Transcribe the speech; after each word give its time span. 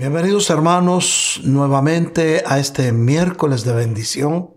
Bienvenidos 0.00 0.48
hermanos 0.48 1.42
nuevamente 1.44 2.42
a 2.46 2.58
este 2.58 2.90
miércoles 2.90 3.64
de 3.64 3.74
bendición. 3.74 4.54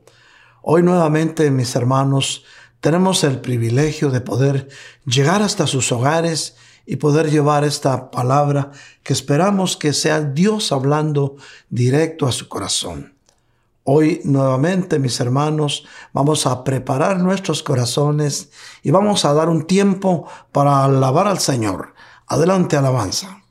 Hoy 0.62 0.84
nuevamente 0.84 1.52
mis 1.52 1.76
hermanos 1.76 2.46
tenemos 2.80 3.26
el 3.26 3.42
privilegio 3.42 4.10
de 4.10 4.22
poder 4.22 4.70
llegar 5.06 5.42
hasta 5.42 5.68
sus 5.68 5.92
hogares 5.92 6.56
y 6.86 6.96
poder 6.96 7.30
llevar 7.30 7.66
esta 7.66 8.10
palabra 8.10 8.72
que 9.04 9.12
esperamos 9.12 9.76
que 9.76 9.92
sea 9.92 10.22
Dios 10.22 10.72
hablando 10.72 11.36
directo 11.70 12.26
a 12.26 12.32
su 12.32 12.48
corazón. 12.48 13.14
Hoy 13.84 14.22
nuevamente 14.24 14.98
mis 14.98 15.20
hermanos 15.20 15.84
vamos 16.14 16.48
a 16.48 16.64
preparar 16.64 17.20
nuestros 17.20 17.64
corazones 17.64 18.50
y 18.82 18.92
vamos 18.92 19.26
a 19.26 19.34
dar 19.34 19.50
un 19.50 19.68
tiempo 19.68 20.26
para 20.54 20.86
alabar 20.86 21.28
al 21.28 21.40
Señor. 21.40 21.96
Adelante 22.28 22.78
alabanza. 22.78 23.43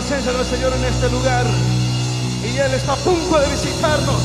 Presencia 0.00 0.32
del 0.32 0.46
Señor 0.46 0.72
en 0.72 0.84
este 0.84 1.10
lugar. 1.10 1.46
Y 2.42 2.56
Él 2.56 2.72
está 2.72 2.94
a 2.94 2.96
punto 2.96 3.38
de 3.38 3.48
visitarnos. 3.48 4.22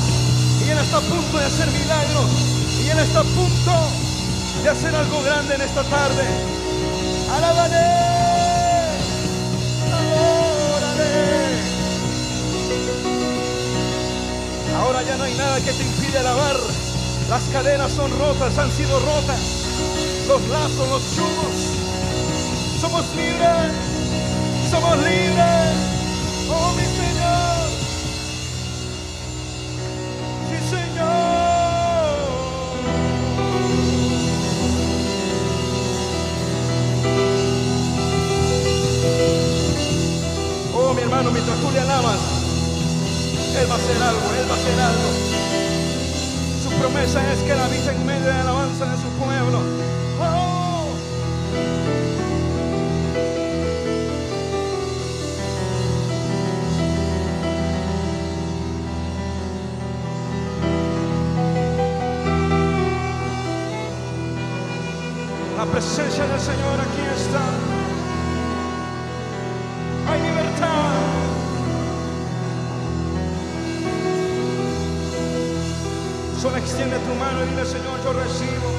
Y 0.65 0.69
Él 0.69 0.77
está 0.77 0.97
a 0.97 1.01
punto 1.01 1.37
de 1.37 1.45
hacer 1.45 1.69
milagros. 1.69 2.31
Y 2.81 2.89
Él 2.89 2.99
está 2.99 3.19
a 3.19 3.23
punto 3.23 3.73
de 4.63 4.69
hacer 4.69 4.95
algo 4.95 5.21
grande 5.23 5.55
en 5.55 5.61
esta 5.61 5.83
tarde. 5.83 6.23
Alábale. 7.29 7.85
Ahora 14.79 15.03
ya 15.03 15.17
no 15.17 15.23
hay 15.25 15.33
nada 15.33 15.57
que 15.57 15.73
te 15.73 15.83
impide 15.83 16.19
alabar. 16.19 16.55
Las 17.29 17.43
cadenas 17.51 17.91
son 17.91 18.17
rotas, 18.17 18.57
han 18.57 18.71
sido 18.71 18.97
rotas. 18.99 19.41
Los 20.29 20.41
lazos, 20.47 20.89
los 20.89 21.15
chumos. 21.15 22.79
Somos 22.79 23.03
libres. 23.15 23.94
Oh, 24.87 26.73
mi 26.75 26.83
Señor. 26.83 27.57
Sí, 30.47 30.57
Señor. 30.69 31.15
Oh, 40.73 40.93
mi 40.93 41.01
hermano, 41.01 41.31
mientras 41.31 41.57
tú 41.59 41.71
le 41.71 41.79
alabas, 41.79 42.19
Él 43.59 43.69
va 43.69 43.73
a 43.73 43.77
hacer 43.77 44.01
algo, 44.01 44.33
Él 44.39 44.49
va 44.49 44.53
a 44.53 44.57
hacer 44.57 44.79
algo. 44.79 45.09
Su 46.63 46.69
promesa 46.79 47.33
es 47.33 47.39
que 47.39 47.51
Él 47.51 47.59
habita 47.59 47.91
en 47.91 48.05
medio 48.05 48.25
de 48.25 48.33
la 48.33 48.41
alabanza 48.41 48.85
de 48.85 48.97
su 48.97 49.09
presencia 65.75 66.25
del 66.25 66.39
Señor 66.39 66.79
aquí 66.79 67.01
está. 67.17 67.43
Hay 70.09 70.21
libertad. 70.21 70.93
Solo 76.41 76.55
extiende 76.55 76.97
tu 76.99 77.13
mano 77.15 77.43
y 77.43 77.49
dile, 77.49 77.65
Señor, 77.65 78.01
yo 78.05 78.13
recibo. 78.13 78.74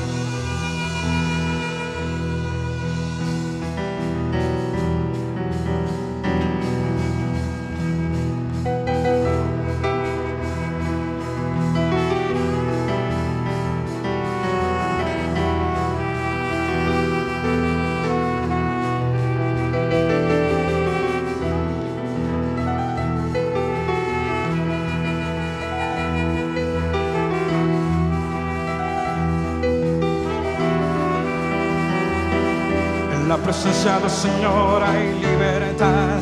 Del 34.06 34.14
Señor 34.14 34.84
hay 34.84 35.18
libertad, 35.18 36.20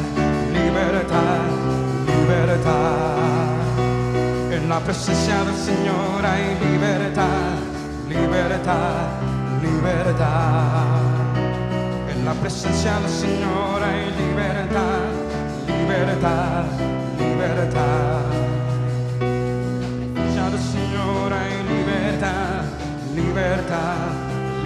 libertad, 0.55 1.45
libertad. 2.07 3.45
En 4.51 4.69
la 4.71 4.81
presencia 4.81 5.45
del 5.45 5.55
Señor 5.55 6.25
hay 6.25 6.57
libertad, 6.65 7.59
libertad, 8.09 9.09
libertad. 9.61 10.97
En 12.11 12.25
la 12.25 12.33
presencia 12.33 13.01
del 13.01 13.11
Señor 13.11 13.83
hay 13.83 14.11
libertad, 14.23 15.05
libertad, 15.67 16.65
libertad. 17.19 18.23
En 19.21 20.51
del 20.53 20.63
Señor 20.75 21.33
hay 21.35 21.55
libertad, 21.75 22.65
libertad, 23.15 24.09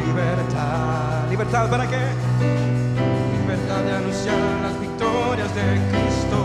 libertad. 0.06 1.30
¿Libertad 1.30 1.68
para 1.68 1.86
qué? 1.88 2.17
De 3.78 3.92
anunciar 3.92 4.36
las 4.60 4.80
victorias 4.80 5.54
de 5.54 5.62
Cristo. 5.90 6.38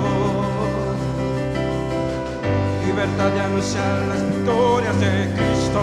Libertad 2.85 3.29
de 3.31 3.41
anunciar 3.41 4.05
las 4.07 4.21
victorias 4.29 4.99
de 4.99 5.33
Cristo. 5.35 5.81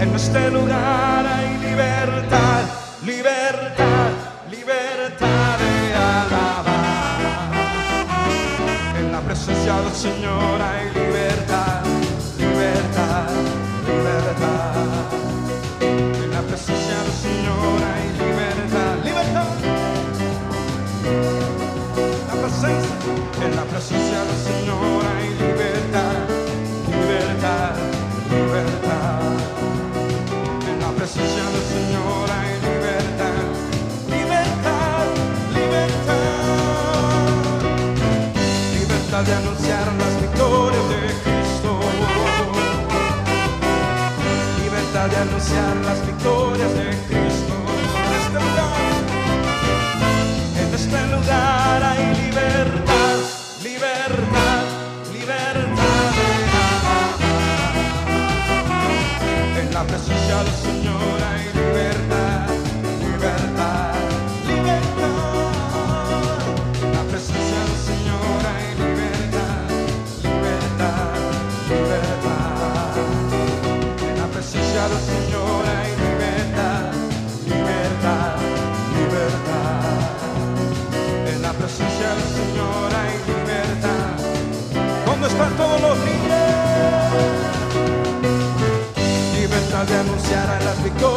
En 0.00 0.14
este 0.14 0.50
lugar 0.52 1.26
hay 1.26 1.58
libertad, 1.58 2.62
libertad, 3.04 4.10
libertad 4.48 5.58
de 5.58 5.94
alabar. 5.94 6.76
En 8.96 9.12
la 9.12 9.20
presencia 9.22 9.80
del 9.80 9.92
Señor 9.92 10.62
hay 10.62 10.84
libertad. 10.94 11.25
presencia 23.76 24.24
del 24.24 24.38
Señor 24.38 25.04
hay 25.04 25.28
libertad, 25.34 26.16
libertad, 26.88 27.76
libertad. 28.30 29.20
En 30.66 30.80
la 30.80 30.90
presencia 30.96 31.44
del 31.54 31.64
Señor 31.76 32.24
hay 32.38 32.52
libertad, 32.68 33.42
libertad, 34.08 35.04
libertad. 35.52 36.16
Libertad 38.80 39.22
de 39.24 39.34
anunciar 39.34 39.86
las 40.02 40.14
victorias 40.22 40.88
de 40.92 41.02
Cristo. 41.24 41.70
Libertad 44.64 45.06
de 45.10 45.16
anunciar 45.16 45.76
las 45.84 46.06
victorias 46.06 46.72
de 46.72 46.86
Cristo. 46.88 47.15
casilla 59.96 60.44
señora 60.62 61.38
y 61.42 61.56
libertad. 61.56 62.25
ya 90.30 90.46
no 90.46 90.64
las 90.64 90.76
picó. 90.76 91.15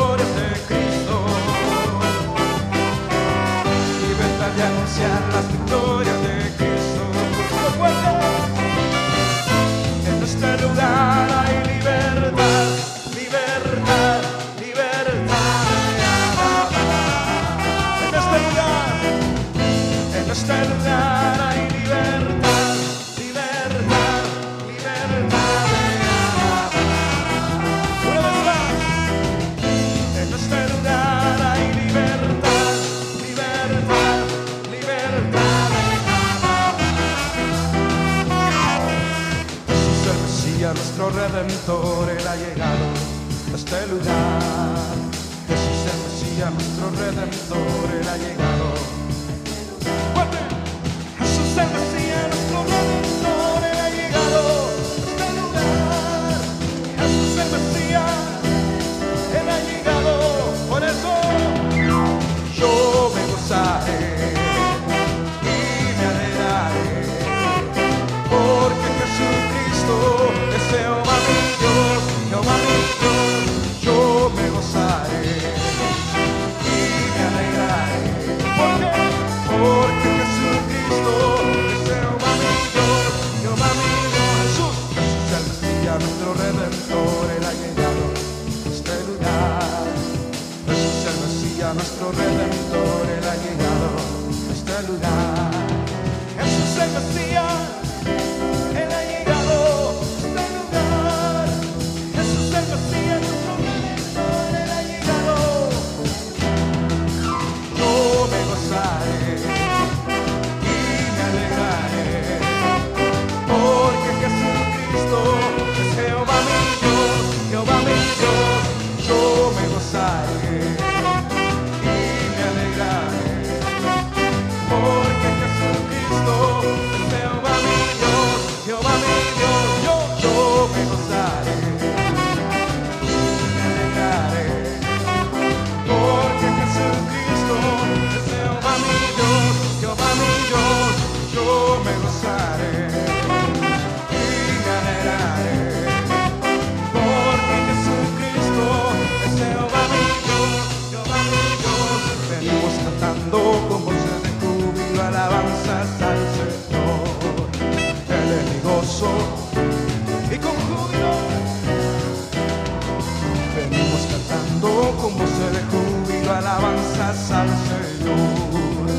de 165.51 165.61
júbilo, 165.71 166.35
alabanzas 166.35 167.31
al 167.31 167.49
Señor. 167.67 168.89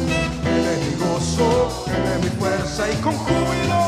Él 0.44 0.66
es 0.72 0.78
mi 0.86 1.04
gozo, 1.04 1.84
Él 1.86 2.04
es 2.12 2.24
mi 2.24 2.38
fuerza 2.38 2.90
y 2.90 2.96
con 2.96 3.14
júbilo. 3.14 3.79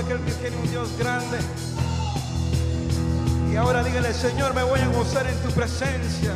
aquel 0.00 0.18
que 0.20 0.32
tiene 0.32 0.56
un 0.56 0.70
Dios 0.70 0.88
grande. 0.98 1.38
Y 3.52 3.56
ahora 3.56 3.82
dígale, 3.82 4.12
Señor, 4.14 4.54
me 4.54 4.62
voy 4.62 4.80
a 4.80 4.88
gozar 4.88 5.26
en 5.26 5.36
tu 5.40 5.50
presencia, 5.50 6.32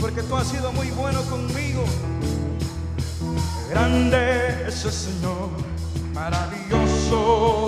porque 0.00 0.22
tú 0.22 0.36
has 0.36 0.48
sido 0.48 0.72
muy 0.72 0.90
bueno 0.90 1.22
conmigo. 1.24 1.84
Grande 3.70 4.68
es 4.68 4.84
el 4.84 4.92
Señor, 4.92 5.50
maravilloso 6.12 7.63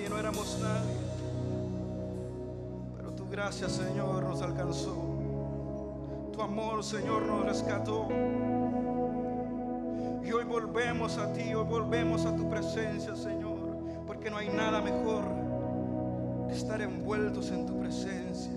nadie, 0.00 0.08
no 0.08 0.18
éramos 0.18 0.58
nadie. 0.60 0.96
Pero 2.96 3.12
tu 3.12 3.28
gracia, 3.28 3.68
Señor, 3.68 4.22
nos 4.24 4.42
alcanzó. 4.42 4.94
Tu 6.32 6.42
amor, 6.42 6.82
Señor, 6.82 7.22
nos 7.22 7.44
rescató. 7.44 8.08
Y 10.24 10.32
hoy 10.32 10.44
volvemos 10.44 11.18
a 11.18 11.32
ti, 11.32 11.54
hoy 11.54 11.66
volvemos 11.66 12.24
a 12.24 12.34
tu 12.36 12.48
presencia, 12.48 13.16
Señor, 13.16 13.58
porque 14.06 14.30
no 14.30 14.36
hay 14.36 14.48
nada 14.48 14.80
mejor 14.80 15.24
que 16.48 16.54
estar 16.54 16.80
envueltos 16.80 17.50
en 17.50 17.66
tu 17.66 17.78
presencia. 17.78 18.52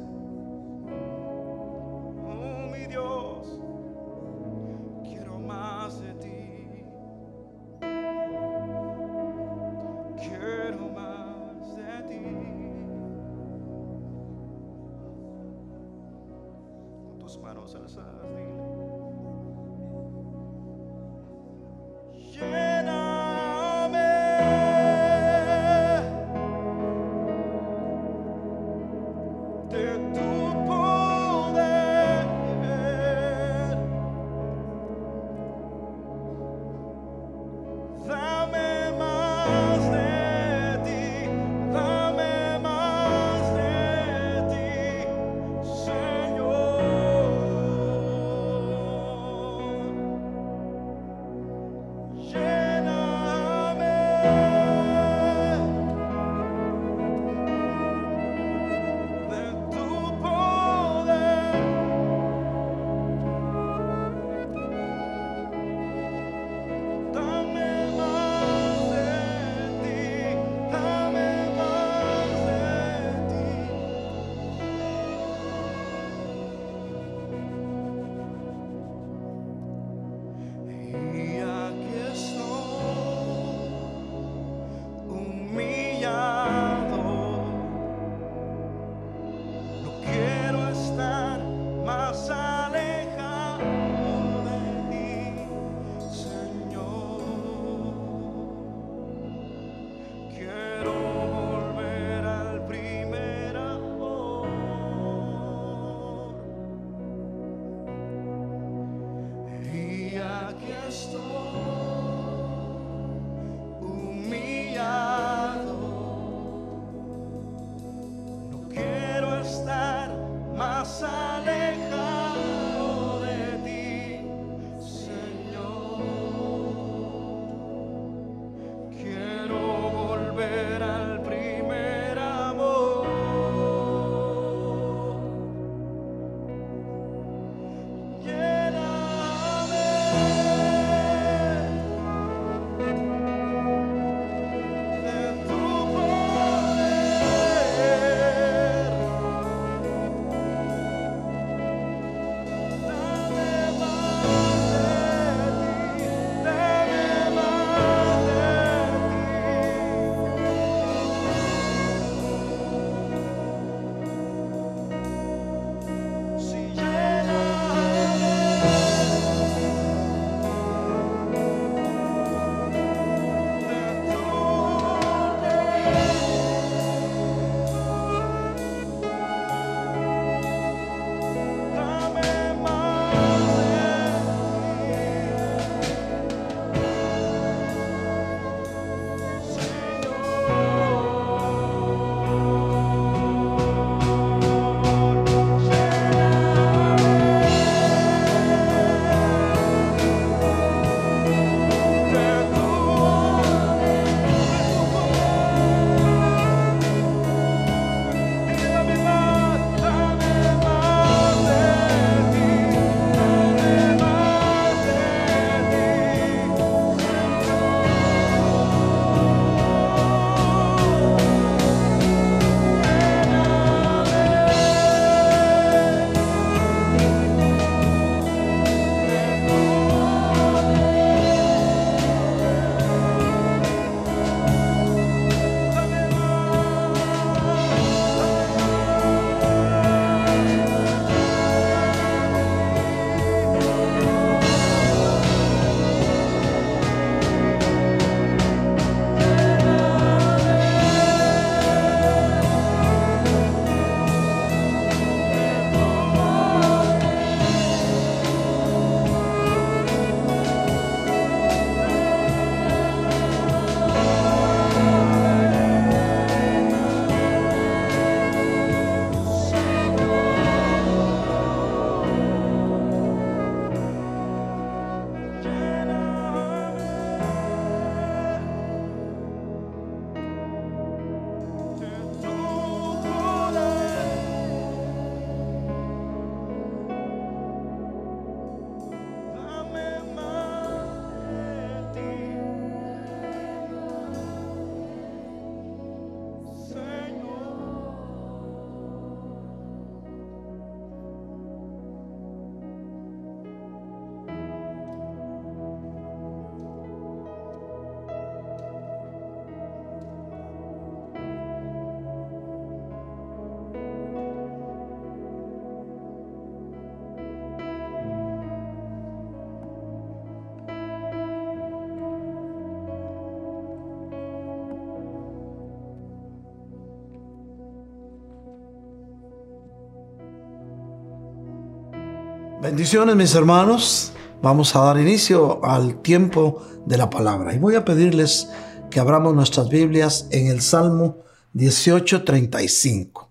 Bendiciones 332.63 333.17
mis 333.17 333.35
hermanos. 333.35 334.13
Vamos 334.41 334.73
a 334.73 334.79
dar 334.79 334.97
inicio 334.97 335.65
al 335.65 336.01
tiempo 336.01 336.65
de 336.85 336.97
la 336.97 337.09
palabra. 337.09 337.53
Y 337.53 337.57
voy 337.57 337.75
a 337.75 337.83
pedirles 337.83 338.47
que 338.89 339.01
abramos 339.01 339.35
nuestras 339.35 339.67
Biblias 339.67 340.27
en 340.31 340.47
el 340.47 340.61
Salmo 340.61 341.25
18:35. 341.53 343.27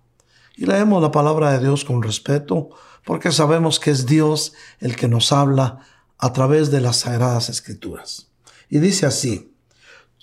Y 0.55 0.67
leemos 0.67 1.01
la 1.01 1.11
palabra 1.11 1.51
de 1.53 1.61
Dios 1.61 1.87
con 1.87 2.03
respeto 2.03 2.69
porque 3.07 3.33
sabemos 3.33 3.81
que 3.81 3.91
es 3.91 4.05
Dios 4.05 4.53
el 4.81 4.97
que 4.97 5.09
nos 5.09 5.33
habla 5.33 5.79
a 6.19 6.35
través 6.35 6.71
de 6.71 6.83
las 6.83 6.99
sagradas 6.99 7.49
escrituras. 7.49 8.29
Y 8.69 8.81
dice 8.81 9.07
así, 9.07 9.55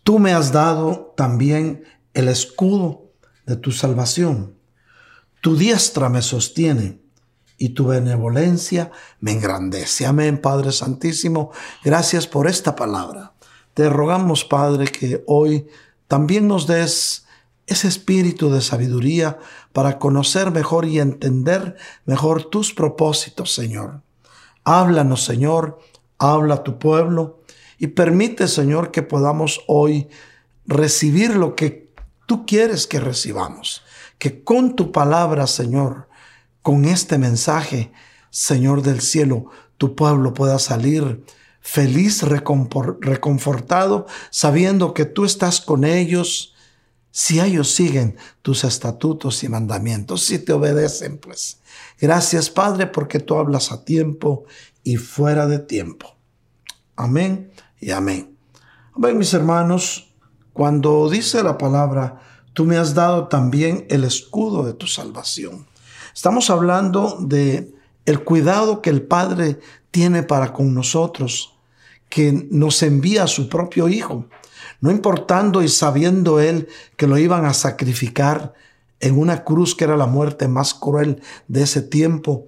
tú 0.03 0.19
me 0.19 0.33
has 0.33 0.51
dado 0.51 1.15
también 1.17 1.83
el 2.13 2.27
escudo 2.27 3.09
de 3.47 3.55
tu 3.55 3.71
salvación. 3.71 4.53
Tu 5.41 5.55
diestra 5.55 6.09
me 6.09 6.21
sostiene 6.21 7.08
y 7.59 7.69
tu 7.69 7.87
benevolencia 7.87 8.89
me 9.19 9.33
engrandece. 9.33 10.07
Amén, 10.07 10.39
Padre 10.41 10.71
Santísimo. 10.71 11.51
Gracias 11.83 12.25
por 12.25 12.47
esta 12.47 12.75
palabra. 12.75 13.33
Te 13.75 13.89
rogamos, 13.89 14.45
Padre, 14.45 14.85
que 14.85 15.23
hoy 15.27 15.67
también 16.07 16.47
nos 16.47 16.65
des 16.65 17.25
ese 17.67 17.87
espíritu 17.87 18.49
de 18.49 18.61
sabiduría 18.61 19.37
para 19.73 19.99
conocer 19.99 20.49
mejor 20.49 20.85
y 20.85 20.99
entender 20.99 21.75
mejor 22.05 22.45
tus 22.45 22.73
propósitos, 22.73 23.53
Señor. 23.53 24.01
Háblanos, 24.63 25.23
Señor, 25.23 25.79
habla 26.17 26.55
a 26.55 26.63
tu 26.63 26.79
pueblo 26.79 27.41
y 27.77 27.87
permite, 27.87 28.47
Señor, 28.47 28.89
que 28.91 29.03
podamos 29.03 29.61
hoy 29.67 30.07
recibir 30.65 31.35
lo 31.35 31.55
que 31.55 31.91
tú 32.25 32.45
quieres 32.45 32.87
que 32.87 32.99
recibamos. 32.99 33.83
Que 34.17 34.43
con 34.43 34.75
tu 34.75 34.91
palabra, 34.91 35.45
Señor, 35.47 36.08
con 36.61 36.85
este 36.85 37.17
mensaje, 37.17 37.91
Señor 38.29 38.81
del 38.81 39.01
cielo, 39.01 39.45
tu 39.77 39.95
pueblo 39.95 40.33
pueda 40.33 40.59
salir 40.59 41.23
feliz, 41.61 42.23
reconfortado, 42.23 44.07
sabiendo 44.29 44.93
que 44.93 45.05
tú 45.05 45.25
estás 45.25 45.61
con 45.61 45.83
ellos, 45.83 46.53
si 47.11 47.39
ellos 47.39 47.71
siguen 47.71 48.17
tus 48.41 48.63
estatutos 48.63 49.43
y 49.43 49.49
mandamientos, 49.49 50.23
si 50.23 50.39
te 50.39 50.53
obedecen, 50.53 51.17
pues. 51.17 51.59
Gracias, 51.99 52.49
Padre, 52.49 52.87
porque 52.87 53.19
tú 53.19 53.35
hablas 53.35 53.71
a 53.71 53.83
tiempo 53.83 54.45
y 54.83 54.95
fuera 54.97 55.47
de 55.47 55.59
tiempo. 55.59 56.15
Amén 56.95 57.51
y 57.79 57.91
amén. 57.91 58.37
Amén, 58.95 59.17
mis 59.17 59.33
hermanos, 59.33 60.13
cuando 60.53 61.09
dice 61.09 61.43
la 61.43 61.57
palabra, 61.57 62.21
tú 62.53 62.65
me 62.65 62.77
has 62.77 62.93
dado 62.93 63.27
también 63.27 63.85
el 63.89 64.03
escudo 64.03 64.65
de 64.65 64.73
tu 64.73 64.87
salvación. 64.87 65.68
Estamos 66.13 66.49
hablando 66.49 67.17
de 67.19 67.73
el 68.05 68.23
cuidado 68.23 68.81
que 68.81 68.89
el 68.89 69.03
Padre 69.03 69.59
tiene 69.91 70.23
para 70.23 70.53
con 70.53 70.73
nosotros, 70.73 71.55
que 72.09 72.47
nos 72.49 72.81
envía 72.81 73.23
a 73.23 73.27
su 73.27 73.49
propio 73.49 73.87
Hijo, 73.87 74.25
no 74.81 74.91
importando 74.91 75.61
y 75.61 75.67
sabiendo 75.67 76.39
Él 76.39 76.67
que 76.95 77.07
lo 77.07 77.17
iban 77.17 77.45
a 77.45 77.53
sacrificar 77.53 78.53
en 78.99 79.17
una 79.17 79.43
cruz 79.43 79.75
que 79.75 79.83
era 79.83 79.95
la 79.97 80.07
muerte 80.07 80.47
más 80.47 80.73
cruel 80.73 81.21
de 81.47 81.63
ese 81.63 81.81
tiempo. 81.81 82.47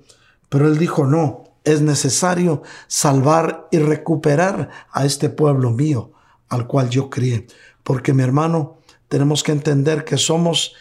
Pero 0.49 0.67
Él 0.67 0.77
dijo, 0.77 1.05
no, 1.05 1.43
es 1.63 1.81
necesario 1.81 2.63
salvar 2.87 3.67
y 3.71 3.77
recuperar 3.77 4.69
a 4.91 5.05
este 5.05 5.29
pueblo 5.29 5.71
mío 5.71 6.11
al 6.49 6.67
cual 6.67 6.89
yo 6.89 7.09
crié. 7.09 7.47
Porque 7.83 8.13
mi 8.13 8.23
hermano, 8.23 8.79
tenemos 9.07 9.43
que 9.43 9.51
entender 9.51 10.03
que 10.03 10.17
somos 10.17 10.73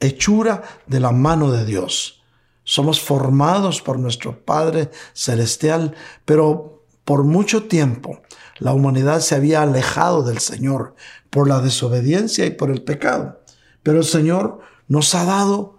hechura 0.00 0.62
de 0.86 1.00
la 1.00 1.12
mano 1.12 1.50
de 1.52 1.64
Dios. 1.64 2.22
Somos 2.64 3.00
formados 3.00 3.80
por 3.82 3.98
nuestro 3.98 4.44
Padre 4.44 4.90
Celestial, 5.12 5.94
pero 6.24 6.84
por 7.04 7.24
mucho 7.24 7.64
tiempo 7.64 8.22
la 8.58 8.72
humanidad 8.72 9.20
se 9.20 9.34
había 9.34 9.62
alejado 9.62 10.22
del 10.22 10.38
Señor 10.38 10.94
por 11.30 11.48
la 11.48 11.60
desobediencia 11.60 12.46
y 12.46 12.50
por 12.50 12.70
el 12.70 12.82
pecado. 12.82 13.40
Pero 13.82 13.98
el 13.98 14.04
Señor 14.04 14.60
nos 14.88 15.14
ha 15.14 15.24
dado 15.24 15.78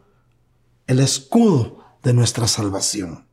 el 0.87 0.99
escudo 0.99 1.79
de 2.03 2.13
nuestra 2.13 2.47
salvación 2.47 3.25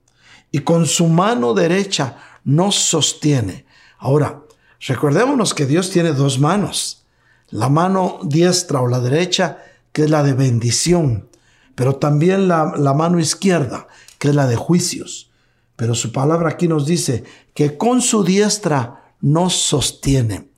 y 0.51 0.61
con 0.61 0.87
su 0.87 1.09
mano 1.09 1.55
derecha 1.55 2.19
nos 2.45 2.77
sostiene. 2.77 3.67
Ahora, 3.99 4.43
recordémonos 4.81 5.55
que 5.55 5.67
Dios 5.67 5.91
tiene 5.91 6.13
dos 6.13 6.39
manos, 6.39 7.05
la 7.51 7.69
mano 7.69 8.21
diestra 8.23 8.81
o 8.81 8.89
la 8.89 9.01
derecha, 9.01 9.59
que 9.93 10.05
es 10.05 10.11
la 10.11 10.23
de 10.23 10.35
bendición, 10.35 11.29
pero 11.75 11.97
también 11.97 12.49
la, 12.49 12.65
mano 12.95 13.21
izquierda, 13.21 13.87
que 14.19 14.29
es 14.29 14.35
la 14.35 14.47
de 14.47 14.57
juicios. 14.57 15.31
Pero 15.77 15.95
su 15.95 16.11
palabra 16.11 16.51
aquí 16.51 16.67
nos 16.67 16.87
dice 16.87 17.25
que 17.55 17.77
con 17.77 18.03
su 18.03 18.25
diestra 18.25 19.13
nos 19.21 19.55
sostiene. 19.55 20.49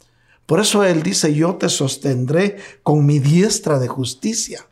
Por 0.46 0.60
eso 0.60 0.82
Él 0.82 1.02
dice, 1.02 1.34
yo 1.34 1.56
te 1.56 1.68
sostendré 1.68 2.56
con 2.82 3.04
mi 3.04 3.18
diestra 3.18 3.78
de 3.78 3.88
justicia. 3.88 4.66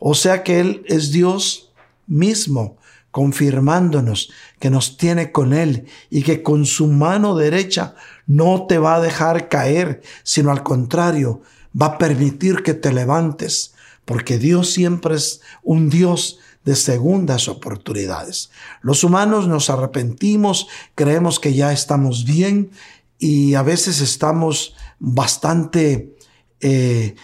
O 0.00 0.14
sea 0.14 0.42
que 0.42 0.58
Él 0.60 0.84
es 0.88 1.12
Dios 1.12 1.72
mismo, 2.08 2.78
confirmándonos 3.12 4.30
que 4.58 4.70
nos 4.70 4.96
tiene 4.96 5.30
con 5.30 5.52
Él 5.52 5.86
y 6.10 6.22
que 6.22 6.42
con 6.42 6.66
su 6.66 6.88
mano 6.88 7.36
derecha 7.36 7.94
no 8.26 8.66
te 8.66 8.78
va 8.78 8.96
a 8.96 9.00
dejar 9.00 9.48
caer, 9.48 10.02
sino 10.24 10.50
al 10.50 10.64
contrario, 10.64 11.42
va 11.80 11.86
a 11.86 11.98
permitir 11.98 12.62
que 12.62 12.74
te 12.74 12.92
levantes 12.92 13.71
porque 14.04 14.38
Dios 14.38 14.70
siempre 14.70 15.16
es 15.16 15.40
un 15.62 15.90
Dios 15.90 16.38
de 16.64 16.76
segundas 16.76 17.48
oportunidades. 17.48 18.50
Los 18.82 19.04
humanos 19.04 19.48
nos 19.48 19.70
arrepentimos, 19.70 20.68
creemos 20.94 21.40
que 21.40 21.54
ya 21.54 21.72
estamos 21.72 22.24
bien 22.24 22.70
y 23.18 23.54
a 23.54 23.62
veces 23.62 24.00
estamos 24.00 24.74
bastante 24.98 26.16
eh, 26.60 27.14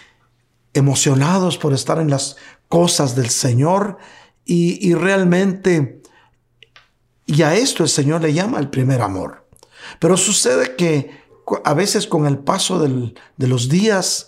emocionados 0.74 1.58
por 1.58 1.72
estar 1.72 1.98
en 1.98 2.10
las 2.10 2.36
cosas 2.68 3.14
del 3.14 3.30
Señor 3.30 3.98
y, 4.44 4.94
realmente, 4.94 6.00
y 7.26 7.42
a 7.42 7.54
esto 7.54 7.82
el 7.82 7.90
Señor 7.90 8.22
le 8.22 8.32
llama 8.32 8.58
el 8.58 8.70
primer 8.70 9.02
amor. 9.02 9.46
Pero 9.98 10.16
sucede 10.16 10.74
que 10.74 11.10
a 11.64 11.74
veces 11.74 12.06
con 12.06 12.26
el 12.26 12.38
paso 12.38 12.78
de 12.80 13.46
los 13.46 13.68
días, 13.68 14.27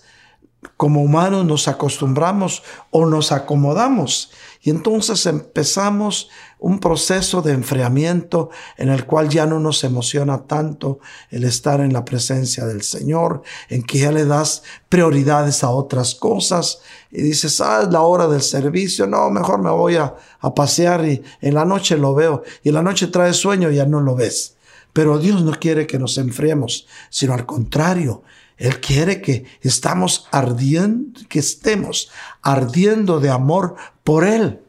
como 0.76 1.02
humanos 1.02 1.44
nos 1.46 1.68
acostumbramos 1.68 2.62
o 2.90 3.06
nos 3.06 3.32
acomodamos 3.32 4.30
y 4.62 4.68
entonces 4.68 5.24
empezamos 5.24 6.28
un 6.58 6.80
proceso 6.80 7.40
de 7.40 7.52
enfriamiento 7.52 8.50
en 8.76 8.90
el 8.90 9.06
cual 9.06 9.30
ya 9.30 9.46
no 9.46 9.58
nos 9.58 9.82
emociona 9.84 10.46
tanto 10.46 10.98
el 11.30 11.44
estar 11.44 11.80
en 11.80 11.94
la 11.94 12.04
presencia 12.04 12.66
del 12.66 12.82
Señor, 12.82 13.42
en 13.70 13.82
que 13.82 14.00
ya 14.00 14.12
le 14.12 14.26
das 14.26 14.62
prioridades 14.90 15.64
a 15.64 15.70
otras 15.70 16.14
cosas 16.14 16.80
y 17.10 17.22
dices, 17.22 17.62
ah, 17.62 17.80
es 17.84 17.88
la 17.88 18.02
hora 18.02 18.26
del 18.28 18.42
servicio, 18.42 19.06
no, 19.06 19.30
mejor 19.30 19.62
me 19.62 19.70
voy 19.70 19.96
a, 19.96 20.14
a 20.40 20.54
pasear 20.54 21.06
y 21.06 21.22
en 21.40 21.54
la 21.54 21.64
noche 21.64 21.96
lo 21.96 22.14
veo 22.14 22.42
y 22.62 22.68
en 22.68 22.74
la 22.74 22.82
noche 22.82 23.06
trae 23.06 23.32
sueño 23.32 23.70
y 23.70 23.76
ya 23.76 23.86
no 23.86 24.02
lo 24.02 24.14
ves. 24.14 24.56
Pero 24.92 25.18
Dios 25.18 25.42
no 25.42 25.52
quiere 25.52 25.86
que 25.86 25.98
nos 25.98 26.18
enfriemos, 26.18 26.86
sino 27.08 27.32
al 27.32 27.46
contrario, 27.46 28.22
él 28.60 28.78
quiere 28.78 29.22
que 29.22 29.46
estamos 29.62 30.28
ardiendo, 30.30 31.18
que 31.30 31.38
estemos 31.38 32.10
ardiendo 32.42 33.18
de 33.18 33.30
amor 33.30 33.76
por 34.04 34.22
Él. 34.22 34.60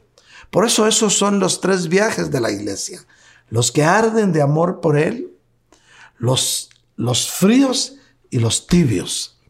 Por 0.50 0.66
eso 0.66 0.88
esos 0.88 1.18
son 1.18 1.42
los 1.42 1.60
tres 1.60 1.90
viajes 1.90 2.32
de 2.32 2.40
la 2.40 2.52
iglesia. 2.52 3.02
Los 3.50 3.74
que 3.74 3.84
arden 3.84 4.32
de 4.32 4.42
amor 4.42 4.80
por 4.80 4.98
Él, 4.98 5.34
los, 6.18 6.70
los 6.96 7.30
fríos 7.30 7.98
y 8.30 8.40
los 8.40 8.66
tibios. 8.66 9.42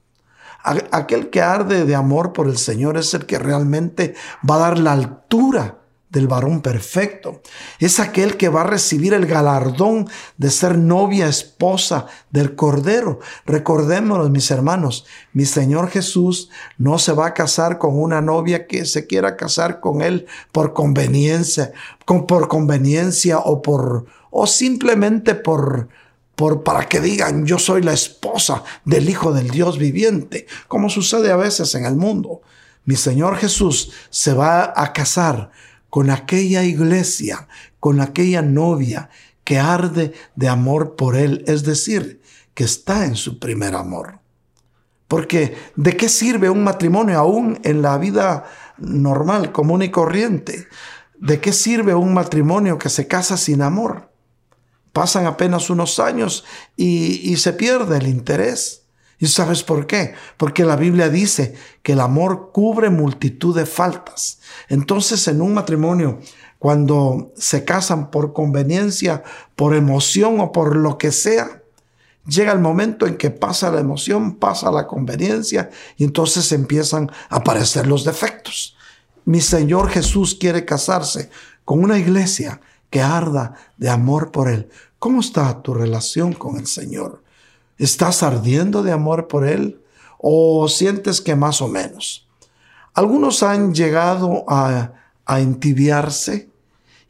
Aquel 0.64 1.30
que 1.30 1.42
arde 1.42 1.86
de 1.86 1.94
amor 1.94 2.34
por 2.34 2.48
el 2.48 2.58
Señor 2.58 2.98
es 2.98 3.14
el 3.14 3.28
que 3.28 3.38
realmente 3.38 4.16
va 4.50 4.56
a 4.56 4.60
dar 4.70 4.80
la 4.80 4.94
altura 4.94 5.81
del 6.12 6.28
varón 6.28 6.62
perfecto. 6.62 7.41
Es 7.80 7.99
aquel 7.99 8.38
que 8.38 8.49
va 8.49 8.62
a 8.62 8.66
recibir 8.68 9.14
el 9.14 9.26
galardón 9.26 10.07
de 10.38 10.51
ser 10.51 10.78
novia, 10.78 11.28
esposa 11.28 12.07
del 12.30 12.55
Cordero. 12.55 13.20
Recordémonos, 13.45 14.30
mis 14.30 14.51
hermanos, 14.51 15.05
mi 15.34 15.45
Señor 15.45 15.89
Jesús 15.89 16.49
no 16.78 16.99
se 16.99 17.14
va 17.14 17.28
a 17.28 17.34
casar 17.34 17.78
con 17.78 17.97
una 17.97 18.22
novia 18.22 18.68
que 18.68 18.86
se 18.86 19.07
quiera 19.07 19.38
casar 19.38 19.80
con 19.80 20.01
él 20.01 20.28
por 20.51 20.74
conveniencia, 20.74 21.72
por 22.05 22.47
conveniencia 22.49 23.39
o 23.39 23.62
por 23.62 24.05
o 24.32 24.47
simplemente 24.47 25.36
por 25.36 25.89
por 26.36 26.64
para 26.64 26.88
que 26.88 26.99
digan 26.99 27.45
yo 27.45 27.59
soy 27.59 27.84
la 27.84 27.93
esposa 27.93 28.64
del 28.84 29.09
Hijo 29.09 29.32
del 29.32 29.49
Dios 29.49 29.78
viviente, 29.78 30.47
como 30.68 30.89
sucede 30.89 31.32
a 31.32 31.36
veces 31.36 31.76
en 31.76 31.86
el 31.86 31.95
mundo. 31.95 32.41
Mi 32.84 32.95
Señor 32.95 33.38
Jesús 33.38 33.91
se 34.09 34.34
va 34.34 34.74
a 34.76 34.91
casar 34.91 35.51
con 35.92 36.10
aquella 36.10 36.64
iglesia, 36.64 37.48
con 37.80 38.02
aquella 38.02 38.42
novia 38.42 39.12
que 39.44 39.60
arde 39.60 40.14
de 40.36 40.48
amor 40.48 40.96
por 40.96 41.16
Él, 41.16 41.44
es 41.46 41.64
decir, 41.64 42.22
que 42.56 42.64
está 42.64 43.06
en 43.06 43.16
su 43.16 43.38
primer 43.38 43.76
amor. 43.76 44.22
Porque 45.08 45.56
¿de 45.76 45.96
qué 45.96 46.10
sirve 46.10 46.50
un 46.50 46.64
matrimonio 46.64 47.20
aún 47.20 47.60
en 47.64 47.84
la 47.84 48.00
vida 48.00 48.46
normal, 48.80 49.52
común 49.52 49.84
y 49.84 49.92
corriente? 49.92 50.68
¿De 51.20 51.39
qué 51.39 51.54
sirve 51.54 51.94
un 51.94 52.16
matrimonio 52.16 52.80
que 52.80 52.89
se 52.89 53.08
casa 53.08 53.38
sin 53.38 53.62
amor? 53.62 54.12
pasan 54.94 55.26
apenas 55.26 55.70
unos 55.70 56.00
años 56.00 56.44
y, 56.76 57.32
y 57.32 57.38
se 57.38 57.54
pierde 57.54 57.98
el 57.98 58.08
interés. 58.08 58.81
¿Y 59.22 59.28
sabes 59.28 59.62
por 59.62 59.86
qué? 59.86 60.16
Porque 60.36 60.66
la 60.66 60.76
Biblia 60.76 61.08
dice 61.08 61.54
que 61.84 61.94
el 61.94 62.00
amor 62.00 62.50
cubre 62.52 62.90
multitud 62.90 63.56
de 63.56 63.68
faltas. 63.68 64.40
Entonces 64.68 65.28
en 65.28 65.44
un 65.44 65.54
matrimonio, 65.54 66.20
cuando 66.58 67.32
se 67.38 67.64
casan 67.64 68.10
por 68.10 68.34
conveniencia, 68.34 69.22
por 69.56 69.76
emoción 69.76 70.40
o 70.40 70.52
por 70.52 70.76
lo 70.76 70.98
que 70.98 71.12
sea, 71.12 71.62
llega 72.28 72.52
el 72.52 72.60
momento 72.60 73.06
en 73.06 73.16
que 73.16 73.30
pasa 73.30 73.70
la 73.70 73.80
emoción, 73.80 74.38
pasa 74.38 74.72
la 74.72 74.88
conveniencia 74.88 75.70
y 75.98 76.04
entonces 76.04 76.52
empiezan 76.52 77.12
a 77.30 77.38
aparecer 77.38 77.86
los 77.86 78.04
defectos. 78.04 78.76
Mi 79.26 79.40
Señor 79.40 79.92
Jesús 79.92 80.34
quiere 80.34 80.66
casarse 80.66 81.30
con 81.64 81.84
una 81.84 82.00
iglesia 82.00 82.60
que 82.90 83.04
arda 83.04 83.54
de 83.78 83.92
amor 83.92 84.32
por 84.32 84.50
Él. 84.50 84.68
¿Cómo 84.98 85.20
está 85.20 85.62
tu 85.62 85.76
relación 85.76 86.34
con 86.34 86.58
el 86.58 86.66
Señor? 86.66 87.21
¿Estás 87.82 88.22
ardiendo 88.22 88.84
de 88.84 88.92
amor 88.92 89.28
por 89.28 89.44
Él 89.44 89.82
o 90.20 90.68
sientes 90.68 91.20
que 91.20 91.36
más 91.36 91.64
o 91.64 91.68
menos? 91.68 92.28
Algunos 92.94 93.42
han 93.42 93.74
llegado 93.74 94.46
a, 94.48 94.94
a 95.26 95.40
entibiarse 95.40 96.52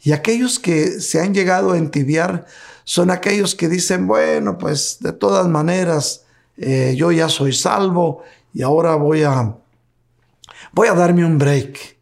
y 0.02 0.14
aquellos 0.14 0.60
que 0.60 1.02
se 1.02 1.20
han 1.20 1.34
llegado 1.34 1.74
a 1.74 1.78
entibiar 1.78 2.46
son 2.86 3.12
aquellos 3.12 3.54
que 3.54 3.68
dicen, 3.68 4.08
bueno, 4.08 4.58
pues 4.58 5.00
de 5.02 5.12
todas 5.12 5.46
maneras, 5.50 6.24
eh, 6.56 6.96
yo 6.98 7.12
ya 7.12 7.28
soy 7.28 7.52
salvo 7.52 8.24
y 8.54 8.62
ahora 8.62 8.96
voy 8.96 9.24
a, 9.24 9.58
voy 10.72 10.88
a 10.88 10.94
darme 10.94 11.26
un 11.26 11.38
break. 11.38 11.98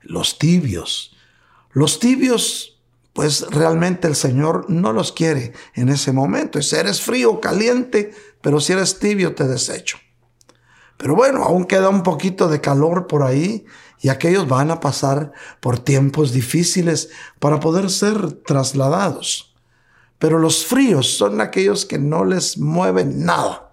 Los 0.00 0.38
tibios. 0.38 1.14
Los 1.72 2.00
tibios 2.00 2.79
pues 3.12 3.42
realmente 3.50 4.06
el 4.06 4.14
Señor 4.14 4.66
no 4.68 4.92
los 4.92 5.12
quiere 5.12 5.52
en 5.74 5.88
ese 5.88 6.12
momento. 6.12 6.60
Si 6.62 6.76
eres 6.76 7.02
frío 7.02 7.40
caliente, 7.40 8.12
pero 8.40 8.60
si 8.60 8.72
eres 8.72 8.98
tibio 8.98 9.34
te 9.34 9.44
desecho. 9.44 9.98
Pero 10.96 11.16
bueno, 11.16 11.42
aún 11.42 11.64
queda 11.64 11.88
un 11.88 12.02
poquito 12.02 12.48
de 12.48 12.60
calor 12.60 13.06
por 13.06 13.22
ahí 13.22 13.64
y 14.00 14.10
aquellos 14.10 14.46
van 14.46 14.70
a 14.70 14.80
pasar 14.80 15.32
por 15.60 15.78
tiempos 15.78 16.32
difíciles 16.32 17.10
para 17.38 17.58
poder 17.58 17.90
ser 17.90 18.32
trasladados. 18.32 19.54
Pero 20.18 20.38
los 20.38 20.66
fríos 20.66 21.16
son 21.16 21.40
aquellos 21.40 21.86
que 21.86 21.98
no 21.98 22.24
les 22.24 22.58
mueve 22.58 23.04
nada, 23.04 23.72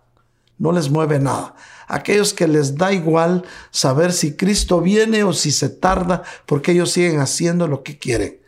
no 0.58 0.72
les 0.72 0.90
mueve 0.90 1.20
nada. 1.20 1.54
Aquellos 1.90 2.34
que 2.34 2.48
les 2.48 2.76
da 2.76 2.92
igual 2.92 3.46
saber 3.72 4.14
si 4.14 4.36
Cristo 4.36 4.82
viene 4.82 5.24
o 5.24 5.34
si 5.34 5.52
se 5.52 5.70
tarda, 5.70 6.24
porque 6.46 6.72
ellos 6.72 6.92
siguen 6.92 7.20
haciendo 7.20 7.68
lo 7.68 7.84
que 7.84 7.98
quieren 7.98 8.47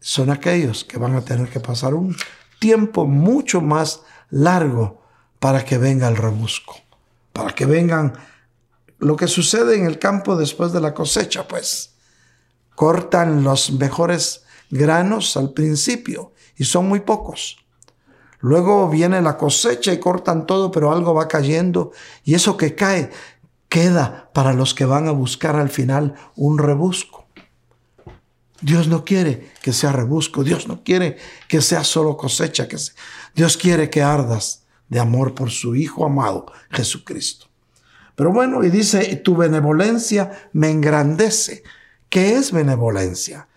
son 0.00 0.30
aquellos 0.30 0.84
que 0.84 0.98
van 0.98 1.14
a 1.14 1.20
tener 1.20 1.48
que 1.48 1.60
pasar 1.60 1.94
un 1.94 2.16
tiempo 2.58 3.06
mucho 3.06 3.60
más 3.60 4.00
largo 4.30 5.02
para 5.38 5.64
que 5.64 5.78
venga 5.78 6.08
el 6.08 6.16
rebusco, 6.16 6.76
para 7.32 7.54
que 7.54 7.66
vengan 7.66 8.14
lo 8.98 9.16
que 9.16 9.28
sucede 9.28 9.76
en 9.76 9.86
el 9.86 9.98
campo 9.98 10.36
después 10.36 10.72
de 10.72 10.80
la 10.80 10.94
cosecha, 10.94 11.48
pues 11.48 11.94
cortan 12.74 13.42
los 13.42 13.72
mejores 13.72 14.44
granos 14.70 15.36
al 15.36 15.52
principio 15.52 16.32
y 16.56 16.64
son 16.64 16.88
muy 16.88 17.00
pocos. 17.00 17.58
Luego 18.40 18.88
viene 18.88 19.20
la 19.20 19.36
cosecha 19.36 19.92
y 19.92 20.00
cortan 20.00 20.46
todo, 20.46 20.70
pero 20.70 20.92
algo 20.92 21.14
va 21.14 21.28
cayendo 21.28 21.92
y 22.24 22.34
eso 22.34 22.56
que 22.56 22.74
cae 22.74 23.10
queda 23.68 24.30
para 24.32 24.52
los 24.52 24.74
que 24.74 24.84
van 24.84 25.08
a 25.08 25.12
buscar 25.12 25.56
al 25.56 25.68
final 25.68 26.14
un 26.36 26.58
rebusco. 26.58 27.19
Dios 28.60 28.88
no 28.88 29.04
quiere 29.04 29.50
que 29.62 29.72
sea 29.72 29.92
rebusco, 29.92 30.44
Dios 30.44 30.68
no 30.68 30.82
quiere 30.82 31.16
que 31.48 31.60
sea 31.60 31.84
solo 31.84 32.16
cosecha, 32.16 32.68
que 32.68 32.76
Dios 33.34 33.56
quiere 33.56 33.88
que 33.90 34.02
ardas 34.02 34.64
de 34.88 35.00
amor 35.00 35.34
por 35.34 35.50
su 35.50 35.74
Hijo 35.74 36.04
amado, 36.04 36.46
Jesucristo. 36.70 37.46
Pero 38.14 38.32
bueno, 38.32 38.62
y 38.62 38.70
dice, 38.70 39.16
tu 39.16 39.34
benevolencia 39.34 40.50
me 40.52 40.70
engrandece. 40.70 41.62
¿Qué 42.10 42.34
es 42.34 42.52
benevolencia? 42.52 43.48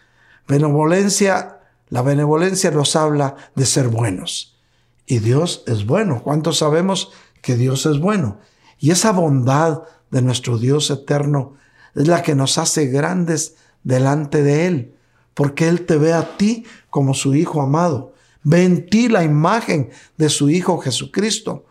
Benevolencia, 0.47 1.59
la 1.89 2.01
benevolencia 2.01 2.71
nos 2.71 2.95
habla 2.95 3.35
de 3.55 3.65
ser 3.65 3.89
buenos. 3.89 4.57
Y 5.05 5.19
Dios 5.19 5.63
es 5.67 5.85
bueno. 5.85 6.21
¿Cuántos 6.23 6.59
sabemos 6.59 7.11
que 7.41 7.55
Dios 7.55 7.85
es 7.85 7.99
bueno? 7.99 8.39
Y 8.79 8.91
esa 8.91 9.11
bondad 9.11 9.83
de 10.11 10.21
nuestro 10.21 10.57
Dios 10.57 10.89
eterno 10.91 11.55
es 11.95 12.07
la 12.07 12.21
que 12.21 12.35
nos 12.35 12.57
hace 12.57 12.87
grandes 12.87 13.55
delante 13.83 14.43
de 14.43 14.67
Él, 14.67 14.92
porque 15.33 15.67
Él 15.67 15.85
te 15.85 15.97
ve 15.97 16.13
a 16.13 16.37
ti 16.37 16.65
como 16.89 17.13
su 17.13 17.35
Hijo 17.35 17.61
amado. 17.61 18.13
Ve 18.43 18.63
en 18.63 18.89
ti 18.89 19.07
la 19.07 19.23
imagen 19.23 19.89
de 20.17 20.29
su 20.29 20.49
Hijo 20.49 20.77
Jesucristo. 20.79 21.65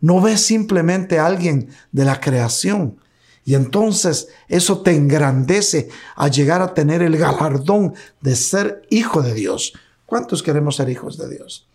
No 0.00 0.20
ve 0.20 0.36
simplemente 0.36 1.18
a 1.18 1.26
alguien 1.26 1.68
de 1.92 2.04
la 2.04 2.20
creación. 2.20 2.98
Y 3.44 3.54
entonces 3.54 4.28
eso 4.48 4.82
te 4.82 4.94
engrandece 4.94 5.88
a 6.16 6.28
llegar 6.28 6.62
a 6.62 6.74
tener 6.74 7.00
el 7.00 7.16
galardón 7.16 7.94
de 8.20 8.34
ser 8.34 8.82
hijo 8.90 9.22
de 9.22 9.34
Dios. 9.34 9.72
¿Cuántos 10.04 10.42
queremos 10.42 10.76
ser 10.76 10.88
hijos 10.88 11.16
de 11.16 11.28
Dios? 11.30 11.68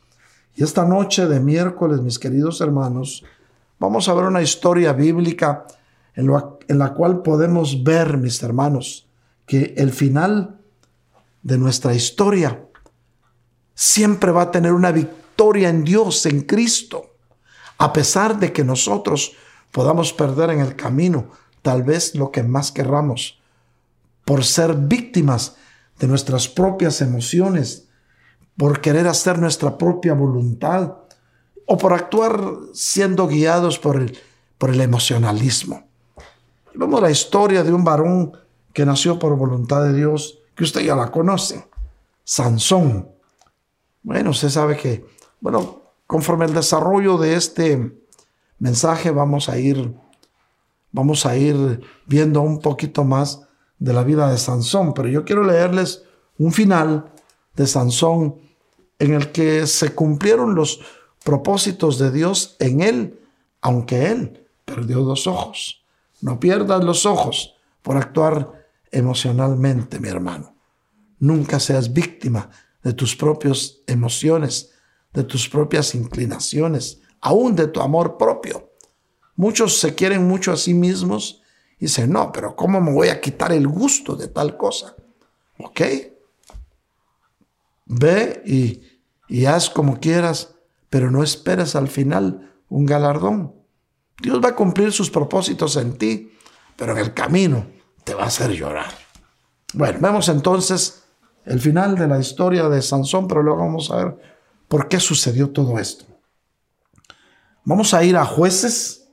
Y 0.53 0.63
esta 0.63 0.83
noche 0.83 1.27
de 1.27 1.39
miércoles, 1.39 2.01
mis 2.01 2.19
queridos 2.19 2.59
hermanos, 2.59 3.23
vamos 3.79 4.09
a 4.09 4.13
ver 4.13 4.25
una 4.25 4.41
historia 4.41 4.91
bíblica 4.91 5.65
en, 6.13 6.29
en 6.67 6.77
la 6.77 6.93
cual 6.93 7.21
podemos 7.21 7.83
ver, 7.83 8.17
mis 8.17 8.43
hermanos, 8.43 9.07
que 9.45 9.73
el 9.77 9.91
final 9.91 10.60
de 11.43 11.57
nuestra 11.57 11.93
historia 11.93 12.65
siempre 13.73 14.31
va 14.31 14.43
a 14.43 14.51
tener 14.51 14.73
una 14.73 14.91
victoria 14.91 15.69
en 15.69 15.83
Dios, 15.83 16.25
en 16.25 16.41
Cristo, 16.41 17.15
a 17.77 17.91
pesar 17.93 18.39
de 18.39 18.53
que 18.53 18.63
nosotros 18.63 19.33
podamos 19.71 20.13
perder 20.13 20.51
en 20.51 20.59
el 20.59 20.75
camino 20.75 21.29
tal 21.61 21.83
vez 21.83 22.15
lo 22.15 22.31
que 22.31 22.43
más 22.43 22.71
querramos, 22.71 23.39
por 24.25 24.43
ser 24.43 24.75
víctimas 24.75 25.55
de 25.99 26.07
nuestras 26.07 26.47
propias 26.47 27.01
emociones, 27.01 27.87
por 28.57 28.81
querer 28.81 29.07
hacer 29.07 29.39
nuestra 29.39 29.77
propia 29.77 30.13
voluntad 30.13 30.97
o 31.65 31.77
por 31.77 31.93
actuar 31.93 32.39
siendo 32.73 33.27
guiados 33.27 33.79
por 33.79 33.97
el, 33.97 34.17
por 34.57 34.69
el 34.71 34.81
emocionalismo. 34.81 35.87
vemos 36.73 37.01
la 37.01 37.11
historia 37.11 37.63
de 37.63 37.73
un 37.73 37.83
varón 37.83 38.33
que 38.73 38.85
nació 38.85 39.17
por 39.19 39.35
voluntad 39.35 39.83
de 39.83 39.93
Dios, 39.93 40.40
que 40.55 40.63
usted 40.63 40.81
ya 40.81 40.95
la 40.95 41.11
conoce, 41.11 41.67
Sansón. 42.23 43.09
Bueno, 44.03 44.31
usted 44.31 44.49
sabe 44.49 44.77
que, 44.77 45.05
bueno, 45.39 45.81
conforme 46.07 46.45
el 46.45 46.53
desarrollo 46.53 47.17
de 47.17 47.35
este 47.35 47.91
mensaje 48.59 49.11
vamos 49.11 49.49
a 49.49 49.57
ir, 49.57 49.93
vamos 50.91 51.25
a 51.25 51.35
ir 51.35 51.81
viendo 52.05 52.41
un 52.41 52.59
poquito 52.59 53.03
más 53.03 53.47
de 53.79 53.93
la 53.93 54.03
vida 54.03 54.29
de 54.29 54.37
Sansón, 54.37 54.93
pero 54.93 55.07
yo 55.07 55.25
quiero 55.25 55.43
leerles 55.43 56.03
un 56.37 56.51
final 56.51 57.11
de 57.55 57.67
Sansón 57.67 58.35
en 58.99 59.13
el 59.13 59.31
que 59.31 59.65
se 59.65 59.95
cumplieron 59.95 60.53
los 60.53 60.81
propósitos 61.23 61.97
de 61.97 62.11
Dios 62.11 62.55
en 62.59 62.81
él, 62.81 63.19
aunque 63.61 64.11
él 64.11 64.47
perdió 64.65 65.01
dos 65.01 65.27
ojos. 65.27 65.83
No 66.21 66.39
pierdas 66.39 66.83
los 66.83 67.05
ojos 67.05 67.55
por 67.81 67.97
actuar 67.97 68.60
emocionalmente, 68.91 69.99
mi 69.99 70.09
hermano. 70.09 70.55
Nunca 71.19 71.59
seas 71.59 71.93
víctima 71.93 72.49
de 72.83 72.93
tus 72.93 73.15
propias 73.15 73.79
emociones, 73.87 74.71
de 75.13 75.23
tus 75.23 75.47
propias 75.47 75.95
inclinaciones, 75.95 76.99
aún 77.21 77.55
de 77.55 77.67
tu 77.67 77.81
amor 77.81 78.17
propio. 78.17 78.71
Muchos 79.35 79.79
se 79.79 79.95
quieren 79.95 80.27
mucho 80.27 80.51
a 80.51 80.57
sí 80.57 80.73
mismos 80.73 81.41
y 81.77 81.85
dicen, 81.85 82.11
no, 82.11 82.31
pero 82.31 82.55
¿cómo 82.55 82.81
me 82.81 82.91
voy 82.91 83.09
a 83.09 83.21
quitar 83.21 83.51
el 83.51 83.67
gusto 83.67 84.15
de 84.15 84.27
tal 84.27 84.57
cosa? 84.57 84.95
¿Ok? 85.59 85.81
Ve 87.85 88.41
y, 88.45 88.81
y 89.27 89.45
haz 89.45 89.69
como 89.69 89.99
quieras, 89.99 90.55
pero 90.89 91.11
no 91.11 91.23
esperes 91.23 91.75
al 91.75 91.87
final 91.87 92.53
un 92.69 92.85
galardón. 92.85 93.55
Dios 94.21 94.39
va 94.43 94.49
a 94.49 94.55
cumplir 94.55 94.91
sus 94.91 95.09
propósitos 95.09 95.75
en 95.77 95.97
ti, 95.97 96.31
pero 96.75 96.93
en 96.93 96.99
el 96.99 97.13
camino 97.13 97.65
te 98.03 98.13
va 98.13 98.23
a 98.23 98.27
hacer 98.27 98.51
llorar. 98.51 98.91
Bueno, 99.73 99.99
vemos 100.01 100.27
entonces 100.29 101.03
el 101.45 101.59
final 101.59 101.95
de 101.95 102.07
la 102.07 102.19
historia 102.19 102.69
de 102.69 102.81
Sansón, 102.81 103.27
pero 103.27 103.41
luego 103.41 103.59
vamos 103.59 103.91
a 103.91 103.97
ver 103.97 104.17
por 104.67 104.87
qué 104.87 104.99
sucedió 104.99 105.49
todo 105.49 105.79
esto. 105.79 106.05
Vamos 107.63 107.93
a 107.93 108.03
ir 108.03 108.17
a 108.17 108.25
jueces, 108.25 109.09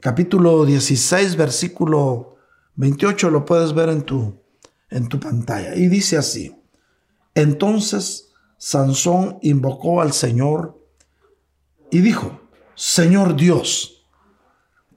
capítulo 0.00 0.64
16, 0.64 1.36
versículo 1.36 2.36
28, 2.76 3.30
lo 3.30 3.44
puedes 3.44 3.74
ver 3.74 3.90
en 3.90 4.02
tu, 4.02 4.40
en 4.88 5.08
tu 5.08 5.20
pantalla. 5.20 5.74
Y 5.74 5.88
dice 5.88 6.16
así, 6.16 6.56
entonces 7.34 8.32
Sansón 8.56 9.38
invocó 9.42 10.00
al 10.00 10.12
Señor 10.12 10.82
y 11.90 12.00
dijo, 12.00 12.40
Señor 12.74 13.36
Dios, 13.36 14.06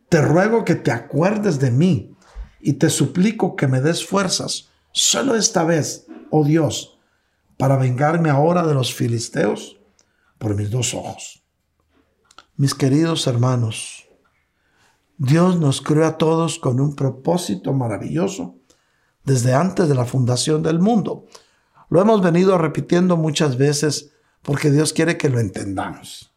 te 0.09 0.21
ruego 0.21 0.63
que 0.63 0.75
te 0.75 0.91
acuerdes 0.91 1.59
de 1.59 1.71
mí 1.71 2.12
y 2.65 2.73
te 2.73 2.89
suplico 2.89 3.57
que 3.57 3.67
me 3.67 3.81
des 3.81 4.07
fuerzas, 4.07 4.69
solo 4.93 5.35
esta 5.35 5.65
vez, 5.65 6.07
oh 6.31 6.45
Dios, 6.45 6.97
para 7.57 7.75
vengarme 7.75 8.29
ahora 8.29 8.65
de 8.65 8.73
los 8.73 8.93
filisteos 8.93 9.77
por 10.37 10.55
mis 10.55 10.71
dos 10.71 10.93
ojos. 10.93 11.43
Mis 12.55 12.73
queridos 12.73 13.27
hermanos, 13.27 14.07
Dios 15.17 15.59
nos 15.59 15.81
creó 15.81 16.05
a 16.05 16.17
todos 16.17 16.57
con 16.57 16.79
un 16.79 16.95
propósito 16.95 17.73
maravilloso 17.73 18.55
desde 19.25 19.53
antes 19.53 19.89
de 19.89 19.95
la 19.95 20.05
fundación 20.05 20.63
del 20.63 20.79
mundo. 20.79 21.25
Lo 21.89 22.01
hemos 22.01 22.21
venido 22.21 22.57
repitiendo 22.57 23.17
muchas 23.17 23.57
veces 23.57 24.13
porque 24.41 24.71
Dios 24.71 24.93
quiere 24.93 25.17
que 25.17 25.27
lo 25.27 25.41
entendamos. 25.41 26.33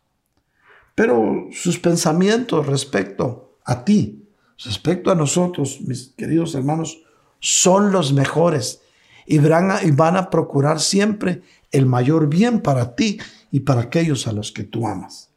Pero 0.97 1.47
sus 1.53 1.79
pensamientos 1.79 2.67
respecto 2.67 3.59
a 3.65 3.85
ti, 3.85 4.26
respecto 4.65 5.11
a 5.11 5.15
nosotros, 5.15 5.81
mis 5.83 6.09
queridos 6.17 6.55
hermanos, 6.55 7.03
son 7.41 7.93
los 7.93 8.13
mejores 8.13 8.83
y 9.27 9.39
van 9.39 9.71
a, 9.71 9.83
y 9.83 9.91
van 9.91 10.17
a 10.17 10.31
procurar 10.31 10.81
siempre 10.81 11.43
el 11.73 11.87
mayor 11.87 12.29
bien 12.29 12.61
para 12.61 12.95
ti 12.95 13.19
y 13.51 13.61
para 13.61 13.83
aquellos 13.83 14.27
a 14.27 14.33
los 14.33 14.53
que 14.53 14.65
tú 14.65 14.87
amas. 14.87 15.31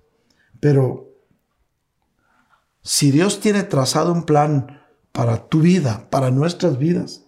Pero 0.59 1.09
si 2.81 3.11
Dios 3.11 3.39
tiene 3.39 3.63
trazado 3.63 4.13
un 4.13 4.23
plan 4.23 4.81
para 5.11 5.47
tu 5.47 5.61
vida, 5.61 6.07
para 6.09 6.31
nuestras 6.31 6.77
vidas, 6.77 7.25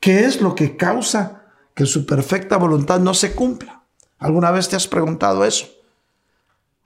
¿qué 0.00 0.24
es 0.24 0.40
lo 0.40 0.54
que 0.54 0.76
causa 0.76 1.44
que 1.74 1.86
su 1.86 2.06
perfecta 2.06 2.56
voluntad 2.56 3.00
no 3.00 3.14
se 3.14 3.34
cumpla? 3.34 3.84
¿Alguna 4.18 4.50
vez 4.50 4.68
te 4.68 4.76
has 4.76 4.86
preguntado 4.86 5.44
eso? 5.44 5.66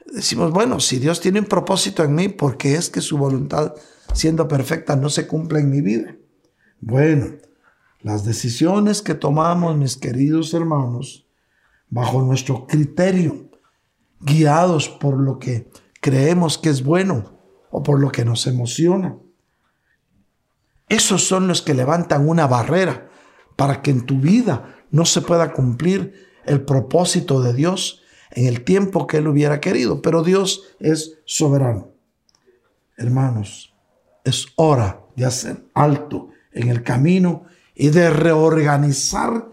Decimos, 0.06 0.50
bueno, 0.50 0.80
si 0.80 0.98
Dios 0.98 1.20
tiene 1.20 1.40
un 1.40 1.46
propósito 1.46 2.02
en 2.02 2.14
mí, 2.14 2.28
¿por 2.28 2.56
qué 2.56 2.74
es 2.74 2.90
que 2.90 3.00
su 3.00 3.18
voluntad, 3.18 3.74
siendo 4.12 4.48
perfecta, 4.48 4.96
no 4.96 5.08
se 5.08 5.26
cumple 5.26 5.60
en 5.60 5.70
mi 5.70 5.80
vida? 5.80 6.16
Bueno, 6.80 7.36
las 8.00 8.24
decisiones 8.24 9.02
que 9.02 9.14
tomamos, 9.14 9.76
mis 9.76 9.96
queridos 9.96 10.52
hermanos, 10.54 11.26
bajo 11.88 12.22
nuestro 12.22 12.66
criterio, 12.66 13.50
guiados 14.20 14.88
por 14.88 15.18
lo 15.18 15.38
que 15.38 15.70
creemos 16.00 16.58
que 16.58 16.70
es 16.70 16.82
bueno 16.82 17.38
o 17.70 17.82
por 17.82 18.00
lo 18.00 18.10
que 18.10 18.24
nos 18.24 18.46
emociona, 18.46 19.16
esos 20.88 21.26
son 21.26 21.46
los 21.46 21.62
que 21.62 21.74
levantan 21.74 22.28
una 22.28 22.46
barrera 22.46 23.08
para 23.56 23.80
que 23.80 23.90
en 23.90 24.04
tu 24.04 24.18
vida 24.18 24.76
no 24.90 25.04
se 25.06 25.22
pueda 25.22 25.52
cumplir 25.52 26.28
el 26.44 26.62
propósito 26.62 27.40
de 27.40 27.54
Dios 27.54 28.01
en 28.34 28.46
el 28.46 28.64
tiempo 28.64 29.06
que 29.06 29.18
Él 29.18 29.28
hubiera 29.28 29.60
querido. 29.60 30.02
Pero 30.02 30.22
Dios 30.22 30.64
es 30.80 31.18
soberano. 31.24 31.90
Hermanos, 32.96 33.74
es 34.24 34.46
hora 34.56 35.00
de 35.16 35.24
hacer 35.24 35.64
alto 35.74 36.28
en 36.52 36.68
el 36.68 36.82
camino 36.82 37.44
y 37.74 37.90
de 37.90 38.10
reorganizar 38.10 39.50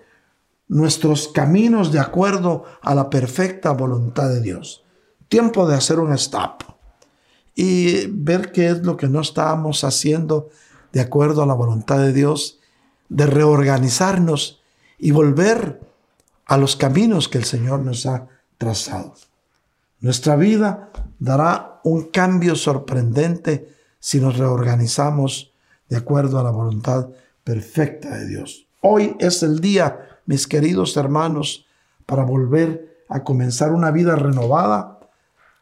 nuestros 0.67 1.27
caminos 1.29 1.91
de 1.91 1.99
acuerdo 1.99 2.65
a 2.81 2.93
la 2.93 3.09
perfecta 3.09 3.71
voluntad 3.71 4.29
de 4.29 4.41
Dios. 4.41 4.83
Tiempo 5.27 5.67
de 5.67 5.75
hacer 5.75 5.99
un 5.99 6.13
stop 6.13 6.63
y 7.55 8.07
ver 8.07 8.51
qué 8.51 8.67
es 8.67 8.83
lo 8.83 8.95
que 8.97 9.07
no 9.07 9.21
estábamos 9.21 9.83
haciendo 9.83 10.49
de 10.93 11.01
acuerdo 11.01 11.43
a 11.43 11.45
la 11.45 11.53
voluntad 11.53 11.99
de 11.99 12.13
Dios, 12.13 12.59
de 13.09 13.25
reorganizarnos 13.25 14.61
y 14.97 15.11
volver 15.11 15.79
a 16.45 16.57
los 16.57 16.75
caminos 16.75 17.27
que 17.27 17.37
el 17.37 17.45
Señor 17.45 17.81
nos 17.81 18.05
ha 18.05 18.27
trazado. 18.59 19.15
Nuestra 20.01 20.35
vida 20.35 20.91
dará 21.17 21.79
un 21.83 22.03
cambio 22.09 22.55
sorprendente 22.55 23.73
si 23.99 24.19
nos 24.19 24.37
reorganizamos 24.37 25.51
de 25.89 25.97
acuerdo 25.97 26.39
a 26.39 26.43
la 26.43 26.51
voluntad 26.51 27.09
perfecta 27.43 28.15
de 28.17 28.27
Dios. 28.27 28.67
Hoy 28.81 29.15
es 29.19 29.41
el 29.41 29.59
día, 29.59 30.19
mis 30.25 30.45
queridos 30.45 30.95
hermanos, 30.97 31.65
para 32.05 32.23
volver 32.23 33.03
a 33.09 33.23
comenzar 33.23 33.71
una 33.71 33.91
vida 33.91 34.15
renovada, 34.15 34.99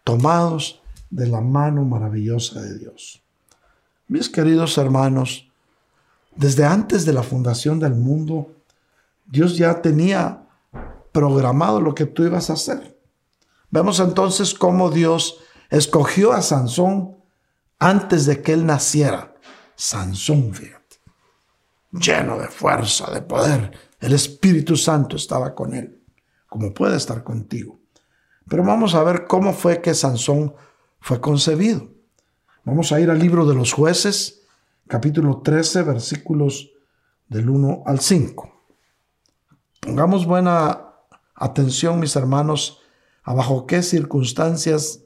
tomados 0.03 0.81
de 1.09 1.27
la 1.27 1.39
mano 1.39 1.85
maravillosa 1.85 2.61
de 2.61 2.77
Dios. 2.77 3.21
Mis 4.07 4.27
queridos 4.27 4.77
hermanos, 4.77 5.49
desde 6.35 6.65
antes 6.65 7.05
de 7.05 7.13
la 7.13 7.23
fundación 7.23 7.79
del 7.79 7.93
mundo, 7.93 8.51
Dios 9.25 9.57
ya 9.57 9.81
tenía 9.81 10.46
programado 11.17 11.81
lo 11.81 11.95
que 11.95 12.05
tú 12.05 12.25
ibas 12.25 12.51
a 12.51 12.53
hacer. 12.53 12.95
Vemos 13.71 13.99
entonces 13.99 14.53
cómo 14.53 14.91
Dios 14.91 15.39
escogió 15.71 16.31
a 16.31 16.43
Sansón 16.43 17.17
antes 17.79 18.27
de 18.27 18.43
que 18.43 18.53
él 18.53 18.67
naciera. 18.67 19.33
Sansón, 19.75 20.53
fíjate, 20.53 20.97
lleno 21.91 22.37
de 22.37 22.49
fuerza, 22.49 23.09
de 23.09 23.23
poder. 23.23 23.71
El 23.99 24.13
Espíritu 24.13 24.77
Santo 24.77 25.15
estaba 25.15 25.55
con 25.55 25.73
él, 25.73 26.03
como 26.47 26.71
puede 26.71 26.97
estar 26.97 27.23
contigo. 27.23 27.79
Pero 28.47 28.63
vamos 28.63 28.93
a 28.93 29.01
ver 29.01 29.25
cómo 29.25 29.53
fue 29.53 29.81
que 29.81 29.95
Sansón 29.95 30.53
fue 30.99 31.19
concebido. 31.19 31.89
Vamos 32.63 32.91
a 32.91 32.99
ir 32.99 33.09
al 33.09 33.17
libro 33.17 33.47
de 33.47 33.55
los 33.55 33.73
jueces, 33.73 34.43
capítulo 34.87 35.41
13, 35.41 35.81
versículos 35.81 36.69
del 37.27 37.49
1 37.49 37.85
al 37.87 38.01
5. 38.01 38.53
Pongamos 39.81 40.27
buena 40.27 40.86
atención, 41.37 41.99
mis 41.99 42.15
hermanos, 42.15 42.79
a 43.23 43.33
bajo 43.33 43.65
qué 43.65 43.81
circunstancias 43.83 45.03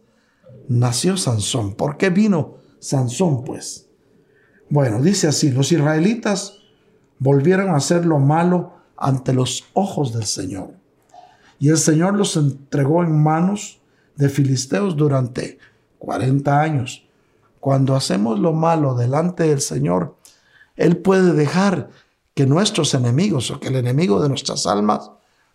nació 0.67 1.17
Sansón. 1.17 1.75
¿Por 1.75 1.97
qué 1.97 2.09
vino 2.09 2.55
Sansón, 2.79 3.43
pues? 3.43 3.87
Bueno, 4.69 5.01
dice 5.01 5.27
así, 5.27 5.51
los 5.51 5.71
israelitas 5.71 6.57
volvieron 7.19 7.69
a 7.69 7.77
hacer 7.77 8.05
lo 8.05 8.17
malo 8.17 8.73
ante 8.97 9.33
los 9.33 9.65
ojos 9.73 10.13
del 10.13 10.25
Señor. 10.25 10.71
Y 11.59 11.69
el 11.69 11.77
Señor 11.77 12.15
los 12.15 12.35
entregó 12.37 13.03
en 13.03 13.21
manos 13.21 13.81
de 14.15 14.29
filisteos 14.29 14.95
durante 14.95 15.59
40 15.99 16.59
años 16.59 17.05
cuando 17.61 17.95
hacemos 17.95 18.39
lo 18.39 18.51
malo 18.51 18.95
delante 18.95 19.43
del 19.43 19.61
Señor, 19.61 20.17
Él 20.75 20.97
puede 20.97 21.33
dejar 21.33 21.89
que 22.33 22.47
nuestros 22.47 22.93
enemigos 22.95 23.51
o 23.51 23.59
que 23.59 23.67
el 23.67 23.75
enemigo 23.75 24.21
de 24.21 24.29
nuestras 24.29 24.65
almas 24.65 25.11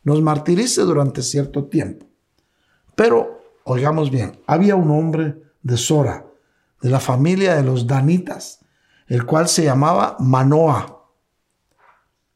nos 0.07 0.23
martirice 0.23 0.83
durante 0.83 1.21
cierto 1.21 1.65
tiempo. 1.65 2.07
Pero, 2.95 3.43
oigamos 3.65 4.13
bien, 4.13 4.41
había 4.47 4.77
un 4.77 4.93
hombre 4.93 5.43
de 5.65 5.77
Sora, 5.77 6.25
de 6.81 6.91
la 6.91 7.01
familia 7.01 7.57
de 7.57 7.65
los 7.65 7.89
Danitas, 7.89 8.61
el 9.09 9.27
cual 9.27 9.49
se 9.49 9.65
llamaba 9.65 10.17
Manoa. 10.21 11.03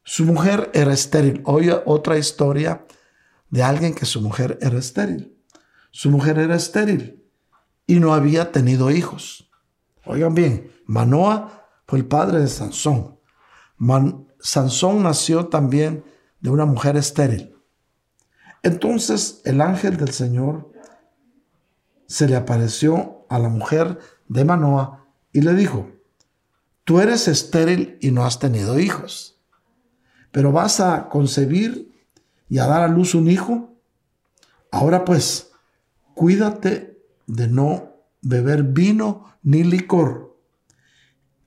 Su 0.03 0.25
mujer 0.25 0.69
era 0.73 0.91
estéril. 0.91 1.41
Oye 1.45 1.73
otra 1.85 2.17
historia 2.17 2.85
de 3.49 3.63
alguien 3.63 3.95
que 3.95 4.05
su 4.05 4.19
mujer 4.19 4.59
era 4.61 4.77
estéril. 4.77 5.33
Su 5.91 6.09
mujer 6.11 6.39
era 6.39 6.57
estéril 6.57 7.23
y 7.87 8.01
no 8.01 8.13
había 8.13 8.51
tenido 8.51 8.91
hijos. 8.91 9.49
Oigan 10.05 10.35
bien, 10.35 10.69
Manoa 10.87 11.69
fue 11.87 11.99
el 11.99 12.05
padre 12.05 12.41
de 12.41 12.47
Sansón. 12.49 13.17
Sansón 14.41 15.03
nació 15.03 15.47
también 15.47 16.03
de 16.41 16.49
una 16.49 16.65
mujer 16.65 16.97
estéril. 16.97 17.51
Entonces 18.63 19.41
el 19.45 19.61
ángel 19.61 19.97
del 19.97 20.11
Señor 20.11 20.71
se 22.07 22.27
le 22.27 22.35
apareció 22.35 23.25
a 23.29 23.39
la 23.39 23.49
mujer 23.49 23.99
de 24.27 24.45
Manoa 24.45 25.07
y 25.33 25.41
le 25.41 25.53
dijo, 25.53 25.89
tú 26.83 26.99
eres 26.99 27.27
estéril 27.27 27.97
y 28.01 28.11
no 28.11 28.25
has 28.25 28.39
tenido 28.39 28.79
hijos, 28.79 29.39
pero 30.31 30.51
vas 30.51 30.79
a 30.79 31.09
concebir 31.09 31.91
y 32.49 32.59
a 32.59 32.67
dar 32.67 32.81
a 32.81 32.87
luz 32.87 33.15
un 33.15 33.29
hijo. 33.29 33.73
Ahora 34.71 35.05
pues, 35.05 35.51
cuídate 36.13 37.01
de 37.27 37.47
no 37.47 37.95
beber 38.21 38.63
vino 38.63 39.37
ni 39.41 39.63
licor. 39.63 40.37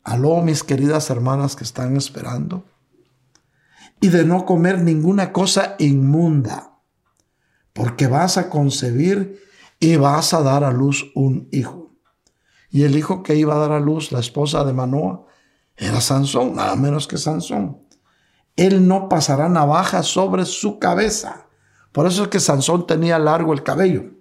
Aló, 0.03 0.43
mis 0.43 0.63
queridas 0.63 1.11
hermanas 1.11 1.57
que 1.57 1.65
están 1.65 1.97
esperando. 1.97 2.65
Y 4.01 4.09
de 4.09 4.25
no 4.25 4.45
comer 4.45 4.83
ninguna 4.83 5.33
cosa 5.33 5.77
inmunda, 5.79 6.74
porque 7.75 8.07
vas 8.07 8.39
a 8.39 8.49
concebir 8.49 9.43
y 9.79 9.97
vas 9.97 10.33
a 10.33 10.43
dar 10.43 10.65
a 10.65 10.73
luz 10.73 11.13
un 11.15 11.49
hijo. 11.53 11.93
Y 12.71 12.85
el 12.85 12.97
hijo 12.97 13.23
que 13.23 13.37
iba 13.37 13.55
a 13.55 13.59
dar 13.59 13.73
a 13.73 13.81
luz, 13.81 14.11
la 14.11 14.21
esposa 14.21 14.65
de 14.65 14.73
Manoa, 14.73 15.27
era 15.77 16.01
Sansón, 16.01 16.55
nada 16.55 16.75
menos 16.75 17.07
que 17.07 17.19
Sansón. 17.19 17.83
Él 18.57 18.89
no 18.89 19.11
pasará 19.11 19.51
navaja 19.51 20.03
sobre 20.03 20.47
su 20.47 20.79
cabeza. 20.79 21.47
Por 21.93 22.07
eso 22.07 22.23
es 22.23 22.29
que 22.29 22.41
Sansón 22.41 22.87
tenía 22.87 23.19
largo 23.19 23.53
el 23.53 23.63
cabello 23.63 24.15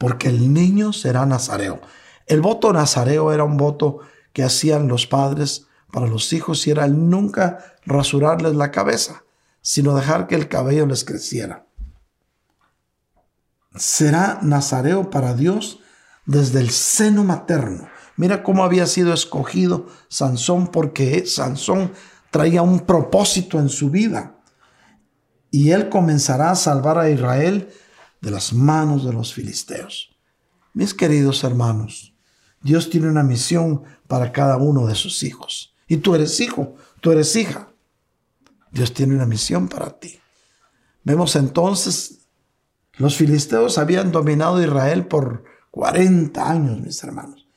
porque 0.00 0.28
el 0.28 0.54
niño 0.54 0.94
será 0.94 1.26
nazareo. 1.26 1.78
El 2.26 2.40
voto 2.40 2.72
nazareo 2.72 3.32
era 3.32 3.44
un 3.44 3.58
voto 3.58 3.98
que 4.32 4.42
hacían 4.42 4.88
los 4.88 5.06
padres 5.06 5.66
para 5.92 6.06
los 6.06 6.32
hijos 6.32 6.66
y 6.66 6.70
era 6.70 6.86
el 6.86 7.10
nunca 7.10 7.58
rasurarles 7.84 8.54
la 8.54 8.70
cabeza, 8.70 9.24
sino 9.60 9.94
dejar 9.94 10.26
que 10.26 10.36
el 10.36 10.48
cabello 10.48 10.86
les 10.86 11.04
creciera. 11.04 11.66
Será 13.76 14.40
nazareo 14.42 15.10
para 15.10 15.34
Dios 15.34 15.80
desde 16.26 16.60
el 16.60 16.70
seno 16.70 17.24
materno. 17.24 17.88
Mira 18.16 18.42
cómo 18.42 18.64
había 18.64 18.86
sido 18.86 19.12
escogido 19.14 19.86
Sansón 20.08 20.68
porque 20.68 21.24
Sansón 21.26 21.92
traía 22.30 22.62
un 22.62 22.80
propósito 22.80 23.58
en 23.58 23.68
su 23.68 23.90
vida. 23.90 24.36
y 25.52 25.72
él 25.72 25.88
comenzará 25.88 26.52
a 26.52 26.54
salvar 26.54 26.96
a 26.96 27.10
Israel 27.10 27.70
de 28.20 28.30
las 28.30 28.52
manos 28.52 29.04
de 29.04 29.12
los 29.12 29.34
filisteos. 29.34 30.16
Mis 30.74 30.94
queridos 30.94 31.42
hermanos, 31.42 32.14
Dios 32.62 32.88
tiene 32.88 33.08
una 33.08 33.24
misión 33.24 33.82
para 34.06 34.30
cada 34.30 34.58
uno 34.58 34.86
de 34.86 34.94
sus 34.94 35.24
hijos. 35.24 35.74
Y 35.88 35.96
tú 35.96 36.14
eres 36.14 36.38
hijo, 36.40 36.76
tú 37.00 37.10
eres 37.10 37.34
hija. 37.34 37.72
Dios 38.70 38.94
tiene 38.94 39.14
una 39.14 39.26
misión 39.26 39.68
para 39.68 39.98
ti. 39.98 40.20
Vemos 41.02 41.34
entonces, 41.34 42.19
los 43.00 43.16
filisteos 43.16 43.78
habían 43.78 44.12
dominado 44.12 44.62
Israel 44.62 45.06
por 45.06 45.44
40 45.70 46.50
años, 46.50 46.80
mis 46.80 47.02
hermanos. 47.02 47.48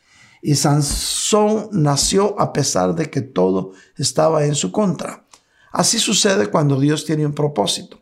Y 0.41 0.55
Sansón 0.55 1.67
nació 1.73 2.39
a 2.39 2.53
pesar 2.53 2.95
de 2.95 3.09
que 3.09 3.19
todo 3.19 3.73
estaba 3.97 4.45
en 4.45 4.55
su 4.55 4.71
contra. 4.71 5.27
Así 5.73 5.99
sucede 5.99 6.47
cuando 6.47 6.79
Dios 6.79 7.03
tiene 7.03 7.25
un 7.25 7.33
propósito. 7.33 8.01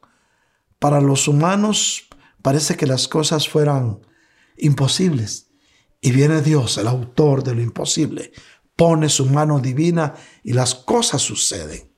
Para 0.77 1.01
los 1.01 1.27
humanos 1.27 2.09
parece 2.43 2.77
que 2.77 2.85
las 2.85 3.07
cosas 3.07 3.49
fueran 3.49 4.01
imposibles. 4.57 5.47
Y 5.99 6.11
viene 6.11 6.43
Dios, 6.43 6.77
el 6.77 6.87
autor 6.87 7.43
de 7.43 7.55
lo 7.55 7.61
imposible, 7.63 8.33
pone 8.75 9.09
su 9.09 9.25
mano 9.25 9.59
divina 9.59 10.13
y 10.43 10.53
las 10.53 10.75
cosas 10.75 11.23
suceden. 11.23 11.91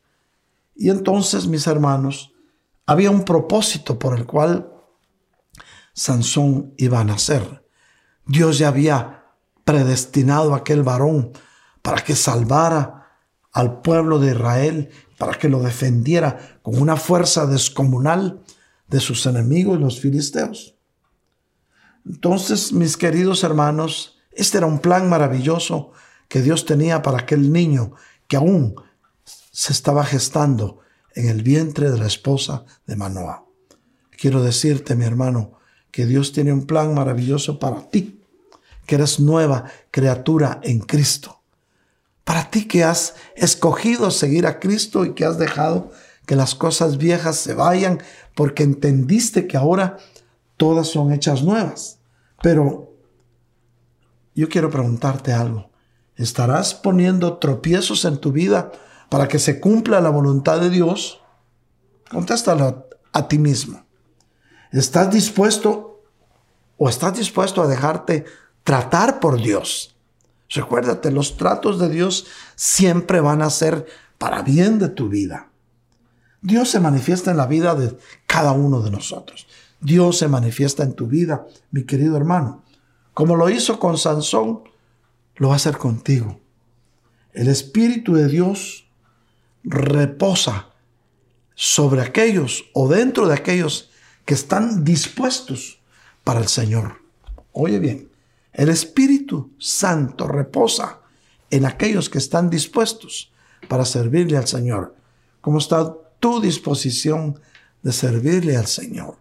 Y 0.73 0.89
entonces, 0.89 1.47
mis 1.47 1.67
hermanos, 1.67 2.33
había 2.85 3.11
un 3.11 3.25
propósito 3.25 3.99
por 3.99 4.17
el 4.17 4.25
cual 4.25 4.72
Sansón 5.93 6.73
iba 6.77 6.99
a 6.99 7.03
nacer. 7.03 7.63
Dios 8.25 8.57
ya 8.57 8.69
había 8.69 9.25
predestinado 9.63 10.53
a 10.53 10.57
aquel 10.57 10.83
varón 10.83 11.31
para 11.81 12.03
que 12.03 12.15
salvara 12.15 13.19
al 13.51 13.81
pueblo 13.81 14.19
de 14.19 14.31
Israel, 14.31 14.89
para 15.17 15.37
que 15.37 15.49
lo 15.49 15.61
defendiera 15.61 16.59
con 16.63 16.81
una 16.81 16.95
fuerza 16.95 17.45
descomunal 17.45 18.41
de 18.87 18.99
sus 18.99 19.25
enemigos, 19.25 19.79
los 19.79 19.99
filisteos. 19.99 20.75
Entonces, 22.05 22.73
mis 22.73 22.97
queridos 22.97 23.43
hermanos, 23.43 24.17
este 24.31 24.57
era 24.57 24.67
un 24.67 24.79
plan 24.79 25.09
maravilloso 25.09 25.91
que 26.27 26.41
Dios 26.41 26.65
tenía 26.65 27.01
para 27.01 27.19
aquel 27.19 27.53
niño 27.53 27.93
que 28.27 28.37
aún 28.37 28.75
se 29.23 29.71
estaba 29.71 30.03
gestando 30.03 30.79
en 31.15 31.29
el 31.29 31.43
vientre 31.43 31.91
de 31.91 31.97
la 31.97 32.07
esposa 32.07 32.65
de 32.87 32.95
Manoah. 32.95 33.45
Quiero 34.09 34.41
decirte, 34.41 34.95
mi 34.95 35.05
hermano, 35.05 35.59
que 35.93 36.07
Dios 36.07 36.33
tiene 36.33 36.51
un 36.51 36.65
plan 36.65 36.95
maravilloso 36.95 37.59
para 37.59 37.87
ti, 37.91 38.19
que 38.87 38.95
eres 38.95 39.19
nueva 39.19 39.65
criatura 39.91 40.59
en 40.63 40.79
Cristo. 40.79 41.43
Para 42.23 42.49
ti 42.49 42.67
que 42.67 42.83
has 42.83 43.13
escogido 43.35 44.09
seguir 44.09 44.47
a 44.47 44.59
Cristo 44.59 45.05
y 45.05 45.13
que 45.13 45.23
has 45.23 45.37
dejado 45.37 45.91
que 46.25 46.35
las 46.35 46.55
cosas 46.55 46.97
viejas 46.97 47.35
se 47.35 47.53
vayan 47.53 48.01
porque 48.33 48.63
entendiste 48.63 49.45
que 49.45 49.55
ahora 49.55 49.97
todas 50.57 50.87
son 50.87 51.13
hechas 51.13 51.43
nuevas. 51.43 51.99
Pero 52.41 52.91
yo 54.33 54.49
quiero 54.49 54.71
preguntarte 54.71 55.31
algo. 55.31 55.69
¿Estarás 56.15 56.73
poniendo 56.73 57.37
tropiezos 57.37 58.03
en 58.05 58.17
tu 58.17 58.31
vida 58.31 58.71
para 59.09 59.27
que 59.27 59.37
se 59.37 59.59
cumpla 59.59 60.01
la 60.01 60.09
voluntad 60.09 60.59
de 60.59 60.71
Dios? 60.71 61.21
Contéstalo 62.09 62.87
a 63.11 63.27
ti 63.27 63.37
mismo. 63.37 63.82
¿Estás 64.74 65.11
dispuesto 65.11 66.01
o 66.78 66.89
estás 66.89 67.15
dispuesto 67.15 67.61
a 67.61 67.67
dejarte 67.67 68.26
tratar 68.63 69.19
por 69.19 69.39
Dios? 69.39 69.95
Recuérdate, 70.49 71.11
los 71.11 71.38
tratos 71.38 71.80
de 71.80 71.89
Dios 71.89 72.26
siempre 72.55 73.21
van 73.21 73.43
a 73.43 73.51
ser 73.51 73.86
para 74.17 74.41
bien 74.41 74.80
de 74.80 74.89
tu 74.89 75.09
vida. 75.09 75.51
Dios 76.41 76.71
se 76.71 76.80
manifiesta 76.80 77.30
en 77.30 77.38
la 77.38 77.45
vida 77.45 77.76
de 77.76 77.95
cada 78.26 78.51
uno 78.51 78.82
de 78.82 78.89
nosotros. 78.89 79.47
Dios 79.80 80.17
se 80.17 80.28
manifiesta 80.28 80.82
en 80.82 80.93
tu 80.93 81.05
vida, 81.05 81.45
mi 81.69 81.84
querido 81.84 82.17
hermano. 82.17 82.63
Como 83.13 83.36
lo 83.36 83.51
hizo 83.51 83.80
con 83.80 83.99
Sansón, 83.99 84.63
lo 85.36 85.49
va 85.49 85.53
a 85.53 85.57
hacer 85.57 85.78
contigo. 85.78 86.39
El 87.32 87.47
Espíritu 87.47 88.15
de 88.15 88.28
Dios 88.28 88.88
reposa 89.63 90.69
sobre 91.53 92.01
aquellos 92.01 92.65
o 92.74 92.88
dentro 92.88 93.28
de 93.28 93.36
aquellos 93.36 93.91
que 94.26 94.34
están 94.34 94.84
dispuestos 94.84 95.80
para 96.24 96.39
el 96.39 96.47
Señor. 96.47 97.01
Oye 97.51 97.80
bien, 97.80 98.09
el 98.53 98.69
Espíritu 98.69 99.51
Santo 99.59 100.28
reposa 100.28 100.99
en 101.49 101.65
aquellos 101.65 102.09
que 102.09 102.17
están 102.17 102.49
dispuestos 102.49 103.32
para 103.67 103.86
servirle 103.86 104.38
al 104.38 104.47
Señor. 104.47 104.95
¿Cómo 105.41 105.57
está 105.57 105.93
tu 106.19 106.41
disposición 106.41 107.39
de 107.82 107.91
servirle 107.91 108.57
al 108.57 108.67
Señor? 108.67 109.17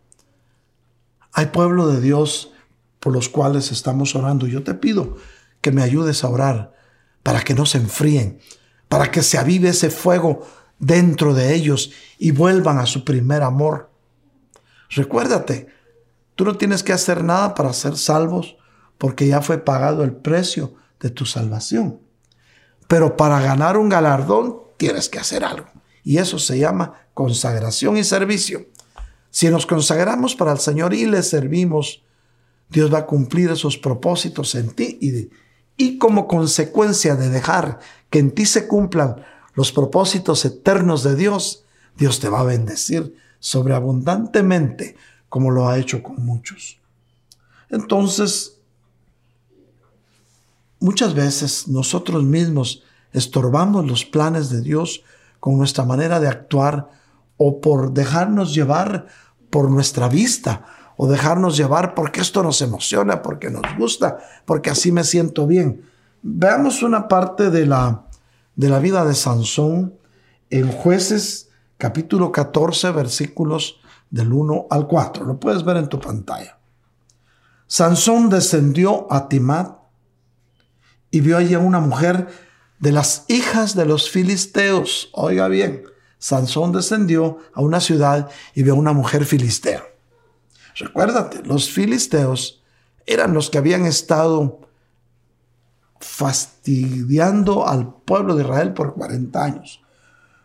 Hay 1.33 1.47
pueblo 1.47 1.89
de 1.89 2.01
Dios 2.01 2.53
por 3.01 3.13
los 3.13 3.29
cuales 3.29 3.73
estamos 3.73 4.15
orando. 4.15 4.47
Yo 4.47 4.63
te 4.63 4.75
pido 4.75 5.17
que 5.61 5.73
me 5.73 5.83
ayudes 5.83 6.25
a 6.25 6.29
orar 6.29 6.75
para 7.23 7.43
que 7.43 7.55
no 7.55 7.67
se 7.67 7.79
enfríen, 7.79 8.39
para 8.89 9.11
que 9.11 9.23
se 9.23 9.39
avive 9.39 9.71
ese 9.71 9.91
fuego 9.91 10.47
dentro 10.79 11.35
de 11.35 11.55
ellos 11.55 11.93
y 12.19 12.33
vuelvan 12.33 12.79
a 12.79 12.87
su 12.87 13.05
primer 13.05 13.43
amor. 13.43 13.92
Recuérdate, 14.95 15.69
tú 16.35 16.45
no 16.45 16.57
tienes 16.57 16.83
que 16.83 16.93
hacer 16.93 17.25
nada 17.25 17.55
para 17.55 17.73
ser 17.73 17.97
salvos 17.97 18.57
porque 18.99 19.27
ya 19.27 19.41
fue 19.41 19.59
pagado 19.59 20.05
el 20.05 20.13
precio 20.13 20.75
de 21.01 21.11
tu 21.11 21.25
salvación. 21.25 22.01
Pero 22.89 23.17
para 23.17 23.41
ganar 23.41 23.77
un 23.79 23.89
galardón 23.89 24.59
tienes 24.77 25.09
que 25.09 25.19
hacer 25.19 25.45
algo. 25.45 25.67
Y 26.05 26.19
eso 26.19 26.39
se 26.39 26.59
llama 26.59 27.07
consagración 27.15 27.97
y 27.97 28.05
servicio. 28.05 28.67
Si 29.31 29.49
nos 29.49 29.67
consagramos 29.67 30.35
para 30.35 30.53
el 30.53 30.59
Señor 30.59 30.93
y 30.93 31.07
le 31.07 31.23
servimos, 31.23 32.03
Dios 32.69 32.93
va 32.93 32.99
a 32.99 33.07
cumplir 33.07 33.51
esos 33.51 33.79
propósitos 33.79 34.55
en 34.55 34.71
ti 34.71 34.99
y, 35.01 35.31
y 35.83 35.99
como 35.99 36.29
consecuencia 36.29 37.17
de 37.17 37.31
dejar 37.31 37.81
que 38.11 38.19
en 38.19 38.31
ti 38.31 38.45
se 38.45 38.69
cumplan 38.69 39.25
los 39.55 39.73
propósitos 39.73 40.45
eternos 40.45 41.03
de 41.03 41.17
Dios, 41.17 41.65
Dios 41.97 42.21
te 42.21 42.29
va 42.29 42.41
a 42.41 42.45
bendecir 42.45 43.17
sobreabundantemente 43.43 44.97
como 45.29 45.51
lo 45.51 45.69
ha 45.69 45.77
hecho 45.77 46.01
con 46.01 46.25
muchos. 46.25 46.79
Entonces, 47.69 48.61
muchas 50.79 51.13
veces 51.15 51.67
nosotros 51.67 52.23
mismos 52.23 52.85
estorbamos 53.13 53.85
los 53.85 54.05
planes 54.05 54.49
de 54.49 54.63
Dios 54.63 55.03
con 55.41 55.59
nuestra 55.59 55.85
manera 55.85 56.21
de 56.21 56.29
actuar 56.29 56.89
o 57.37 57.61
por 57.61 57.93
dejarnos 57.93 58.55
llevar 58.55 59.09
por 59.51 59.69
nuestra 59.69 60.09
vista 60.09 60.65
o 60.97 61.09
dejarnos 61.09 61.57
llevar 61.57 61.95
porque 61.95 62.21
esto 62.21 62.45
nos 62.45 62.63
emociona, 62.63 63.23
porque 63.23 63.51
nos 63.51 63.65
gusta, 63.77 64.19
porque 64.45 64.71
así 64.71 64.93
me 64.93 65.03
siento 65.03 65.49
bien. 65.49 65.83
Veamos 66.23 66.85
una 66.85 67.09
parte 67.09 67.51
de 67.51 67.67
la, 67.67 68.05
de 68.55 68.69
la 68.69 68.79
vida 68.79 69.05
de 69.05 69.15
Sansón 69.15 69.95
en 70.49 70.71
jueces 70.71 71.49
capítulo 71.83 72.31
14 72.31 72.93
versículos 72.93 73.81
del 74.09 74.33
1 74.33 74.69
al 74.71 74.87
4. 74.87 75.25
Lo 75.25 75.41
puedes 75.41 75.65
ver 75.65 75.79
en 75.79 75.89
tu 75.89 75.99
pantalla. 75.99 76.57
Sansón 77.67 78.31
descendió 78.31 79.13
a 79.13 79.29
Timat 79.29 79.79
y 81.11 81.21
vio 81.23 81.37
allí 81.37 81.55
a 81.55 81.59
una 81.59 81.81
mujer 81.81 82.29
de 82.79 82.93
las 82.93 83.25
hijas 83.27 83.75
de 83.75 83.85
los 83.85 84.09
filisteos. 84.09 85.11
Oiga 85.13 85.49
bien, 85.49 85.83
Sansón 86.19 86.71
descendió 86.71 87.39
a 87.53 87.63
una 87.63 87.81
ciudad 87.81 88.31
y 88.55 88.63
vio 88.63 88.75
a 88.75 88.77
una 88.77 88.93
mujer 88.93 89.25
filistea. 89.25 89.83
Recuérdate, 90.77 91.43
los 91.43 91.69
filisteos 91.69 92.63
eran 93.07 93.35
los 93.35 93.51
que 93.51 93.59
habían 93.59 93.87
estado 93.87 94.61
fastidiando 95.99 97.67
al 97.67 97.93
pueblo 97.93 98.37
de 98.37 98.45
Israel 98.45 98.73
por 98.73 98.95
40 98.95 99.45
años. 99.45 99.83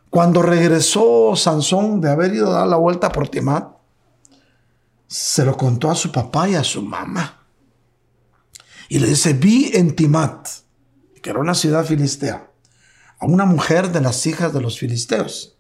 Cuando 0.10 0.42
regresó 0.42 1.36
Sansón 1.36 2.02
de 2.02 2.10
haber 2.10 2.34
ido 2.34 2.50
a 2.50 2.60
dar 2.60 2.68
la 2.68 2.78
vuelta 2.78 3.12
por 3.12 3.28
Timat, 3.28 3.76
se 5.08 5.46
lo 5.46 5.56
contó 5.58 5.90
a 5.90 5.96
su 5.96 6.12
papá 6.12 6.50
y 6.50 6.56
a 6.56 6.64
su 6.64 6.82
mamá. 6.82 7.46
Y 8.90 9.00
le 9.00 9.08
dice, 9.08 9.34
vi 9.34 9.72
en 9.74 9.96
Timat, 9.96 10.48
que 11.22 11.30
era 11.30 11.40
una 11.40 11.56
ciudad 11.56 11.86
filistea, 11.86 12.50
a 13.20 13.26
una 13.26 13.46
mujer 13.46 13.92
de 13.92 14.02
las 14.02 14.26
hijas 14.26 14.54
de 14.54 14.62
los 14.62 14.80
filisteos. 14.80 15.58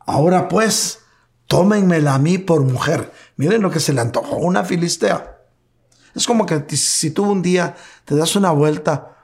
Ahora 0.00 0.48
pues, 0.48 1.00
tómenmela 1.46 2.14
a 2.14 2.18
mí 2.18 2.38
por 2.38 2.62
mujer. 2.62 3.12
Miren 3.36 3.62
lo 3.62 3.70
que 3.70 3.80
se 3.80 3.92
le 3.92 4.00
antojó, 4.00 4.36
una 4.36 4.64
filistea. 4.64 5.38
Es 6.14 6.26
como 6.26 6.46
que 6.46 6.64
si 6.76 7.12
tú 7.12 7.24
un 7.30 7.42
día 7.42 7.76
te 8.04 8.16
das 8.16 8.34
una 8.34 8.50
vuelta 8.50 9.16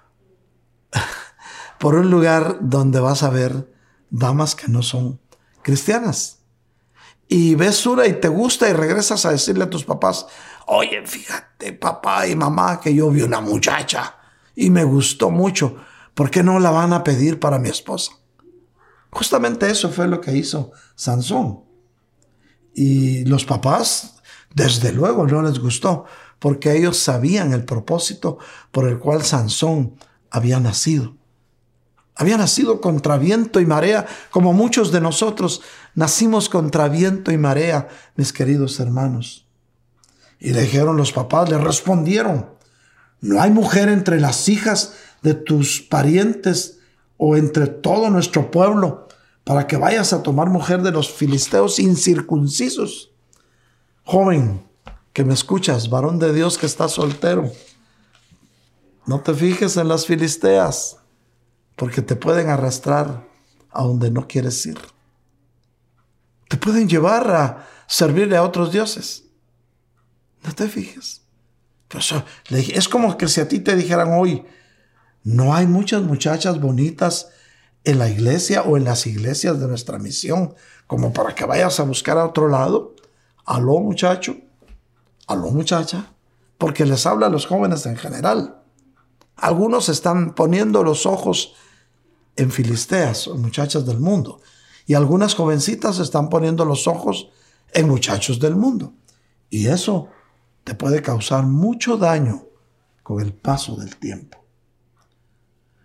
por 1.79 1.95
un 1.95 2.11
lugar 2.11 2.59
donde 2.61 3.01
vas 3.01 3.23
a 3.23 3.31
ver 3.31 3.73
damas 4.11 4.55
que 4.55 4.69
no 4.69 4.83
son 4.83 5.21
cristianas. 5.63 6.39
Y 7.29 7.55
ves 7.57 7.87
una 7.87 8.07
y 8.07 8.21
te 8.21 8.29
gusta 8.29 8.69
y 8.69 8.73
regresas 8.73 9.27
a 9.27 9.33
decirle 9.33 9.65
a 9.65 9.71
tus 9.71 9.85
papás, 9.85 10.27
oye, 10.67 11.05
fíjate 11.05 11.73
papá 11.73 12.27
y 12.29 12.37
mamá 12.37 12.81
que 12.81 12.95
yo 12.95 13.11
vi 13.11 13.23
una 13.23 13.41
muchacha 13.41 14.15
y 14.55 14.71
me 14.71 14.85
gustó 14.85 15.31
mucho. 15.31 15.77
¿Por 16.15 16.31
qué 16.31 16.43
no 16.43 16.59
la 16.61 16.71
van 16.71 16.93
a 16.93 17.05
pedir 17.05 17.41
para 17.41 17.59
mi 17.59 17.69
esposa? 17.69 18.13
Justamente 19.11 19.71
eso 19.71 19.91
fue 19.91 20.09
lo 20.09 20.21
que 20.21 20.37
hizo 20.37 20.73
Sansón. 20.95 21.65
Y 22.75 23.25
los 23.25 23.45
papás, 23.45 24.17
desde 24.55 24.93
luego, 24.93 25.27
no 25.27 25.43
les 25.43 25.59
gustó, 25.59 26.05
porque 26.39 26.77
ellos 26.77 26.99
sabían 26.99 27.53
el 27.53 27.65
propósito 27.65 28.39
por 28.71 28.89
el 28.89 28.99
cual 28.99 29.23
Sansón 29.23 29.97
había 30.31 30.61
nacido. 30.61 31.17
Había 32.17 32.39
nacido 32.39 32.81
contra 32.81 33.19
viento 33.19 33.61
y 33.61 33.67
marea, 33.67 34.07
como 34.31 34.55
muchos 34.55 34.91
de 34.91 35.03
nosotros 35.03 35.61
nacimos 35.95 36.49
contra 36.49 36.89
viento 36.89 37.31
y 37.31 37.37
marea, 37.37 37.89
mis 38.17 38.33
queridos 38.33 38.81
hermanos. 38.81 39.47
Y 40.41 40.53
le 40.53 40.63
dijeron 40.63 40.97
los 40.97 41.13
papás, 41.13 41.51
le 41.51 41.59
respondieron, 41.59 42.47
no 43.21 43.41
hay 43.41 43.51
mujer 43.51 43.91
entre 43.91 44.19
las 44.19 44.49
hijas 44.49 44.95
de 45.23 45.35
tus 45.35 45.83
parientes 45.83 46.79
o 47.19 47.37
entre 47.37 47.67
todo 47.67 48.09
nuestro 48.09 48.51
pueblo 48.51 49.09
para 49.45 49.67
que 49.67 49.77
vayas 49.77 50.13
a 50.13 50.23
tomar 50.23 50.49
mujer 50.49 50.83
de 50.83 50.93
los 50.93 51.11
filisteos 51.11 51.79
incircuncisos. 51.79 53.13
Joven, 54.05 54.67
que 55.13 55.25
me 55.25 55.35
escuchas, 55.35 55.91
varón 55.91 56.19
de 56.19 56.33
Dios 56.33 56.59
que 56.59 56.67
está 56.67 56.89
soltero, 56.89 57.51
no 59.07 59.21
te 59.21 59.35
fijes 59.35 59.77
en 59.77 59.89
las 59.89 60.07
filisteas, 60.07 60.99
porque 61.77 62.03
te 62.03 62.17
pueden 62.17 62.49
arrastrar 62.49 63.29
a 63.71 63.83
donde 63.83 64.11
no 64.11 64.27
quieres 64.27 64.65
ir. 64.67 64.79
Te 66.49 66.57
pueden 66.57 66.89
llevar 66.89 67.31
a 67.31 67.69
servirle 67.87 68.37
a 68.37 68.43
otros 68.43 68.73
dioses. 68.73 69.25
No 70.43 70.55
te 70.55 70.69
fijes. 70.69 71.23
es 72.51 72.89
como 72.89 73.17
que 73.17 73.29
si 73.29 73.41
a 73.41 73.49
ti 73.49 73.61
te 73.61 73.77
dijeran 73.77 74.13
hoy, 74.13 74.45
no 75.23 75.55
hay 75.55 75.67
muchas 75.67 76.03
muchachas 76.03 76.61
bonitas 76.61 77.29
en 77.85 77.99
la 77.99 78.09
iglesia 78.09 78.63
o 78.63 78.77
en 78.77 78.85
las 78.85 79.07
iglesias 79.07 79.61
de 79.61 79.69
nuestra 79.69 79.99
misión, 79.99 80.55
como 80.87 81.13
para 81.13 81.35
que 81.35 81.45
vayas 81.45 81.79
a 81.79 81.85
buscar 81.85 82.17
a 82.19 82.27
otro 82.27 82.49
lado. 82.49 82.95
Aló 83.45 83.79
muchacho, 83.81 84.37
aló 85.27 85.51
muchacha, 85.51 86.13
porque 86.59 86.85
les 86.85 87.07
habla 87.07 87.27
a 87.27 87.31
los 87.31 87.47
jóvenes 87.47 87.87
en 87.87 87.97
general. 87.97 88.63
Algunos 89.37 89.89
están 89.89 90.35
poniendo 90.35 90.83
los 90.83 91.07
ojos 91.07 91.55
en 92.37 92.51
filisteas 92.51 93.29
muchachas 93.29 93.87
del 93.87 93.99
mundo. 93.99 94.41
Y 94.87 94.95
algunas 94.95 95.35
jovencitas 95.35 95.99
están 95.99 96.29
poniendo 96.29 96.65
los 96.65 96.87
ojos 96.87 97.29
en 97.73 97.89
muchachos 97.89 98.39
del 98.39 98.55
mundo. 98.55 98.93
Y 99.51 99.67
eso 99.67 100.09
te 100.65 100.75
puede 100.75 101.03
causar 101.03 101.45
mucho 101.45 101.97
daño 101.97 102.45
con 103.03 103.21
el 103.21 103.33
paso 103.33 103.77
del 103.77 103.97
tiempo. 103.97 104.45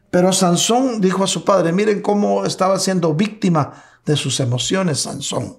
Pero 0.09 0.33
Sansón 0.33 0.99
dijo 0.99 1.23
a 1.23 1.27
su 1.27 1.45
padre, 1.45 1.71
miren 1.71 2.01
cómo 2.01 2.45
estaba 2.45 2.77
siendo 2.79 3.13
víctima 3.13 3.83
de 4.05 4.17
sus 4.17 4.39
emociones 4.39 5.01
Sansón. 5.01 5.57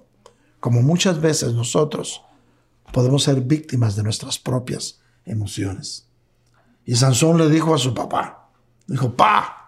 Como 0.59 0.81
muchas 0.81 1.19
veces 1.19 1.53
nosotros 1.53 2.21
podemos 2.91 3.23
ser 3.23 3.41
víctimas 3.41 3.95
de 3.95 4.03
nuestras 4.03 4.37
propias 4.37 4.99
emociones. 5.25 6.07
Y 6.85 6.95
Sansón 6.95 7.37
le 7.37 7.49
dijo 7.49 7.73
a 7.73 7.77
su 7.79 7.93
papá, 7.93 8.49
dijo, 8.85 9.15
pa, 9.15 9.62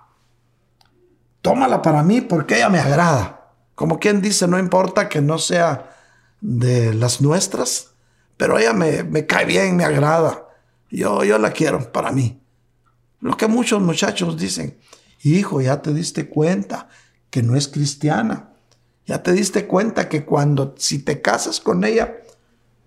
tómala 1.46 1.84
para 1.84 2.02
mí 2.02 2.22
porque 2.22 2.56
ella 2.56 2.70
me 2.70 2.80
agrada. 2.80 3.52
Como 3.76 4.00
quien 4.00 4.20
dice, 4.20 4.48
no 4.48 4.58
importa 4.58 5.10
que 5.10 5.22
no 5.22 5.38
sea 5.38 5.96
de 6.42 6.92
las 6.96 7.22
nuestras, 7.22 7.92
pero 8.36 8.58
ella 8.58 8.74
me, 8.74 9.04
me 9.04 9.28
cae 9.28 9.46
bien, 9.46 9.76
me 9.76 9.84
agrada. 9.84 10.48
Yo, 10.90 11.24
yo 11.24 11.38
la 11.38 11.52
quiero 11.52 11.92
para 11.92 12.12
mí. 12.12 12.42
Lo 13.20 13.38
que 13.38 13.46
muchos 13.48 13.80
muchachos 13.80 14.40
dicen, 14.40 14.80
hijo, 15.22 15.62
ya 15.62 15.84
te 15.84 15.94
diste 15.94 16.30
cuenta 16.30 16.90
que 17.30 17.44
no 17.44 17.56
es 17.56 17.68
cristiana. 17.68 18.50
Ya 19.06 19.22
te 19.22 19.32
diste 19.32 19.68
cuenta 19.68 20.10
que 20.10 20.26
cuando, 20.26 20.74
si 20.80 20.98
te 20.98 21.22
casas 21.22 21.60
con 21.60 21.84
ella, 21.84 22.16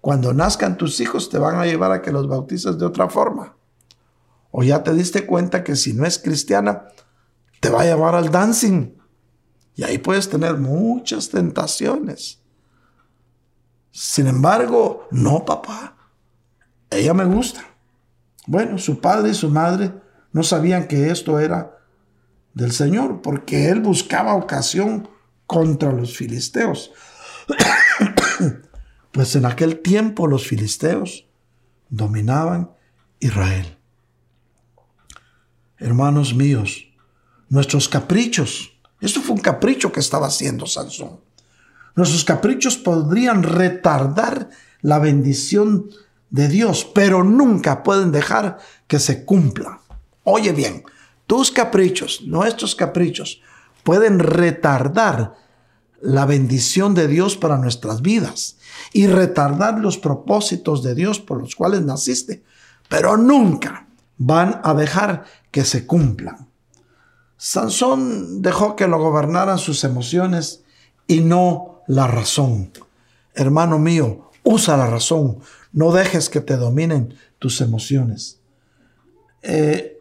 cuando 0.01 0.33
nazcan 0.33 0.77
tus 0.77 0.99
hijos 0.99 1.31
te 1.31 1.39
van 1.39 1.61
a 1.61 1.67
llevar 1.67 1.93
a 1.93 2.03
que 2.03 2.11
los 2.11 2.27
bautices 2.27 2.77
de 2.77 2.87
otra 2.87 3.09
forma. 3.09 3.55
O 4.51 4.65
ya 4.65 4.83
te 4.83 4.95
diste 4.95 5.27
cuenta 5.27 5.63
que 5.63 5.77
si 5.77 5.93
no 5.93 6.05
es 6.05 6.19
cristiana, 6.19 6.89
te 7.61 7.71
va 7.71 7.83
a 7.83 7.85
llevar 7.85 8.15
al 8.15 8.31
dancing. 8.31 8.95
Y 9.75 9.85
ahí 9.85 9.99
puedes 9.99 10.29
tener 10.29 10.57
muchas 10.57 11.29
tentaciones. 11.29 12.41
Sin 13.91 14.27
embargo, 14.27 15.07
no, 15.11 15.45
papá. 15.45 15.97
Ella 16.91 17.15
me 17.15 17.25
gusta. 17.25 17.65
Bueno, 18.47 18.79
su 18.79 19.01
padre 19.01 19.31
y 19.31 19.35
su 19.35 19.51
madre 19.51 19.93
no 20.33 20.43
sabían 20.43 20.89
que 20.89 21.11
esto 21.11 21.39
era 21.39 21.79
del 22.55 22.73
Señor, 22.73 23.23
porque 23.23 23.69
él 23.69 23.81
buscaba 23.81 24.35
ocasión 24.35 25.09
contra 25.47 25.93
los 25.93 26.17
filisteos. 26.17 26.93
pues 29.13 29.37
en 29.37 29.47
aquel 29.47 29.81
tiempo 29.81 30.27
los 30.27 30.47
filisteos 30.47 31.29
dominaban 31.89 32.71
Israel 33.21 33.79
hermanos 35.79 36.35
míos, 36.35 36.88
nuestros 37.49 37.89
caprichos. 37.89 38.73
Esto 39.01 39.21
fue 39.21 39.37
un 39.37 39.41
capricho 39.41 39.93
que 39.93 40.01
estaba 40.01 40.27
haciendo 40.27 40.67
Sansón. 40.67 41.21
Nuestros 41.95 42.25
caprichos 42.25 42.77
podrían 42.77 43.43
retardar 43.43 44.51
la 44.83 44.99
bendición 44.99 45.91
de 46.31 46.49
Dios, 46.49 46.85
pero 46.95 47.25
nunca 47.25 47.83
pueden 47.83 48.13
dejar 48.13 48.59
que 48.87 48.99
se 48.99 49.25
cumpla. 49.25 49.81
Oye 50.25 50.53
bien, 50.53 50.85
tus 51.27 51.51
caprichos, 51.51 52.23
nuestros 52.23 52.75
caprichos, 52.75 53.41
pueden 53.83 54.19
retardar 54.19 55.35
la 56.01 56.27
bendición 56.27 56.95
de 56.95 57.09
Dios 57.09 57.37
para 57.37 57.57
nuestras 57.57 58.03
vidas 58.03 58.59
y 58.93 59.07
retardar 59.07 59.79
los 59.81 59.99
propósitos 59.99 60.83
de 60.83 60.95
Dios 60.95 61.19
por 61.19 61.41
los 61.41 61.57
cuales 61.57 61.83
naciste, 61.83 62.43
pero 62.89 63.17
nunca 63.17 63.87
van 64.17 64.61
a 64.63 64.75
dejar 64.75 65.25
que 65.51 65.65
se 65.65 65.87
cumplan. 65.87 66.48
Sansón 67.39 68.43
dejó 68.43 68.75
que 68.75 68.89
lo 68.89 68.99
gobernaran 68.99 69.59
sus 69.59 69.85
emociones 69.85 70.65
y 71.07 71.21
no 71.21 71.83
la 71.87 72.09
razón. 72.09 72.73
Hermano 73.33 73.79
mío, 73.79 74.31
usa 74.43 74.77
la 74.77 74.89
razón, 74.89 75.39
no 75.73 75.93
dejes 75.93 76.29
que 76.29 76.41
te 76.41 76.57
dominen 76.57 77.15
tus 77.39 77.61
emociones. 77.61 78.41
Eh, 79.43 80.01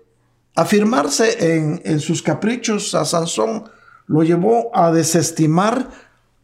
afirmarse 0.56 1.56
en, 1.56 1.82
en 1.86 2.00
sus 2.00 2.24
caprichos 2.24 2.96
a 2.96 3.06
Sansón 3.06 3.70
lo 4.08 4.24
llevó 4.24 4.76
a 4.76 4.92
desestimar 4.92 5.92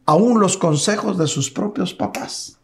aún 0.05 0.39
los 0.39 0.57
consejos 0.57 1.17
de 1.17 1.25
sus 1.25 1.49
propios 1.49 1.95
papás. 1.95 2.59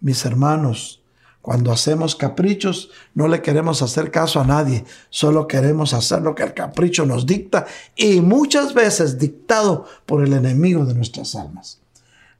Mis 0.00 0.26
hermanos, 0.26 1.03
cuando 1.44 1.72
hacemos 1.72 2.16
caprichos, 2.16 2.88
no 3.12 3.28
le 3.28 3.42
queremos 3.42 3.82
hacer 3.82 4.10
caso 4.10 4.40
a 4.40 4.46
nadie, 4.46 4.86
solo 5.10 5.46
queremos 5.46 5.92
hacer 5.92 6.22
lo 6.22 6.34
que 6.34 6.42
el 6.42 6.54
capricho 6.54 7.04
nos 7.04 7.26
dicta 7.26 7.66
y 7.94 8.22
muchas 8.22 8.72
veces 8.72 9.18
dictado 9.18 9.84
por 10.06 10.24
el 10.24 10.32
enemigo 10.32 10.86
de 10.86 10.94
nuestras 10.94 11.34
almas. 11.34 11.82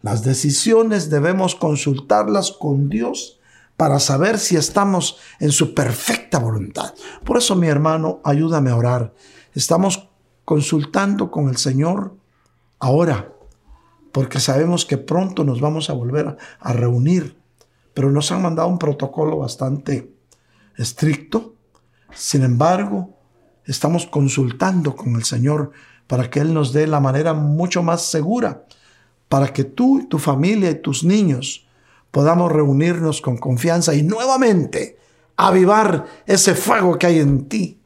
Las 0.01 0.25
decisiones 0.25 1.11
debemos 1.11 1.55
consultarlas 1.55 2.51
con 2.51 2.89
Dios 2.89 3.39
para 3.77 4.01
saber 4.01 4.39
si 4.39 4.57
estamos 4.57 5.19
en 5.39 5.53
su 5.53 5.75
perfecta 5.75 6.39
voluntad. 6.39 6.95
Por 7.25 7.37
eso, 7.37 7.55
mi 7.57 7.67
hermano, 7.67 8.23
ayúdame 8.25 8.71
a 8.71 8.77
orar. 8.77 9.13
Estamos 9.53 10.09
consultando 10.47 11.31
con 11.31 11.51
el 11.51 11.59
Señor 11.59 12.17
ahora, 12.79 13.35
porque 14.13 14.41
sabemos 14.41 14.87
que 14.87 14.97
pronto 14.97 15.45
nos 15.45 15.61
vamos 15.61 15.91
a 15.91 15.93
volver 15.93 16.39
a 16.59 16.73
reunir 16.73 17.44
pero 17.95 18.11
nos 18.11 18.31
han 18.33 18.43
mandado 18.43 18.69
un 18.69 18.79
protocolo 18.79 19.39
bastante 19.39 20.13
estricto. 20.77 21.55
Sin 22.13 22.43
embargo, 22.43 23.17
estamos 23.65 24.07
consultando 24.07 24.95
con 24.95 25.15
el 25.15 25.25
Señor 25.25 25.71
para 26.07 26.29
que 26.29 26.41
Él 26.41 26.53
nos 26.53 26.73
dé 26.73 26.87
la 26.87 27.01
manera 27.01 27.33
mucho 27.33 27.83
más 27.83 28.03
segura, 28.03 28.65
para 29.29 29.53
que 29.53 29.65
tú, 29.65 30.07
tu 30.09 30.19
familia 30.19 30.71
y 30.71 30.81
tus 30.83 31.05
niños 31.05 31.67
podamos 32.11 32.53
reunirnos 32.53 33.21
con 33.21 33.37
confianza 33.37 33.95
y 33.95 34.03
nuevamente 34.03 34.99
avivar 35.37 36.07
ese 36.27 36.55
fuego 36.55 36.99
que 36.99 37.07
hay 37.07 37.19
en 37.19 37.49
ti. 37.49 37.81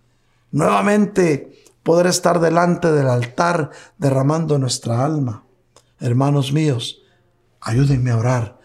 Nuevamente 0.50 1.62
poder 1.82 2.06
estar 2.06 2.40
delante 2.40 2.92
del 2.92 3.08
altar 3.08 3.70
derramando 3.96 4.58
nuestra 4.58 5.04
alma. 5.04 5.44
Hermanos 6.00 6.52
míos, 6.52 7.02
ayúdenme 7.60 8.10
a 8.10 8.18
orar 8.18 8.58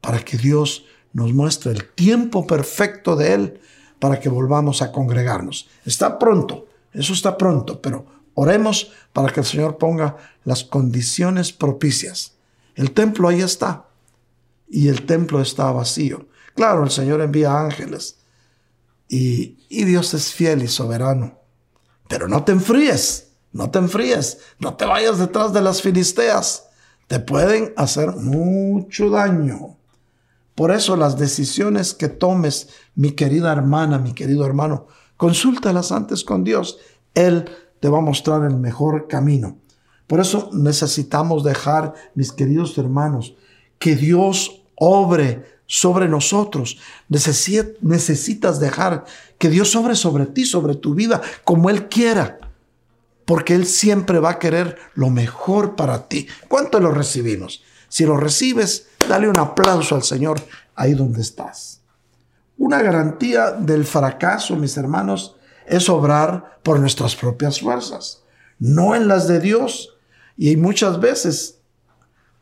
para 0.00 0.20
que 0.20 0.36
Dios 0.36 0.84
nos 1.12 1.32
muestre 1.32 1.72
el 1.72 1.88
tiempo 1.90 2.46
perfecto 2.46 3.16
de 3.16 3.34
Él 3.34 3.60
para 3.98 4.20
que 4.20 4.28
volvamos 4.28 4.82
a 4.82 4.92
congregarnos. 4.92 5.68
Está 5.84 6.18
pronto, 6.18 6.66
eso 6.92 7.12
está 7.12 7.36
pronto, 7.36 7.80
pero 7.80 8.06
oremos 8.34 8.92
para 9.12 9.32
que 9.32 9.40
el 9.40 9.46
Señor 9.46 9.78
ponga 9.78 10.16
las 10.44 10.64
condiciones 10.64 11.52
propicias. 11.52 12.34
El 12.74 12.92
templo 12.92 13.28
ahí 13.28 13.40
está 13.40 13.86
y 14.68 14.88
el 14.88 15.06
templo 15.06 15.40
está 15.40 15.72
vacío. 15.72 16.26
Claro, 16.54 16.84
el 16.84 16.90
Señor 16.90 17.20
envía 17.20 17.58
ángeles 17.58 18.18
y, 19.08 19.58
y 19.68 19.84
Dios 19.84 20.14
es 20.14 20.32
fiel 20.32 20.62
y 20.62 20.68
soberano. 20.68 21.38
Pero 22.08 22.28
no 22.28 22.44
te 22.44 22.52
enfríes, 22.52 23.32
no 23.52 23.70
te 23.70 23.78
enfríes, 23.78 24.38
no 24.58 24.74
te 24.74 24.84
vayas 24.84 25.18
detrás 25.18 25.52
de 25.52 25.60
las 25.60 25.82
filisteas 25.82 26.68
te 27.08 27.18
pueden 27.18 27.72
hacer 27.76 28.14
mucho 28.14 29.10
daño. 29.10 29.77
Por 30.58 30.72
eso 30.72 30.96
las 30.96 31.16
decisiones 31.16 31.94
que 31.94 32.08
tomes, 32.08 32.70
mi 32.96 33.12
querida 33.12 33.52
hermana, 33.52 34.00
mi 34.00 34.12
querido 34.12 34.44
hermano, 34.44 34.88
consúltalas 35.16 35.92
antes 35.92 36.24
con 36.24 36.42
Dios. 36.42 36.78
Él 37.14 37.48
te 37.78 37.88
va 37.88 37.98
a 37.98 38.00
mostrar 38.00 38.42
el 38.42 38.56
mejor 38.56 39.06
camino. 39.06 39.58
Por 40.08 40.18
eso 40.18 40.50
necesitamos 40.52 41.44
dejar, 41.44 41.94
mis 42.16 42.32
queridos 42.32 42.76
hermanos, 42.76 43.36
que 43.78 43.94
Dios 43.94 44.64
obre 44.74 45.44
sobre 45.66 46.08
nosotros. 46.08 46.78
necesitas 47.06 48.58
dejar 48.58 49.04
que 49.38 49.50
Dios 49.50 49.76
obre 49.76 49.94
sobre 49.94 50.26
ti, 50.26 50.44
sobre 50.44 50.74
tu 50.74 50.92
vida, 50.92 51.22
como 51.44 51.70
Él 51.70 51.88
quiera. 51.88 52.40
Porque 53.26 53.54
Él 53.54 53.64
siempre 53.64 54.18
va 54.18 54.30
a 54.30 54.38
querer 54.40 54.76
lo 54.96 55.08
mejor 55.08 55.76
para 55.76 56.08
ti. 56.08 56.26
¿Cuánto 56.48 56.80
lo 56.80 56.90
recibimos? 56.90 57.62
Si 57.88 58.04
lo 58.04 58.16
recibes, 58.16 58.87
dale 59.08 59.28
un 59.28 59.38
aplauso 59.38 59.94
al 59.94 60.02
Señor 60.02 60.40
ahí 60.74 60.94
donde 60.94 61.20
estás. 61.20 61.80
Una 62.56 62.82
garantía 62.82 63.52
del 63.52 63.84
fracaso, 63.84 64.56
mis 64.56 64.76
hermanos, 64.76 65.36
es 65.66 65.88
obrar 65.88 66.60
por 66.62 66.80
nuestras 66.80 67.16
propias 67.16 67.60
fuerzas, 67.60 68.22
no 68.58 68.94
en 68.94 69.08
las 69.08 69.28
de 69.28 69.40
Dios. 69.40 69.96
Y 70.36 70.56
muchas 70.56 71.00
veces 71.00 71.58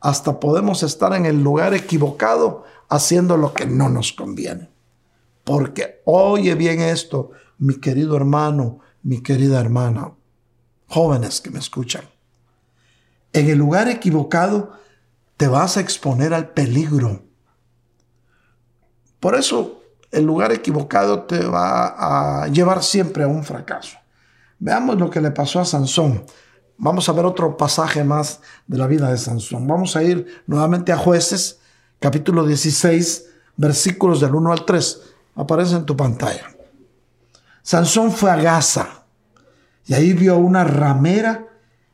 hasta 0.00 0.38
podemos 0.38 0.82
estar 0.82 1.14
en 1.14 1.26
el 1.26 1.42
lugar 1.42 1.74
equivocado 1.74 2.64
haciendo 2.88 3.36
lo 3.36 3.52
que 3.52 3.66
no 3.66 3.88
nos 3.88 4.12
conviene. 4.12 4.70
Porque 5.44 6.02
oye 6.04 6.54
bien 6.54 6.80
esto, 6.80 7.30
mi 7.58 7.74
querido 7.76 8.16
hermano, 8.16 8.80
mi 9.02 9.22
querida 9.22 9.60
hermana, 9.60 10.12
jóvenes 10.88 11.40
que 11.40 11.50
me 11.50 11.58
escuchan. 11.58 12.04
En 13.32 13.48
el 13.48 13.58
lugar 13.58 13.88
equivocado 13.88 14.72
te 15.36 15.48
vas 15.48 15.76
a 15.76 15.80
exponer 15.80 16.32
al 16.34 16.50
peligro. 16.50 17.22
Por 19.20 19.34
eso 19.34 19.82
el 20.10 20.24
lugar 20.24 20.52
equivocado 20.52 21.22
te 21.24 21.44
va 21.44 22.42
a 22.42 22.48
llevar 22.48 22.82
siempre 22.82 23.24
a 23.24 23.28
un 23.28 23.44
fracaso. 23.44 23.98
Veamos 24.58 24.98
lo 24.98 25.10
que 25.10 25.20
le 25.20 25.30
pasó 25.30 25.60
a 25.60 25.64
Sansón. 25.64 26.24
Vamos 26.78 27.08
a 27.08 27.12
ver 27.12 27.24
otro 27.24 27.56
pasaje 27.56 28.04
más 28.04 28.40
de 28.66 28.78
la 28.78 28.86
vida 28.86 29.10
de 29.10 29.18
Sansón. 29.18 29.66
Vamos 29.66 29.96
a 29.96 30.02
ir 30.02 30.42
nuevamente 30.46 30.92
a 30.92 30.96
jueces, 30.96 31.60
capítulo 31.98 32.46
16, 32.46 33.26
versículos 33.56 34.20
del 34.20 34.34
1 34.34 34.52
al 34.52 34.64
3. 34.64 35.00
Aparece 35.34 35.76
en 35.76 35.84
tu 35.84 35.96
pantalla. 35.96 36.50
Sansón 37.62 38.12
fue 38.12 38.30
a 38.30 38.36
Gaza 38.36 39.04
y 39.86 39.94
ahí 39.94 40.12
vio 40.12 40.36
una 40.36 40.64
ramera 40.64 41.46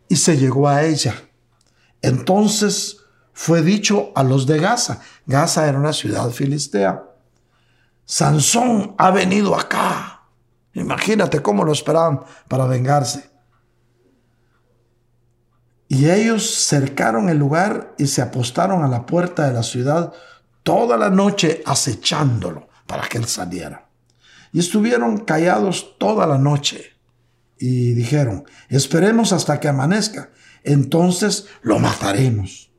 y 0.09 0.16
se 0.16 0.36
llegó 0.36 0.68
a 0.68 0.84
ella. 0.84 1.14
Entonces 2.03 3.02
fue 3.43 3.61
dicho 3.61 4.12
a 4.14 4.22
los 4.22 4.47
de 4.47 4.61
Gaza. 4.61 5.01
Gaza 5.26 5.68
era 5.68 5.76
una 5.76 5.93
ciudad 5.93 6.30
filistea. 6.30 7.03
Sansón 8.05 8.95
ha 8.99 9.11
venido 9.11 9.57
acá. 9.57 10.28
Imagínate 10.74 11.43
cómo 11.43 11.64
lo 11.64 11.72
esperaban 11.72 12.20
para 12.47 12.66
vengarse. 12.66 13.32
Y 15.88 16.09
ellos 16.09 16.55
cercaron 16.55 17.28
el 17.30 17.38
lugar 17.38 17.97
y 17.99 18.07
se 18.07 18.22
apostaron 18.22 18.84
a 18.84 18.88
la 18.88 19.07
puerta 19.07 19.49
de 19.49 19.55
la 19.55 19.64
ciudad 19.64 20.12
toda 20.62 20.97
la 20.97 21.11
noche 21.11 21.64
acechándolo 21.66 22.68
para 22.86 23.09
que 23.09 23.18
él 23.18 23.26
saliera. 23.26 23.88
Y 24.53 24.61
estuvieron 24.61 25.18
callados 25.18 25.97
toda 25.99 26.28
la 26.28 26.38
noche 26.38 26.93
y 27.59 27.90
dijeron, 27.95 28.45
esperemos 28.68 29.32
hasta 29.32 29.59
que 29.59 29.66
amanezca, 29.66 30.30
entonces 30.62 31.47
lo 31.62 31.80
mataremos. 31.80 32.72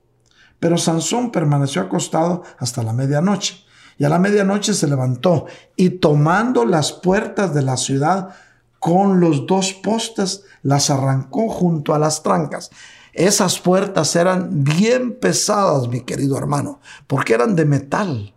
Pero 0.63 0.77
Sansón 0.77 1.29
permaneció 1.29 1.81
acostado 1.81 2.43
hasta 2.57 2.83
la 2.83 2.93
medianoche. 2.93 3.65
Y 3.97 4.05
a 4.05 4.09
la 4.09 4.17
medianoche 4.17 4.73
se 4.73 4.87
levantó 4.87 5.45
y 5.75 5.89
tomando 5.89 6.63
las 6.63 6.93
puertas 6.93 7.53
de 7.53 7.63
la 7.63 7.75
ciudad 7.75 8.29
con 8.79 9.19
los 9.19 9.45
dos 9.45 9.73
postes, 9.73 10.45
las 10.61 10.89
arrancó 10.89 11.49
junto 11.49 11.93
a 11.93 11.99
las 11.99 12.23
trancas 12.23 12.69
esas 13.11 13.59
puertas 13.59 14.15
eran 14.15 14.63
bien 14.63 15.19
pesadas, 15.19 15.89
mi 15.89 15.99
querido 16.01 16.37
hermano, 16.37 16.79
porque 17.07 17.33
eran 17.33 17.57
de 17.57 17.65
metal. 17.65 18.33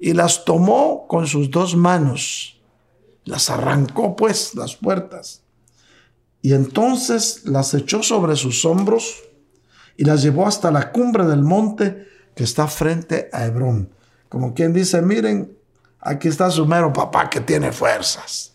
Y 0.00 0.14
las 0.14 0.46
tomó 0.46 1.06
con 1.06 1.26
sus 1.26 1.50
dos 1.50 1.76
manos. 1.76 2.58
Las 3.24 3.50
arrancó 3.50 4.16
pues 4.16 4.54
las 4.54 4.74
puertas. 4.74 5.42
Y 6.40 6.54
entonces 6.54 7.42
las 7.44 7.74
echó 7.74 8.02
sobre 8.02 8.36
sus 8.36 8.64
hombros 8.64 9.27
y 9.98 10.04
las 10.04 10.22
llevó 10.22 10.46
hasta 10.46 10.70
la 10.70 10.92
cumbre 10.92 11.26
del 11.26 11.42
monte 11.42 12.06
que 12.34 12.44
está 12.44 12.68
frente 12.68 13.28
a 13.32 13.44
Hebrón. 13.44 13.92
Como 14.28 14.54
quien 14.54 14.72
dice, 14.72 15.02
miren, 15.02 15.58
aquí 16.00 16.28
está 16.28 16.50
su 16.52 16.64
mero 16.66 16.92
papá 16.92 17.28
que 17.28 17.40
tiene 17.40 17.72
fuerzas. 17.72 18.52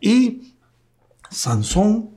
Y 0.00 0.56
Sansón 1.30 2.10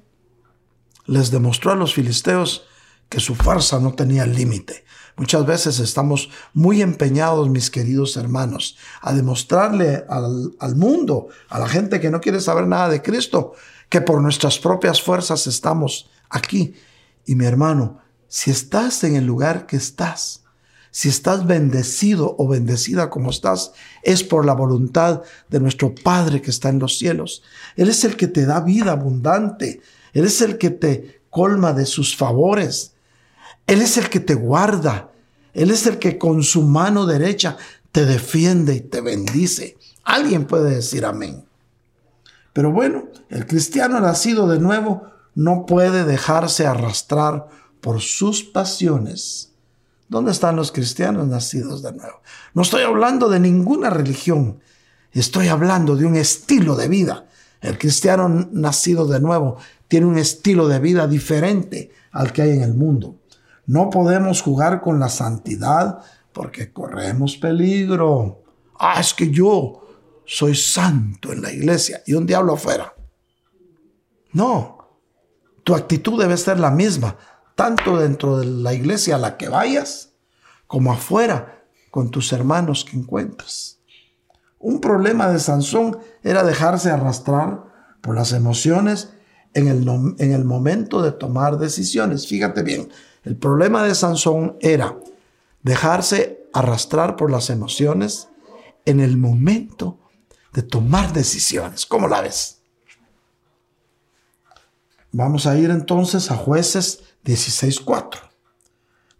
les 1.05 1.29
demostró 1.29 1.73
a 1.73 1.75
los 1.75 1.93
filisteos 1.93 2.65
que 3.07 3.19
su 3.19 3.35
fuerza 3.35 3.79
no 3.79 3.93
tenía 3.93 4.25
límite. 4.25 4.83
Muchas 5.15 5.45
veces 5.45 5.79
estamos 5.79 6.31
muy 6.55 6.81
empeñados, 6.81 7.49
mis 7.49 7.69
queridos 7.69 8.17
hermanos, 8.17 8.77
a 9.01 9.13
demostrarle 9.13 10.05
al, 10.09 10.75
mundo, 10.75 11.27
a 11.49 11.59
la 11.59 11.69
gente 11.69 12.01
que 12.01 12.09
no 12.09 12.19
quiere 12.19 12.41
saber 12.41 12.65
nada 12.65 12.89
de 12.89 13.03
Cristo, 13.03 13.53
que 13.89 14.01
por 14.01 14.21
nuestras 14.21 14.57
propias 14.57 15.03
fuerzas 15.03 15.45
estamos 15.45 16.09
aquí. 16.31 16.73
Y 17.27 17.35
mi 17.35 17.45
hermano, 17.45 17.99
si 18.35 18.51
estás 18.51 19.05
en 19.05 19.15
el 19.15 19.25
lugar 19.25 19.65
que 19.65 19.77
estás, 19.77 20.43
si 20.91 21.07
estás 21.07 21.47
bendecido 21.47 22.35
o 22.37 22.49
bendecida 22.49 23.09
como 23.09 23.29
estás, 23.29 23.71
es 24.03 24.25
por 24.25 24.45
la 24.45 24.51
voluntad 24.51 25.21
de 25.47 25.61
nuestro 25.61 25.95
Padre 25.95 26.41
que 26.41 26.51
está 26.51 26.67
en 26.67 26.79
los 26.79 26.97
cielos. 26.97 27.43
Él 27.77 27.87
es 27.87 28.03
el 28.03 28.17
que 28.17 28.27
te 28.27 28.45
da 28.45 28.59
vida 28.59 28.91
abundante. 28.91 29.79
Él 30.11 30.25
es 30.25 30.41
el 30.41 30.57
que 30.57 30.69
te 30.69 31.21
colma 31.29 31.71
de 31.71 31.85
sus 31.85 32.17
favores. 32.17 32.95
Él 33.67 33.81
es 33.81 33.97
el 33.97 34.09
que 34.09 34.19
te 34.19 34.35
guarda. 34.35 35.11
Él 35.53 35.71
es 35.71 35.87
el 35.87 35.97
que 35.97 36.17
con 36.17 36.43
su 36.43 36.61
mano 36.63 37.05
derecha 37.05 37.55
te 37.93 38.05
defiende 38.05 38.75
y 38.75 38.81
te 38.81 38.99
bendice. 38.99 39.77
Alguien 40.03 40.43
puede 40.43 40.75
decir 40.75 41.05
amén. 41.05 41.45
Pero 42.51 42.73
bueno, 42.73 43.07
el 43.29 43.47
cristiano 43.47 44.01
nacido 44.01 44.45
de 44.45 44.59
nuevo 44.59 45.03
no 45.35 45.65
puede 45.65 46.03
dejarse 46.03 46.67
arrastrar 46.67 47.47
por 47.85 48.01
sus 48.01 48.43
pasiones. 48.43 49.53
¿Dónde 50.09 50.31
están 50.31 50.55
los 50.55 50.71
cristianos 50.71 51.27
nacidos 51.27 51.83
de 51.83 51.93
nuevo? 51.93 52.19
No 52.55 52.63
estoy 52.63 52.81
hablando 52.81 53.29
de 53.29 53.39
ninguna 53.39 53.91
religión. 53.91 54.59
Estoy 55.11 55.49
hablando 55.49 55.95
de 55.95 56.07
un 56.07 56.15
estilo 56.15 56.75
de 56.75 56.87
vida. 56.87 57.27
El 57.61 57.77
cristiano 57.77 58.27
nacido 58.51 59.05
de 59.05 59.19
nuevo 59.19 59.57
tiene 59.87 60.07
un 60.07 60.17
estilo 60.17 60.67
de 60.67 60.79
vida 60.79 61.05
diferente 61.05 61.91
al 62.11 62.33
que 62.33 62.41
hay 62.41 62.49
en 62.53 62.63
el 62.63 62.73
mundo. 62.73 63.19
No 63.67 63.91
podemos 63.91 64.41
jugar 64.41 64.81
con 64.81 64.99
la 64.99 65.09
santidad 65.09 65.99
porque 66.33 66.73
corremos 66.73 67.37
peligro. 67.37 68.41
Ah, 68.79 68.99
es 68.99 69.13
que 69.13 69.29
yo 69.29 69.87
soy 70.25 70.55
santo 70.55 71.31
en 71.31 71.43
la 71.43 71.53
iglesia 71.53 72.01
y 72.07 72.15
un 72.15 72.25
diablo 72.25 72.53
afuera. 72.53 72.95
No, 74.31 74.75
tu 75.63 75.75
actitud 75.75 76.19
debe 76.19 76.35
ser 76.35 76.59
la 76.59 76.71
misma, 76.71 77.15
tanto 77.55 77.97
dentro 77.97 78.37
de 78.37 78.45
la 78.45 78.73
iglesia 78.73 79.15
a 79.15 79.19
la 79.19 79.37
que 79.37 79.49
vayas, 79.49 80.11
como 80.67 80.91
afuera 80.91 81.63
con 81.89 82.11
tus 82.11 82.33
hermanos 82.33 82.85
que 82.85 82.97
encuentras. 82.97 83.79
Un 84.59 84.81
problema 84.81 85.29
de 85.29 85.39
Sansón 85.39 85.97
era 86.23 86.43
dejarse 86.43 86.91
arrastrar 86.91 87.63
por 88.01 88.15
las 88.15 88.33
emociones 88.33 89.09
en 89.53 89.67
el, 89.67 89.87
en 90.19 90.31
el 90.33 90.43
momento 90.43 91.01
de 91.01 91.11
tomar 91.11 91.57
decisiones. 91.57 92.27
Fíjate 92.27 92.63
bien, 92.63 92.89
el 93.23 93.37
problema 93.37 93.83
de 93.83 93.95
Sansón 93.95 94.57
era 94.59 94.97
dejarse 95.63 96.47
arrastrar 96.53 97.15
por 97.15 97.31
las 97.31 97.49
emociones 97.49 98.27
en 98.85 98.99
el 98.99 99.17
momento 99.17 99.99
de 100.53 100.61
tomar 100.61 101.13
decisiones. 101.13 101.85
¿Cómo 101.85 102.07
la 102.07 102.21
ves? 102.21 102.59
Vamos 105.11 105.47
a 105.47 105.57
ir 105.57 105.69
entonces 105.69 106.29
a 106.29 106.35
jueces 106.35 107.03
16.4. 107.25 108.19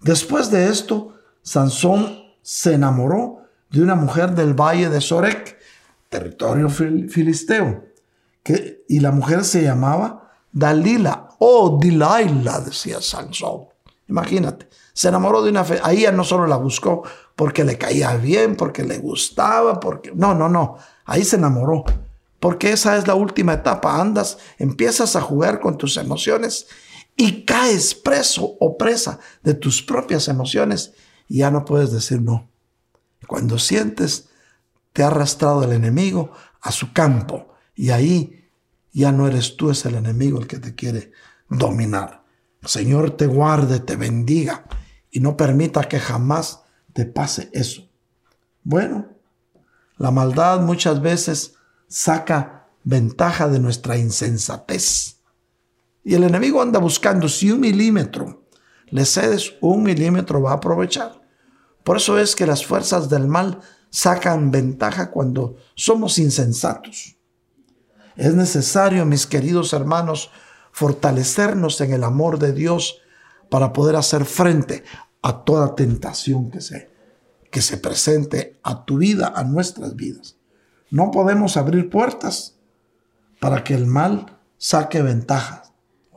Después 0.02 0.52
de 0.52 0.70
esto, 0.70 1.16
Sansón 1.42 2.24
se 2.42 2.74
enamoró 2.74 3.42
de 3.72 3.82
una 3.82 3.96
mujer 3.96 4.36
del 4.36 4.54
valle 4.54 4.90
de 4.90 5.02
Sorek, 5.02 5.58
territorio 6.10 6.70
filisteo, 6.70 7.84
y 8.88 9.00
la 9.00 9.12
mujer 9.12 9.44
se 9.44 9.64
llamaba 9.64 10.32
Dalila 10.52 11.30
o 11.40 11.80
Dilaila, 11.82 12.62
decía 12.62 13.02
Sansón. 13.02 13.66
Imagínate, 14.08 14.70
se 14.94 15.08
enamoró 15.08 15.42
de 15.42 15.50
una. 15.50 15.66
Ahí 15.82 16.02
ya 16.02 16.12
no 16.12 16.24
solo 16.24 16.46
la 16.46 16.58
buscó 16.58 17.04
porque 17.36 17.64
le 17.64 17.78
caía 17.78 18.16
bien, 18.18 18.56
porque 18.56 18.84
le 18.84 19.00
gustaba, 19.00 19.80
porque... 19.80 20.12
No, 20.14 20.36
no, 20.36 20.48
no. 20.48 20.78
Ahí 21.06 21.24
se 21.26 21.38
enamoró. 21.38 21.84
Porque 22.40 22.72
esa 22.72 22.96
es 22.96 23.08
la 23.08 23.16
última 23.16 23.54
etapa. 23.54 24.00
Andas, 24.00 24.38
empiezas 24.60 25.16
a 25.16 25.22
jugar 25.22 25.60
con 25.60 25.78
tus 25.78 25.98
emociones 25.98 26.68
y 27.16 27.46
caes 27.46 27.96
preso 27.96 28.58
o 28.60 28.78
presa 28.78 29.20
de 29.44 29.54
tus 29.54 29.82
propias 29.82 30.28
emociones 30.28 30.94
y 31.28 31.40
ya 31.40 31.52
no 31.52 31.66
puedes 31.66 31.92
decir 31.92 32.22
no. 32.22 32.50
Cuando 33.28 33.58
sientes, 33.58 34.30
te 34.94 35.04
ha 35.04 35.08
arrastrado 35.08 35.64
el 35.64 35.72
enemigo 35.72 36.32
a 36.62 36.72
su 36.72 36.94
campo 36.94 37.54
y 37.76 37.90
ahí 37.90 38.50
ya 38.92 39.12
no 39.12 39.28
eres 39.28 39.58
tú, 39.58 39.70
es 39.72 39.86
el 39.86 39.96
enemigo 39.96 40.40
el 40.40 40.48
que 40.48 40.60
te 40.60 40.76
quiere 40.76 41.12
dominar. 41.50 42.24
Señor 42.64 43.12
te 43.12 43.28
guarde, 43.28 43.80
te 43.80 43.96
bendiga 43.96 44.66
y 45.12 45.20
no 45.20 45.38
permita 45.38 45.84
que 45.88 46.00
jamás 46.00 46.62
te 46.94 47.06
pase 47.06 47.50
eso. 47.54 47.90
Bueno, 48.64 49.10
la 49.98 50.12
maldad 50.12 50.62
muchas 50.62 51.02
veces 51.02 51.56
saca 51.88 52.68
ventaja 52.84 53.48
de 53.48 53.60
nuestra 53.60 53.98
insensatez. 53.98 55.15
Y 56.06 56.14
el 56.14 56.24
enemigo 56.24 56.62
anda 56.62 56.80
buscando 56.80 57.28
si 57.28 57.52
un 57.52 57.60
milímetro 57.60 58.46
le 58.90 59.06
cedes, 59.06 59.56
un 59.60 59.82
milímetro 59.84 60.42
va 60.42 60.52
a 60.52 60.56
aprovechar. 60.56 61.20
Por 61.84 61.98
eso 61.98 62.20
es 62.20 62.36
que 62.36 62.46
las 62.46 62.64
fuerzas 62.64 63.10
del 63.10 63.28
mal 63.28 63.60
sacan 63.90 64.52
ventaja 64.52 65.10
cuando 65.10 65.58
somos 65.76 66.20
insensatos. 66.20 67.18
Es 68.16 68.36
necesario, 68.36 69.04
mis 69.06 69.26
queridos 69.26 69.74
hermanos, 69.74 70.30
fortalecernos 70.72 71.82
en 71.82 71.94
el 71.94 72.04
amor 72.04 72.38
de 72.38 72.54
Dios 72.54 73.02
para 73.50 73.74
poder 73.74 73.96
hacer 73.96 74.26
frente 74.26 74.84
a 75.24 75.44
toda 75.44 75.74
tentación 75.74 76.52
que 76.52 76.62
se, 76.62 76.92
que 77.52 77.62
se 77.62 77.78
presente 77.78 78.60
a 78.62 78.86
tu 78.86 78.98
vida, 78.98 79.34
a 79.36 79.44
nuestras 79.44 79.96
vidas. 79.96 80.38
No 80.92 81.10
podemos 81.10 81.58
abrir 81.58 81.90
puertas 81.90 82.56
para 83.40 83.64
que 83.64 83.74
el 83.74 83.88
mal 83.88 84.38
saque 84.58 85.02
ventaja. 85.02 85.64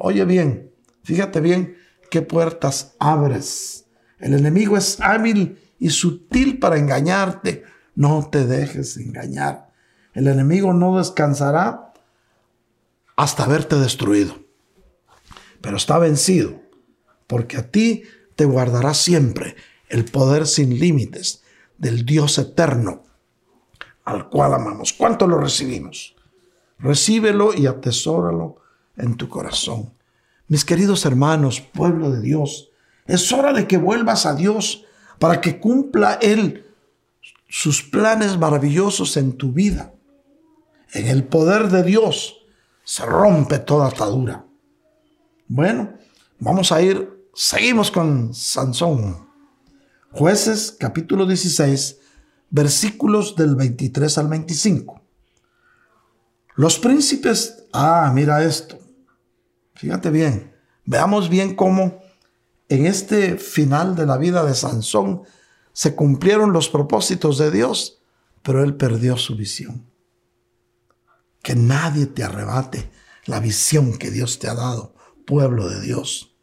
Oye 0.01 0.25
bien, 0.25 0.73
fíjate 1.03 1.41
bien 1.41 1.77
qué 2.09 2.23
puertas 2.23 2.95
abres. 3.01 3.87
El 4.21 4.35
enemigo 4.35 4.77
es 4.77 5.01
hábil 5.01 5.59
y 5.81 5.91
sutil 5.91 6.61
para 6.61 6.79
engañarte. 6.79 7.65
No 7.97 8.29
te 8.31 8.47
dejes 8.47 8.97
engañar. 8.97 9.73
El 10.15 10.29
enemigo 10.29 10.73
no 10.73 10.99
descansará 10.99 11.93
hasta 13.17 13.45
haberte 13.45 13.77
destruido. 13.77 14.37
Pero 15.61 15.77
está 15.77 15.99
vencido, 15.99 16.63
porque 17.27 17.57
a 17.57 17.69
ti 17.69 18.05
te 18.37 18.45
guardará 18.45 18.95
siempre 18.95 19.57
el 19.89 20.05
poder 20.05 20.47
sin 20.47 20.79
límites 20.79 21.43
del 21.77 22.07
Dios 22.07 22.39
eterno 22.39 23.03
al 24.05 24.29
cual 24.29 24.55
amamos. 24.55 24.93
¿Cuánto 24.93 25.27
lo 25.27 25.39
recibimos? 25.39 26.15
Recíbelo 26.79 27.53
y 27.53 27.67
atesóralo 27.67 28.61
en 28.99 29.17
tu 29.17 29.29
corazón. 29.29 29.93
Mis 30.49 30.65
queridos 30.65 31.05
hermanos, 31.05 31.61
pueblo 31.61 32.11
de 32.11 32.21
Dios, 32.21 32.71
es 33.07 33.33
hora 33.33 33.53
de 33.53 33.67
que 33.67 33.77
vuelvas 33.77 34.27
a 34.27 34.35
Dios 34.35 34.85
para 35.19 35.41
que 35.41 35.59
cumpla 35.59 36.19
Él 36.21 36.67
sus 37.49 37.83
planes 37.83 38.39
maravillosos 38.39 39.17
en 39.17 39.37
tu 39.37 39.53
vida. 39.53 39.93
En 40.93 41.07
el 41.09 41.25
poder 41.25 41.69
de 41.69 41.83
Dios 41.83 42.37
se 42.85 43.05
rompe 43.05 43.59
toda 43.59 43.89
atadura. 43.89 44.45
Bueno, 45.47 45.95
vamos 46.39 46.73
a 46.73 46.81
ir, 46.83 47.29
seguimos 47.35 47.91
con 47.91 48.35
Sansón. 48.35 49.29
Jueces 50.13 50.75
capítulo 50.79 51.27
16, 51.27 51.99
versículos 52.51 53.37
del 53.37 53.57
23 53.57 54.19
al 54.19 54.29
25. 54.29 55.03
Los 56.57 56.79
príncipes, 56.79 57.65
ah, 57.73 58.11
mira 58.15 58.43
esto. 58.43 58.79
Fíjate 59.79 60.11
bien, 60.11 60.53
veamos 60.85 61.29
bien 61.29 61.55
cómo 61.55 62.01
en 62.69 62.85
este 62.85 63.37
final 63.37 63.95
de 63.95 64.07
la 64.07 64.19
vida 64.19 64.45
de 64.45 64.53
Sansón 64.53 65.23
se 65.73 65.95
cumplieron 65.95 66.53
los 66.53 66.69
propósitos 66.69 67.39
de 67.39 67.53
Dios, 67.53 68.03
pero 68.43 68.65
él 68.65 68.75
perdió 68.75 69.17
su 69.17 69.37
visión. 69.37 69.89
Que 71.45 71.55
nadie 71.55 72.07
te 72.07 72.25
arrebate 72.25 72.91
la 73.27 73.39
visión 73.39 73.99
que 73.99 74.11
Dios 74.11 74.41
te 74.41 74.49
ha 74.49 74.55
dado, 74.55 74.97
pueblo 75.25 75.69
de 75.69 75.81
Dios. 75.81 76.35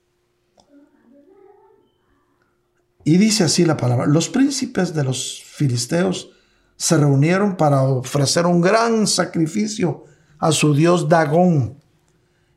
Y 3.04 3.18
dice 3.18 3.44
así 3.44 3.66
la 3.66 3.76
palabra, 3.76 4.06
los 4.06 4.30
príncipes 4.30 4.94
de 4.94 5.04
los 5.04 5.44
filisteos 5.44 6.30
se 6.78 6.98
reunieron 6.98 7.58
para 7.58 7.84
ofrecer 7.84 8.46
un 8.46 8.62
gran 8.62 9.08
sacrificio 9.08 10.06
a 10.40 10.54
su 10.54 10.74
dios 10.74 11.10
Dagón 11.10 11.84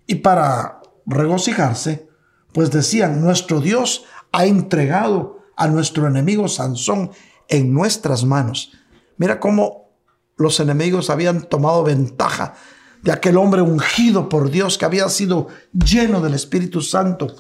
y 0.08 0.16
para 0.16 0.80
regocijarse, 1.06 2.08
pues 2.52 2.72
decían, 2.72 3.20
nuestro 3.20 3.60
Dios 3.60 4.06
ha 4.32 4.46
entregado 4.46 5.38
a 5.54 5.68
nuestro 5.68 6.08
enemigo 6.08 6.48
Sansón 6.48 7.12
en 7.46 7.72
nuestras 7.72 8.24
manos. 8.24 8.72
Mira 9.18 9.38
cómo 9.38 9.90
los 10.36 10.58
enemigos 10.60 11.10
habían 11.10 11.42
tomado 11.42 11.84
ventaja 11.84 12.54
de 13.02 13.12
aquel 13.12 13.36
hombre 13.36 13.60
ungido 13.60 14.30
por 14.30 14.50
Dios 14.50 14.78
que 14.78 14.86
había 14.86 15.08
sido 15.10 15.48
lleno 15.72 16.22
del 16.22 16.34
Espíritu 16.34 16.80
Santo, 16.80 17.34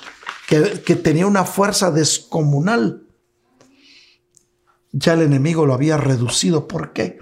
que, 0.46 0.60
tenía 0.96 1.26
una 1.26 1.44
fuerza 1.44 1.90
descomunal. 1.90 3.06
Ya 4.92 5.14
el 5.14 5.22
enemigo 5.22 5.64
lo 5.64 5.72
había 5.72 5.96
reducido. 5.96 6.68
¿Por 6.68 6.92
qué? 6.92 7.18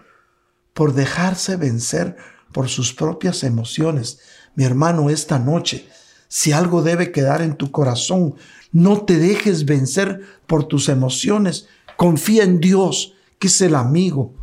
Por 0.73 0.93
dejarse 0.93 1.57
vencer 1.57 2.17
por 2.53 2.69
sus 2.69 2.93
propias 2.93 3.45
emociones 3.45 4.19
mi 4.57 4.65
hermano, 4.65 5.11
esta 5.11 5.39
noche, 5.39 5.89
si 6.27 6.51
algo 6.53 6.83
debe 6.83 7.13
quedar 7.13 7.43
en 7.43 7.55
tu 7.55 7.71
corazón, 7.71 8.35
no 8.73 9.03
te 9.03 9.19
dejes 9.19 9.65
vencer 9.65 10.23
por 10.47 10.65
tus 10.65 10.89
emociones. 10.89 11.69
Confía 11.97 12.43
en 12.43 12.61
Dios, 12.61 13.15
que 13.39 13.47
es 13.47 13.61
el 13.61 13.75
amigo 13.75 14.35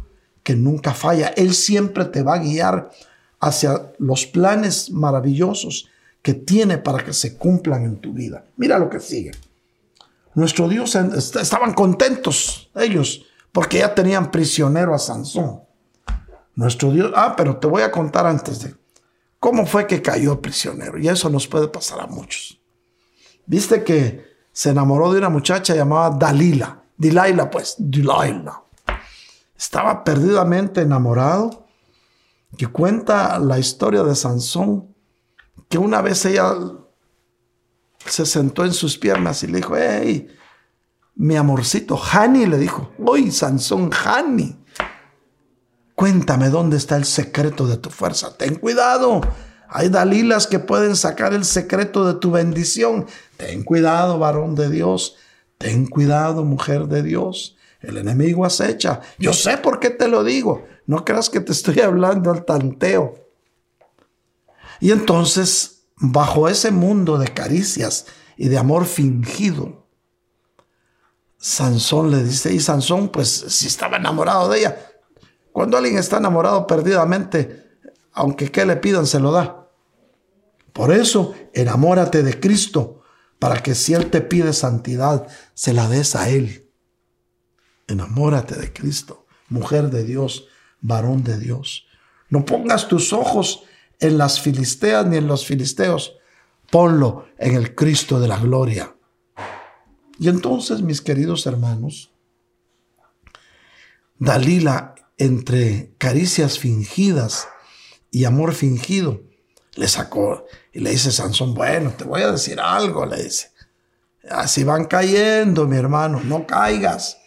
que 0.43 0.55
nunca 0.55 0.93
falla. 0.93 1.27
Él 1.35 1.53
siempre 1.53 2.05
te 2.05 2.23
va 2.23 2.35
a 2.35 2.39
guiar 2.39 2.91
hacia 3.39 3.91
los 3.97 4.25
planes 4.25 4.91
maravillosos 4.91 5.89
que 6.21 6.33
tiene 6.33 6.77
para 6.77 7.03
que 7.03 7.13
se 7.13 7.35
cumplan 7.35 7.83
en 7.83 7.97
tu 7.97 8.13
vida. 8.13 8.45
Mira 8.55 8.79
lo 8.79 8.89
que 8.89 8.99
sigue. 8.99 9.31
Nuestro 10.35 10.67
Dios 10.67 10.95
estaban 10.95 11.73
contentos 11.73 12.71
ellos 12.75 13.25
porque 13.51 13.79
ya 13.79 13.93
tenían 13.93 14.31
prisionero 14.31 14.95
a 14.95 14.99
Sansón. 14.99 15.61
Nuestro 16.55 16.91
Dios, 16.91 17.11
ah, 17.15 17.35
pero 17.35 17.57
te 17.57 17.67
voy 17.67 17.81
a 17.81 17.91
contar 17.91 18.25
antes 18.25 18.61
de 18.61 18.75
cómo 19.43 19.65
fue 19.65 19.85
que 19.85 20.01
cayó 20.01 20.39
prisionero. 20.39 20.97
Y 20.97 21.09
eso 21.09 21.29
nos 21.29 21.49
puede 21.49 21.67
pasar 21.67 21.99
a 21.99 22.07
muchos. 22.07 22.61
Viste 23.45 23.83
que 23.83 24.25
se 24.53 24.69
enamoró 24.69 25.11
de 25.11 25.17
una 25.17 25.27
muchacha 25.27 25.75
llamada 25.75 26.11
Dalila. 26.11 26.81
Dilaila, 26.95 27.49
pues, 27.49 27.75
Dilaila. 27.77 28.63
Estaba 29.57 30.01
perdidamente 30.05 30.79
enamorado. 30.79 31.67
Que 32.57 32.67
cuenta 32.67 33.37
la 33.37 33.59
historia 33.59 34.03
de 34.03 34.15
Sansón. 34.15 34.95
Que 35.67 35.77
una 35.77 36.01
vez 36.01 36.23
ella 36.23 36.55
se 38.05 38.25
sentó 38.25 38.63
en 38.63 38.71
sus 38.71 38.97
piernas 38.97 39.43
y 39.43 39.47
le 39.47 39.57
dijo, 39.57 39.75
hey, 39.75 40.25
mi 41.15 41.35
amorcito, 41.35 41.99
Hani, 42.01 42.45
le 42.45 42.57
dijo, 42.59 42.93
hoy 43.05 43.29
Sansón, 43.29 43.91
Hani. 43.91 44.62
Cuéntame 46.03 46.49
dónde 46.49 46.75
está 46.75 46.97
el 46.97 47.05
secreto 47.05 47.65
de 47.65 47.77
tu 47.77 47.89
fuerza. 47.89 48.35
Ten 48.35 48.55
cuidado. 48.55 49.21
Hay 49.69 49.87
Dalilas 49.87 50.47
que 50.47 50.59
pueden 50.59 50.97
sacar 50.97 51.33
el 51.33 51.45
secreto 51.45 52.05
de 52.05 52.19
tu 52.19 52.29
bendición. 52.29 53.05
Ten 53.37 53.63
cuidado, 53.63 54.19
varón 54.19 54.53
de 54.53 54.69
Dios. 54.69 55.15
Ten 55.57 55.87
cuidado, 55.87 56.43
mujer 56.43 56.87
de 56.87 57.03
Dios. 57.03 57.55
El 57.79 57.95
enemigo 57.95 58.43
acecha. 58.43 58.99
Yo 59.17 59.31
sé 59.31 59.55
por 59.59 59.79
qué 59.79 59.91
te 59.91 60.09
lo 60.09 60.25
digo. 60.25 60.65
No 60.87 61.05
creas 61.05 61.29
que 61.29 61.39
te 61.39 61.53
estoy 61.53 61.79
hablando 61.79 62.31
al 62.31 62.43
tanteo. 62.43 63.29
Y 64.81 64.91
entonces, 64.91 65.85
bajo 65.95 66.49
ese 66.49 66.71
mundo 66.71 67.17
de 67.17 67.29
caricias 67.29 68.07
y 68.35 68.49
de 68.49 68.57
amor 68.57 68.87
fingido, 68.87 69.87
Sansón 71.37 72.11
le 72.11 72.25
dice, 72.25 72.53
y 72.53 72.59
Sansón, 72.59 73.07
pues 73.07 73.29
si 73.29 73.67
estaba 73.67 73.95
enamorado 73.95 74.49
de 74.49 74.59
ella, 74.59 74.89
cuando 75.53 75.77
alguien 75.77 75.97
está 75.97 76.17
enamorado 76.17 76.65
perdidamente, 76.67 77.77
aunque 78.11 78.51
qué 78.51 78.65
le 78.65 78.75
pidan, 78.75 79.05
se 79.05 79.19
lo 79.19 79.31
da. 79.31 79.69
Por 80.73 80.91
eso, 80.91 81.35
enamórate 81.53 82.23
de 82.23 82.39
Cristo, 82.39 83.03
para 83.37 83.61
que 83.61 83.75
si 83.75 83.93
Él 83.93 84.09
te 84.09 84.21
pide 84.21 84.51
santidad, 84.51 85.27
se 85.53 85.73
la 85.73 85.87
des 85.87 86.15
a 86.15 86.29
Él. 86.29 86.71
Enamórate 87.87 88.55
de 88.55 88.73
Cristo, 88.73 89.27
mujer 89.49 89.91
de 89.91 90.03
Dios, 90.03 90.47
varón 90.81 91.23
de 91.23 91.37
Dios. 91.37 91.85
No 92.29 92.45
pongas 92.45 92.87
tus 92.87 93.13
ojos 93.13 93.63
en 93.99 94.17
las 94.17 94.41
filisteas 94.41 95.05
ni 95.05 95.17
en 95.17 95.27
los 95.27 95.45
filisteos. 95.45 96.15
Ponlo 96.71 97.27
en 97.37 97.55
el 97.55 97.75
Cristo 97.75 98.19
de 98.19 98.27
la 98.27 98.39
gloria. 98.39 98.95
Y 100.17 100.29
entonces, 100.29 100.81
mis 100.81 101.01
queridos 101.01 101.45
hermanos, 101.45 102.11
Dalila 104.17 104.92
entre 105.23 105.95
caricias 105.97 106.59
fingidas 106.59 107.47
y 108.11 108.25
amor 108.25 108.53
fingido, 108.53 109.21
Le 109.75 109.87
sacó 109.87 110.45
y 110.71 110.81
le 110.81 110.91
dice 110.91 111.11
Sansón, 111.11 111.55
bueno, 111.55 111.93
te 111.97 112.03
voy 112.03 112.21
a 112.21 112.31
decir 112.31 112.59
algo, 112.59 113.07
le 113.07 113.23
dice. 113.23 113.51
Así 114.29 114.63
van 114.63 114.85
cayendo, 114.85 115.65
mi 115.65 115.77
hermano, 115.77 116.21
no 116.23 116.45
caigas. 116.45 117.17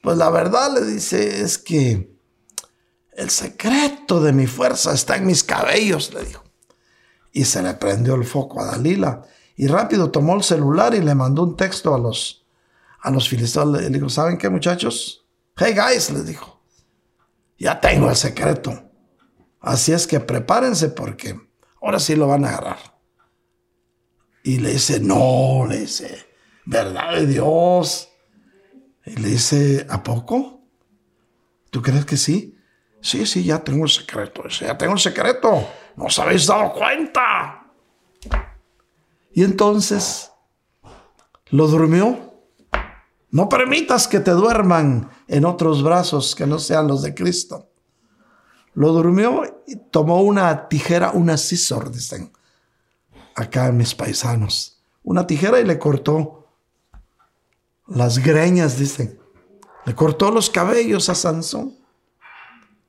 Pues 0.00 0.16
la 0.16 0.30
verdad 0.30 0.72
le 0.72 0.84
dice 0.84 1.42
es 1.42 1.58
que 1.58 2.16
el 3.12 3.30
secreto 3.30 4.20
de 4.20 4.32
mi 4.32 4.46
fuerza 4.46 4.92
está 4.92 5.16
en 5.16 5.26
mis 5.26 5.42
cabellos, 5.42 6.14
le 6.14 6.24
dijo. 6.24 6.44
Y 7.32 7.44
se 7.44 7.60
le 7.62 7.74
prendió 7.74 8.14
el 8.14 8.24
foco 8.24 8.60
a 8.60 8.66
Dalila. 8.66 9.22
Y 9.56 9.66
rápido 9.66 10.10
tomó 10.10 10.36
el 10.36 10.44
celular 10.44 10.94
y 10.94 11.00
le 11.00 11.14
mandó 11.14 11.42
un 11.42 11.56
texto 11.56 11.92
a 11.92 11.98
los, 11.98 12.44
a 13.00 13.10
los 13.10 13.28
filisteos. 13.28 13.66
Le 13.66 13.90
dijo, 13.90 14.08
¿saben 14.08 14.38
qué 14.38 14.48
muchachos? 14.48 15.26
Hey 15.56 15.74
guys, 15.74 16.10
les 16.10 16.24
dijo. 16.24 16.59
Ya 17.60 17.78
tengo 17.78 18.08
el 18.08 18.16
secreto. 18.16 18.90
Así 19.60 19.92
es 19.92 20.06
que 20.06 20.18
prepárense 20.18 20.88
porque 20.88 21.38
ahora 21.82 22.00
sí 22.00 22.16
lo 22.16 22.26
van 22.26 22.46
a 22.46 22.48
agarrar. 22.48 22.78
Y 24.42 24.58
le 24.58 24.70
dice, 24.70 24.98
no, 24.98 25.66
le 25.68 25.80
dice, 25.80 26.26
verdad 26.64 27.12
de 27.12 27.26
Dios. 27.26 28.08
Y 29.04 29.16
le 29.16 29.28
dice, 29.28 29.86
¿a 29.90 30.02
poco? 30.02 30.64
¿Tú 31.70 31.82
crees 31.82 32.06
que 32.06 32.16
sí? 32.16 32.56
Sí, 33.02 33.26
sí, 33.26 33.44
ya 33.44 33.62
tengo 33.62 33.84
el 33.84 33.90
secreto. 33.90 34.48
Ya 34.48 34.78
tengo 34.78 34.94
el 34.94 34.98
secreto. 34.98 35.68
¿No 35.96 36.06
os 36.06 36.18
habéis 36.18 36.46
dado 36.46 36.72
cuenta? 36.72 37.66
Y 39.32 39.44
entonces 39.44 40.32
lo 41.50 41.66
durmió. 41.66 42.32
No 43.30 43.50
permitas 43.50 44.08
que 44.08 44.20
te 44.20 44.30
duerman 44.30 45.10
en 45.30 45.44
otros 45.44 45.82
brazos 45.82 46.34
que 46.34 46.46
no 46.46 46.58
sean 46.58 46.88
los 46.88 47.02
de 47.02 47.14
Cristo. 47.14 47.68
Lo 48.74 48.92
durmió 48.92 49.62
y 49.66 49.76
tomó 49.76 50.22
una 50.22 50.68
tijera, 50.68 51.12
una 51.12 51.36
scissor, 51.36 51.90
dicen 51.90 52.32
acá 53.36 53.70
mis 53.72 53.94
paisanos. 53.94 54.82
Una 55.04 55.26
tijera 55.26 55.60
y 55.60 55.64
le 55.64 55.78
cortó 55.78 56.48
las 57.86 58.18
greñas, 58.18 58.76
dicen. 58.76 59.18
Le 59.86 59.94
cortó 59.94 60.30
los 60.30 60.50
cabellos 60.50 61.08
a 61.08 61.14
Sansón. 61.14 61.76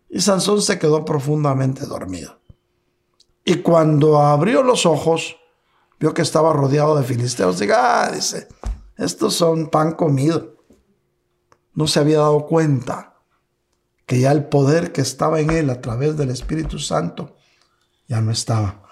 Y 0.09 0.19
Sansón 0.19 0.61
se 0.61 0.77
quedó 0.77 1.05
profundamente 1.05 1.85
dormido. 1.85 2.39
Y 3.45 3.57
cuando 3.57 4.19
abrió 4.19 4.61
los 4.61 4.85
ojos, 4.85 5.38
vio 5.99 6.13
que 6.13 6.23
estaba 6.23 6.53
rodeado 6.53 6.97
de 6.97 7.03
filisteos. 7.03 7.59
Diga, 7.59 8.03
ah, 8.03 8.11
dice, 8.11 8.47
estos 8.97 9.35
son 9.35 9.69
pan 9.69 9.93
comido. 9.93 10.57
No 11.73 11.88
se 11.88 11.99
había 11.99 12.19
dado 12.19 12.45
cuenta 12.48 13.15
que 14.06 14.19
ya 14.19 14.31
el 14.31 14.45
poder 14.45 14.91
que 14.91 15.02
estaba 15.02 15.39
en 15.39 15.52
él 15.52 15.69
a 15.69 15.81
través 15.81 16.18
del 16.18 16.30
Espíritu 16.30 16.80
Santo 16.80 17.38
ya 18.07 18.19
no 18.22 18.31
estaba. 18.31 18.84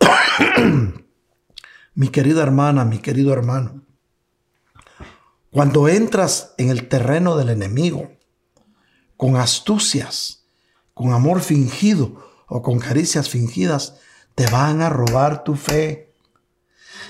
mi 1.94 2.08
querida 2.08 2.42
hermana, 2.42 2.84
mi 2.84 2.98
querido 2.98 3.32
hermano, 3.32 3.82
cuando 5.50 5.88
entras 5.88 6.54
en 6.58 6.70
el 6.70 6.88
terreno 6.88 7.36
del 7.36 7.48
enemigo 7.48 8.10
con 9.16 9.36
astucias, 9.36 10.46
con 10.92 11.12
amor 11.12 11.40
fingido 11.40 12.26
o 12.46 12.62
con 12.62 12.78
caricias 12.78 13.28
fingidas, 13.28 13.96
te 14.34 14.46
van 14.48 14.82
a 14.82 14.90
robar 14.90 15.44
tu 15.44 15.54
fe. 15.54 16.05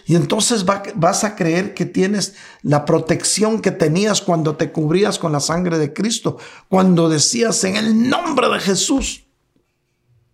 Y 0.08 0.14
entonces 0.14 0.64
vas 0.64 1.24
a 1.24 1.34
creer 1.34 1.74
que 1.74 1.84
tienes 1.84 2.34
la 2.62 2.84
protección 2.84 3.60
que 3.60 3.72
tenías 3.72 4.22
cuando 4.22 4.54
te 4.54 4.70
cubrías 4.70 5.18
con 5.18 5.32
la 5.32 5.40
sangre 5.40 5.78
de 5.78 5.92
Cristo, 5.92 6.38
cuando 6.68 7.08
decías 7.08 7.64
en 7.64 7.74
el 7.74 8.08
nombre 8.08 8.48
de 8.48 8.60
Jesús. 8.60 9.24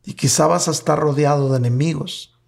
Y 0.05 0.13
quizá 0.13 0.47
vas 0.47 0.69
a 0.69 0.73
estar 0.73 0.99
rodeado 0.99 1.49
de 1.51 1.57
enemigos. 1.57 2.39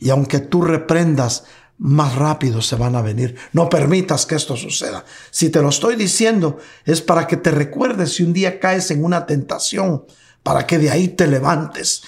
Y 0.00 0.10
aunque 0.10 0.40
tú 0.40 0.62
reprendas, 0.62 1.44
más 1.78 2.16
rápido 2.16 2.60
se 2.60 2.74
van 2.74 2.96
a 2.96 3.02
venir. 3.02 3.36
No 3.52 3.68
permitas 3.68 4.26
que 4.26 4.34
esto 4.34 4.56
suceda. 4.56 5.04
Si 5.30 5.48
te 5.48 5.62
lo 5.62 5.68
estoy 5.68 5.94
diciendo, 5.94 6.58
es 6.84 7.02
para 7.02 7.28
que 7.28 7.36
te 7.36 7.52
recuerdes 7.52 8.14
si 8.14 8.24
un 8.24 8.32
día 8.32 8.58
caes 8.58 8.90
en 8.90 9.04
una 9.04 9.26
tentación, 9.26 10.06
para 10.42 10.66
que 10.66 10.78
de 10.78 10.90
ahí 10.90 11.06
te 11.06 11.28
levantes 11.28 12.02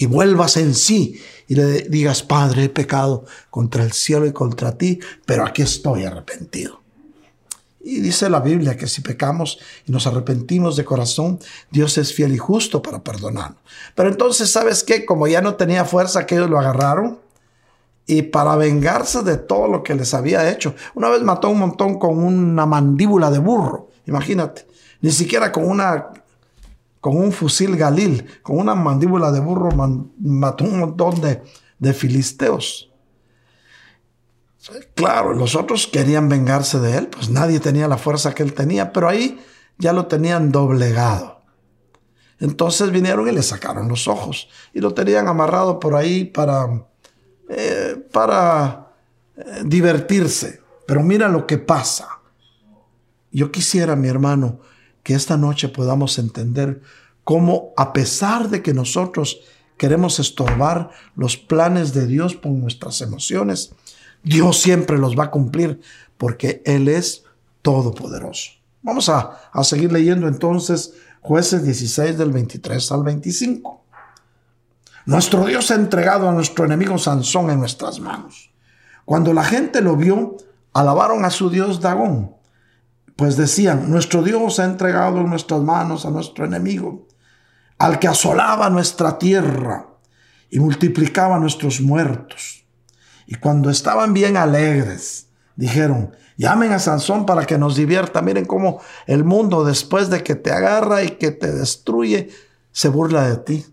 y 0.00 0.06
vuelvas 0.06 0.56
en 0.56 0.74
sí 0.74 1.20
y 1.48 1.56
le 1.56 1.82
digas, 1.82 2.22
Padre, 2.22 2.64
he 2.64 2.68
pecado 2.68 3.24
contra 3.50 3.82
el 3.82 3.92
cielo 3.92 4.26
y 4.26 4.32
contra 4.32 4.78
ti, 4.78 5.00
pero 5.26 5.44
aquí 5.44 5.62
estoy 5.62 6.04
arrepentido. 6.04 6.80
Y 7.80 8.00
dice 8.00 8.30
la 8.30 8.40
Biblia 8.40 8.76
que 8.76 8.86
si 8.86 9.00
pecamos 9.00 9.58
y 9.86 9.92
nos 9.92 10.06
arrepentimos 10.06 10.76
de 10.76 10.84
corazón, 10.84 11.40
Dios 11.70 11.98
es 11.98 12.14
fiel 12.14 12.32
y 12.32 12.38
justo 12.38 12.80
para 12.80 13.02
perdonarnos. 13.02 13.58
Pero 13.96 14.08
entonces, 14.08 14.50
¿sabes 14.50 14.84
qué? 14.84 15.04
Como 15.04 15.26
ya 15.26 15.40
no 15.40 15.56
tenía 15.56 15.84
fuerza, 15.84 16.26
que 16.26 16.36
ellos 16.36 16.48
lo 16.48 16.60
agarraron 16.60 17.18
y 18.06 18.22
para 18.22 18.54
vengarse 18.54 19.22
de 19.22 19.36
todo 19.36 19.66
lo 19.66 19.82
que 19.82 19.96
les 19.96 20.14
había 20.14 20.48
hecho. 20.48 20.76
Una 20.94 21.08
vez 21.08 21.22
mató 21.22 21.48
un 21.50 21.58
montón 21.58 21.98
con 21.98 22.22
una 22.22 22.66
mandíbula 22.66 23.30
de 23.30 23.38
burro, 23.40 23.88
imagínate. 24.06 24.66
Ni 25.00 25.10
siquiera 25.10 25.50
con 25.50 25.68
una 25.68 26.10
con 27.00 27.16
un 27.16 27.32
fusil 27.32 27.76
Galil, 27.76 28.26
con 28.42 28.58
una 28.58 28.74
mandíbula 28.74 29.30
de 29.30 29.40
burro, 29.40 29.70
mató 30.18 30.64
un 30.64 30.78
montón 30.80 31.20
de, 31.20 31.42
de 31.78 31.92
filisteos. 31.92 32.90
Claro, 34.94 35.32
los 35.32 35.54
otros 35.54 35.86
querían 35.86 36.28
vengarse 36.28 36.78
de 36.78 36.98
él, 36.98 37.08
pues 37.08 37.30
nadie 37.30 37.60
tenía 37.60 37.88
la 37.88 37.96
fuerza 37.96 38.34
que 38.34 38.42
él 38.42 38.52
tenía, 38.52 38.92
pero 38.92 39.08
ahí 39.08 39.40
ya 39.78 39.92
lo 39.92 40.06
tenían 40.06 40.52
doblegado. 40.52 41.38
Entonces 42.40 42.90
vinieron 42.90 43.28
y 43.28 43.32
le 43.32 43.42
sacaron 43.42 43.88
los 43.88 44.06
ojos 44.06 44.48
y 44.72 44.80
lo 44.80 44.94
tenían 44.94 45.26
amarrado 45.26 45.80
por 45.80 45.94
ahí 45.94 46.24
para, 46.24 46.84
eh, 47.48 47.96
para 48.12 48.92
eh, 49.36 49.62
divertirse. 49.64 50.60
Pero 50.86 51.02
mira 51.02 51.28
lo 51.28 51.46
que 51.46 51.58
pasa. 51.58 52.20
Yo 53.30 53.50
quisiera, 53.50 53.96
mi 53.96 54.08
hermano, 54.08 54.60
que 55.08 55.14
esta 55.14 55.38
noche 55.38 55.70
podamos 55.70 56.18
entender 56.18 56.82
cómo 57.24 57.72
a 57.78 57.94
pesar 57.94 58.50
de 58.50 58.60
que 58.60 58.74
nosotros 58.74 59.40
queremos 59.78 60.18
estorbar 60.18 60.90
los 61.16 61.38
planes 61.38 61.94
de 61.94 62.06
Dios 62.06 62.34
por 62.34 62.52
nuestras 62.52 63.00
emociones, 63.00 63.72
Dios 64.22 64.60
siempre 64.60 64.98
los 64.98 65.18
va 65.18 65.24
a 65.24 65.30
cumplir 65.30 65.80
porque 66.18 66.62
Él 66.66 66.88
es 66.88 67.24
todopoderoso. 67.62 68.50
Vamos 68.82 69.08
a, 69.08 69.48
a 69.50 69.64
seguir 69.64 69.90
leyendo 69.90 70.28
entonces 70.28 70.92
jueces 71.22 71.64
16 71.64 72.18
del 72.18 72.30
23 72.30 72.92
al 72.92 73.02
25. 73.02 73.82
Nuestro 75.06 75.46
Dios 75.46 75.70
ha 75.70 75.76
entregado 75.76 76.28
a 76.28 76.32
nuestro 76.32 76.66
enemigo 76.66 76.98
Sansón 76.98 77.48
en 77.48 77.60
nuestras 77.60 77.98
manos. 77.98 78.50
Cuando 79.06 79.32
la 79.32 79.44
gente 79.44 79.80
lo 79.80 79.96
vio, 79.96 80.36
alabaron 80.74 81.24
a 81.24 81.30
su 81.30 81.48
Dios 81.48 81.80
Dagón 81.80 82.36
pues 83.18 83.36
decían, 83.36 83.90
nuestro 83.90 84.22
Dios 84.22 84.60
ha 84.60 84.64
entregado 84.64 85.18
en 85.18 85.28
nuestras 85.28 85.60
manos 85.60 86.06
a 86.06 86.10
nuestro 86.10 86.44
enemigo, 86.44 87.08
al 87.76 87.98
que 87.98 88.06
asolaba 88.06 88.70
nuestra 88.70 89.18
tierra 89.18 89.88
y 90.48 90.60
multiplicaba 90.60 91.40
nuestros 91.40 91.80
muertos. 91.80 92.64
Y 93.26 93.34
cuando 93.34 93.70
estaban 93.70 94.14
bien 94.14 94.36
alegres, 94.36 95.30
dijeron, 95.56 96.14
llamen 96.36 96.70
a 96.70 96.78
Sansón 96.78 97.26
para 97.26 97.44
que 97.44 97.58
nos 97.58 97.74
divierta. 97.74 98.22
Miren 98.22 98.44
cómo 98.44 98.80
el 99.08 99.24
mundo 99.24 99.64
después 99.64 100.10
de 100.10 100.22
que 100.22 100.36
te 100.36 100.52
agarra 100.52 101.02
y 101.02 101.10
que 101.16 101.32
te 101.32 101.50
destruye, 101.50 102.30
se 102.70 102.88
burla 102.88 103.28
de 103.28 103.36
ti. 103.38 103.66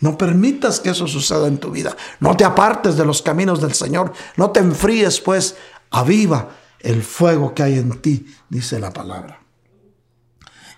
No 0.00 0.18
permitas 0.18 0.80
que 0.80 0.90
eso 0.90 1.06
suceda 1.06 1.46
en 1.46 1.56
tu 1.56 1.70
vida. 1.70 1.96
No 2.20 2.36
te 2.36 2.44
apartes 2.44 2.98
de 2.98 3.06
los 3.06 3.22
caminos 3.22 3.62
del 3.62 3.72
Señor. 3.72 4.12
No 4.36 4.50
te 4.50 4.60
enfríes, 4.60 5.18
pues, 5.22 5.56
aviva 5.90 6.50
el 6.84 7.02
fuego 7.02 7.54
que 7.54 7.62
hay 7.62 7.78
en 7.78 8.00
ti, 8.00 8.26
dice 8.50 8.78
la 8.78 8.92
palabra. 8.92 9.40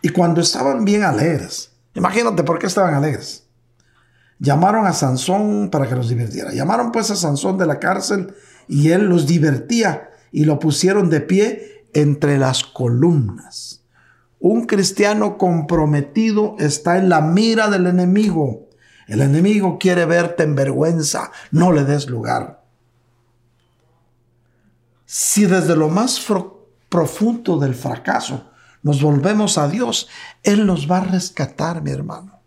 Y 0.03 0.11
cuando 0.11 0.41
estaban 0.41 0.85
bien 0.85 1.03
alegres, 1.03 1.73
imagínate 1.95 2.45
por 2.45 2.59
qué 2.59 2.67
estaban 2.67 2.95
alegres. 2.95 3.45
Llamaron 4.39 4.87
a 4.87 4.93
Sansón 4.93 5.69
para 5.71 5.89
que 5.89 5.97
los 5.97 6.09
divirtiera. 6.09 6.53
Llamaron 6.53 6.93
pues 6.93 7.11
a 7.11 7.17
Sansón 7.17 7.59
de 7.59 7.67
la 7.67 7.81
cárcel 7.81 8.35
y 8.69 8.91
él 8.91 9.07
los 9.07 9.27
divertía 9.27 10.11
y 10.31 10.45
lo 10.45 10.59
pusieron 10.59 11.11
de 11.11 11.23
pie 11.23 11.87
entre 11.93 12.39
las 12.39 12.63
columnas. 12.63 13.83
Un 14.39 14.67
cristiano 14.67 15.39
comprometido 15.39 16.55
está 16.59 16.99
en 16.99 17.09
la 17.09 17.21
mira 17.21 17.69
del 17.69 17.87
enemigo. 17.87 18.69
El 19.09 19.23
enemigo 19.23 19.79
quiere 19.79 20.05
verte 20.05 20.45
en 20.45 20.55
vergüenza. 20.55 21.33
No 21.51 21.73
le 21.73 21.85
des 21.85 22.09
lugar. 22.09 22.66
Si 25.07 25.47
desde 25.47 25.77
lo 25.77 25.89
más 25.89 26.21
profundo 26.89 27.59
del 27.59 27.75
fracaso 27.75 28.51
nos 28.83 29.01
volvemos 29.01 29.57
a 29.57 29.69
Dios, 29.69 30.09
Él 30.43 30.67
nos 30.67 30.91
va 30.91 30.99
a 30.99 31.05
rescatar, 31.05 31.83
mi 31.83 31.91
hermano. 31.91 32.41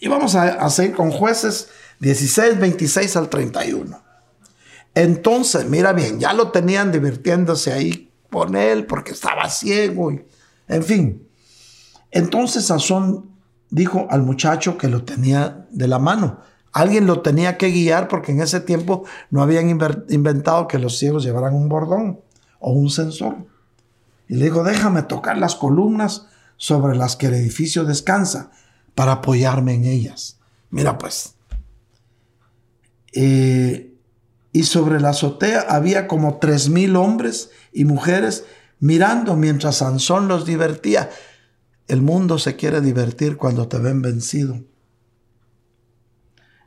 Y 0.00 0.08
vamos 0.08 0.34
a, 0.34 0.64
a 0.64 0.68
seguir 0.70 0.96
con 0.96 1.12
jueces 1.12 1.68
16, 2.00 2.58
26 2.58 3.16
al 3.16 3.28
31. 3.28 4.02
Entonces, 4.94 5.68
mira 5.68 5.92
bien, 5.92 6.18
ya 6.18 6.32
lo 6.32 6.50
tenían 6.50 6.90
divirtiéndose 6.90 7.72
ahí 7.72 8.12
con 8.30 8.56
él 8.56 8.86
porque 8.86 9.12
estaba 9.12 9.48
ciego. 9.48 10.10
Y, 10.10 10.24
en 10.68 10.82
fin. 10.82 11.28
Entonces 12.10 12.66
Sazón 12.66 13.30
dijo 13.70 14.06
al 14.10 14.22
muchacho 14.22 14.76
que 14.76 14.88
lo 14.88 15.04
tenía 15.04 15.66
de 15.70 15.88
la 15.88 15.98
mano, 15.98 16.40
Alguien 16.72 17.06
lo 17.06 17.20
tenía 17.20 17.58
que 17.58 17.70
guiar 17.70 18.08
porque 18.08 18.32
en 18.32 18.40
ese 18.40 18.60
tiempo 18.60 19.04
no 19.30 19.42
habían 19.42 19.68
inventado 19.68 20.68
que 20.68 20.78
los 20.78 20.98
ciegos 20.98 21.22
llevaran 21.22 21.54
un 21.54 21.68
bordón 21.68 22.20
o 22.60 22.72
un 22.72 22.88
sensor. 22.90 23.36
Y 24.28 24.36
le 24.36 24.46
dijo, 24.46 24.64
déjame 24.64 25.02
tocar 25.02 25.36
las 25.36 25.54
columnas 25.54 26.26
sobre 26.56 26.96
las 26.96 27.16
que 27.16 27.26
el 27.26 27.34
edificio 27.34 27.84
descansa 27.84 28.50
para 28.94 29.12
apoyarme 29.12 29.74
en 29.74 29.84
ellas. 29.84 30.38
Mira 30.70 30.96
pues. 30.96 31.34
Eh, 33.12 33.92
y 34.52 34.62
sobre 34.64 35.00
la 35.00 35.10
azotea 35.10 35.66
había 35.68 36.08
como 36.08 36.38
tres 36.38 36.70
mil 36.70 36.96
hombres 36.96 37.50
y 37.72 37.84
mujeres 37.84 38.44
mirando 38.80 39.36
mientras 39.36 39.76
Sansón 39.76 40.28
los 40.28 40.46
divertía. 40.46 41.10
El 41.88 42.00
mundo 42.00 42.38
se 42.38 42.56
quiere 42.56 42.80
divertir 42.80 43.36
cuando 43.36 43.68
te 43.68 43.78
ven 43.78 44.00
vencido. 44.00 44.60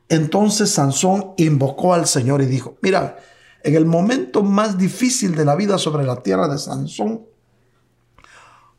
Entonces 0.08 0.70
Sansón 0.70 1.34
invocó 1.36 1.94
al 1.94 2.06
Señor 2.06 2.42
y 2.42 2.46
dijo, 2.46 2.76
mira, 2.80 3.18
en 3.62 3.74
el 3.74 3.86
momento 3.86 4.42
más 4.42 4.78
difícil 4.78 5.34
de 5.34 5.44
la 5.44 5.56
vida 5.56 5.78
sobre 5.78 6.04
la 6.04 6.22
tierra 6.22 6.46
de 6.46 6.58
Sansón, 6.58 7.26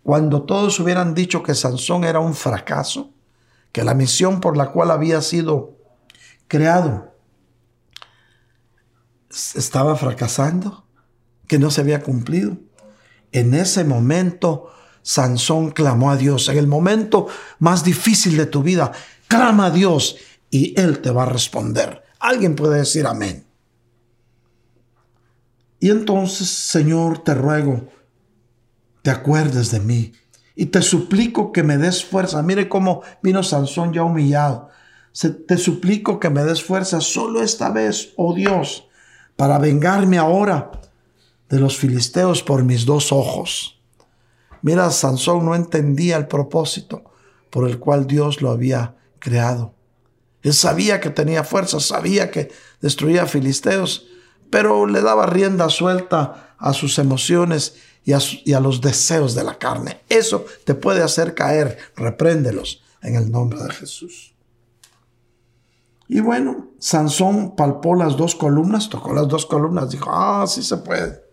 cuando 0.03 0.43
todos 0.43 0.79
hubieran 0.79 1.13
dicho 1.13 1.43
que 1.43 1.53
Sansón 1.53 2.05
era 2.05 2.21
un 2.21 2.33
fracaso, 2.33 3.11
que 3.73 3.83
la 3.83 3.93
misión 3.93 4.39
por 4.39 4.55
la 4.55 4.71
cual 4.71 4.91
había 4.91 5.21
sido 5.21 5.77
creado 6.47 7.13
estaba 9.29 9.97
fracasando, 9.97 10.85
que 11.47 11.59
no 11.59 11.69
se 11.69 11.81
había 11.81 12.01
cumplido. 12.01 12.57
En 13.33 13.53
ese 13.53 13.83
momento, 13.83 14.71
Sansón 15.01 15.71
clamó 15.71 16.09
a 16.09 16.17
Dios. 16.17 16.47
En 16.47 16.57
el 16.57 16.67
momento 16.67 17.27
más 17.59 17.83
difícil 17.83 18.37
de 18.37 18.45
tu 18.45 18.63
vida, 18.63 18.93
clama 19.27 19.65
a 19.65 19.71
Dios 19.71 20.15
y 20.49 20.79
Él 20.79 20.99
te 20.99 21.11
va 21.11 21.23
a 21.23 21.27
responder. 21.29 22.03
Alguien 22.19 22.55
puede 22.55 22.79
decir 22.79 23.05
amén. 23.05 23.45
Y 25.79 25.89
entonces, 25.89 26.47
Señor, 26.47 27.23
te 27.23 27.33
ruego, 27.33 27.87
te 29.03 29.11
acuerdes 29.11 29.71
de 29.71 29.79
mí 29.79 30.13
y 30.55 30.67
te 30.67 30.81
suplico 30.81 31.51
que 31.51 31.63
me 31.63 31.77
des 31.77 32.03
fuerza. 32.03 32.41
Mire 32.41 32.67
cómo 32.67 33.03
vino 33.21 33.43
Sansón 33.43 33.93
ya 33.93 34.03
humillado. 34.03 34.69
Te 35.47 35.57
suplico 35.57 36.19
que 36.19 36.29
me 36.29 36.43
des 36.43 36.63
fuerza 36.63 37.01
solo 37.01 37.41
esta 37.41 37.69
vez, 37.69 38.13
oh 38.17 38.33
Dios, 38.33 38.87
para 39.35 39.59
vengarme 39.59 40.17
ahora 40.17 40.71
de 41.49 41.59
los 41.59 41.77
filisteos 41.77 42.43
por 42.43 42.63
mis 42.63 42.85
dos 42.85 43.11
ojos. 43.11 43.79
Mira, 44.61 44.89
Sansón 44.89 45.45
no 45.45 45.55
entendía 45.55 46.17
el 46.17 46.27
propósito 46.27 47.03
por 47.49 47.69
el 47.69 47.79
cual 47.79 48.07
Dios 48.07 48.41
lo 48.41 48.51
había 48.51 48.95
creado. 49.19 49.76
Él 50.47 50.53
sabía 50.53 51.01
que 51.01 51.09
tenía 51.09 51.43
fuerza, 51.43 51.81
sabía 51.81 52.31
que 52.31 52.49
destruía 52.79 53.23
a 53.23 53.27
filisteos, 53.27 54.07
pero 54.49 54.87
le 54.87 55.01
daba 55.01 55.25
rienda 55.25 55.67
suelta 55.67 56.55
a 56.57 56.71
sus 56.71 56.99
emociones 56.99 57.75
y 58.05 58.13
a, 58.53 58.59
los 58.61 58.79
deseos 58.79 59.35
de 59.35 59.43
la 59.43 59.57
carne. 59.57 59.99
Eso 60.07 60.45
te 60.63 60.73
puede 60.73 61.03
hacer 61.03 61.35
caer. 61.35 61.77
Repréndelos 61.97 62.81
en 63.01 63.15
el 63.15 63.29
nombre 63.29 63.61
de 63.61 63.73
Jesús. 63.73 64.35
Y 66.07 66.21
bueno, 66.21 66.69
Sansón 66.79 67.57
palpó 67.57 67.95
las 67.95 68.15
dos 68.15 68.33
columnas, 68.33 68.87
tocó 68.87 69.13
las 69.13 69.27
dos 69.27 69.45
columnas, 69.45 69.89
dijo, 69.89 70.09
ah, 70.13 70.45
sí 70.47 70.63
se 70.63 70.77
puede. 70.77 71.25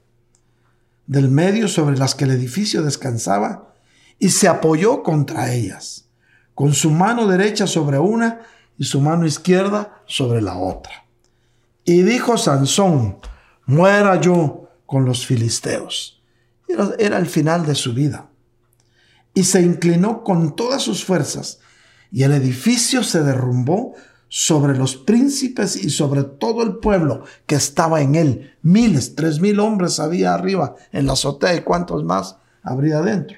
Del 1.07 1.29
medio 1.29 1.69
sobre 1.69 1.97
las 1.97 2.17
que 2.17 2.25
el 2.25 2.33
edificio 2.33 2.83
descansaba 2.83 3.77
y 4.19 4.31
se 4.31 4.49
apoyó 4.49 5.05
contra 5.05 5.53
ellas, 5.53 6.07
con 6.57 6.75
su 6.75 6.91
mano 6.91 7.29
derecha 7.29 7.69
sobre 7.69 8.01
una 8.01 8.41
y 8.79 8.85
su 8.85 9.01
mano 9.01 9.27
izquierda 9.27 10.03
sobre 10.07 10.41
la 10.41 10.57
otra. 10.57 11.05
Y 11.85 12.03
dijo 12.03 12.39
Sansón, 12.39 13.19
muera 13.67 14.21
yo 14.21 14.69
con 14.87 15.05
los 15.05 15.27
filisteos. 15.27 16.23
Era, 16.99 17.19
el 17.19 17.27
final 17.27 17.67
de 17.67 17.75
su 17.75 17.93
vida. 17.95 18.29
Y 19.35 19.45
se 19.45 19.61
inclinó 19.63 20.23
con 20.23 20.57
todas 20.57 20.83
sus 20.83 21.05
fuerzas, 21.05 21.61
y 22.11 22.23
el 22.23 22.33
edificio 22.33 23.03
se 23.03 23.23
derrumbó 23.23 23.95
sobre 24.29 24.77
los 24.77 24.97
príncipes 24.97 25.77
y 25.77 25.91
sobre 25.91 26.25
todo 26.25 26.63
el 26.63 26.77
pueblo 26.77 27.25
que 27.47 27.57
estaba 27.57 28.01
en 28.01 28.15
él. 28.15 28.53
Miles, 28.63 29.15
tres 29.15 29.41
mil 29.41 29.61
hombres 29.61 30.01
había 30.01 30.35
arriba 30.35 30.75
en 30.93 31.07
la 31.07 31.13
azotea 31.15 31.55
y 31.55 31.63
cuántos 31.63 32.05
más 32.05 32.37
habría 32.63 33.01
dentro. 33.01 33.37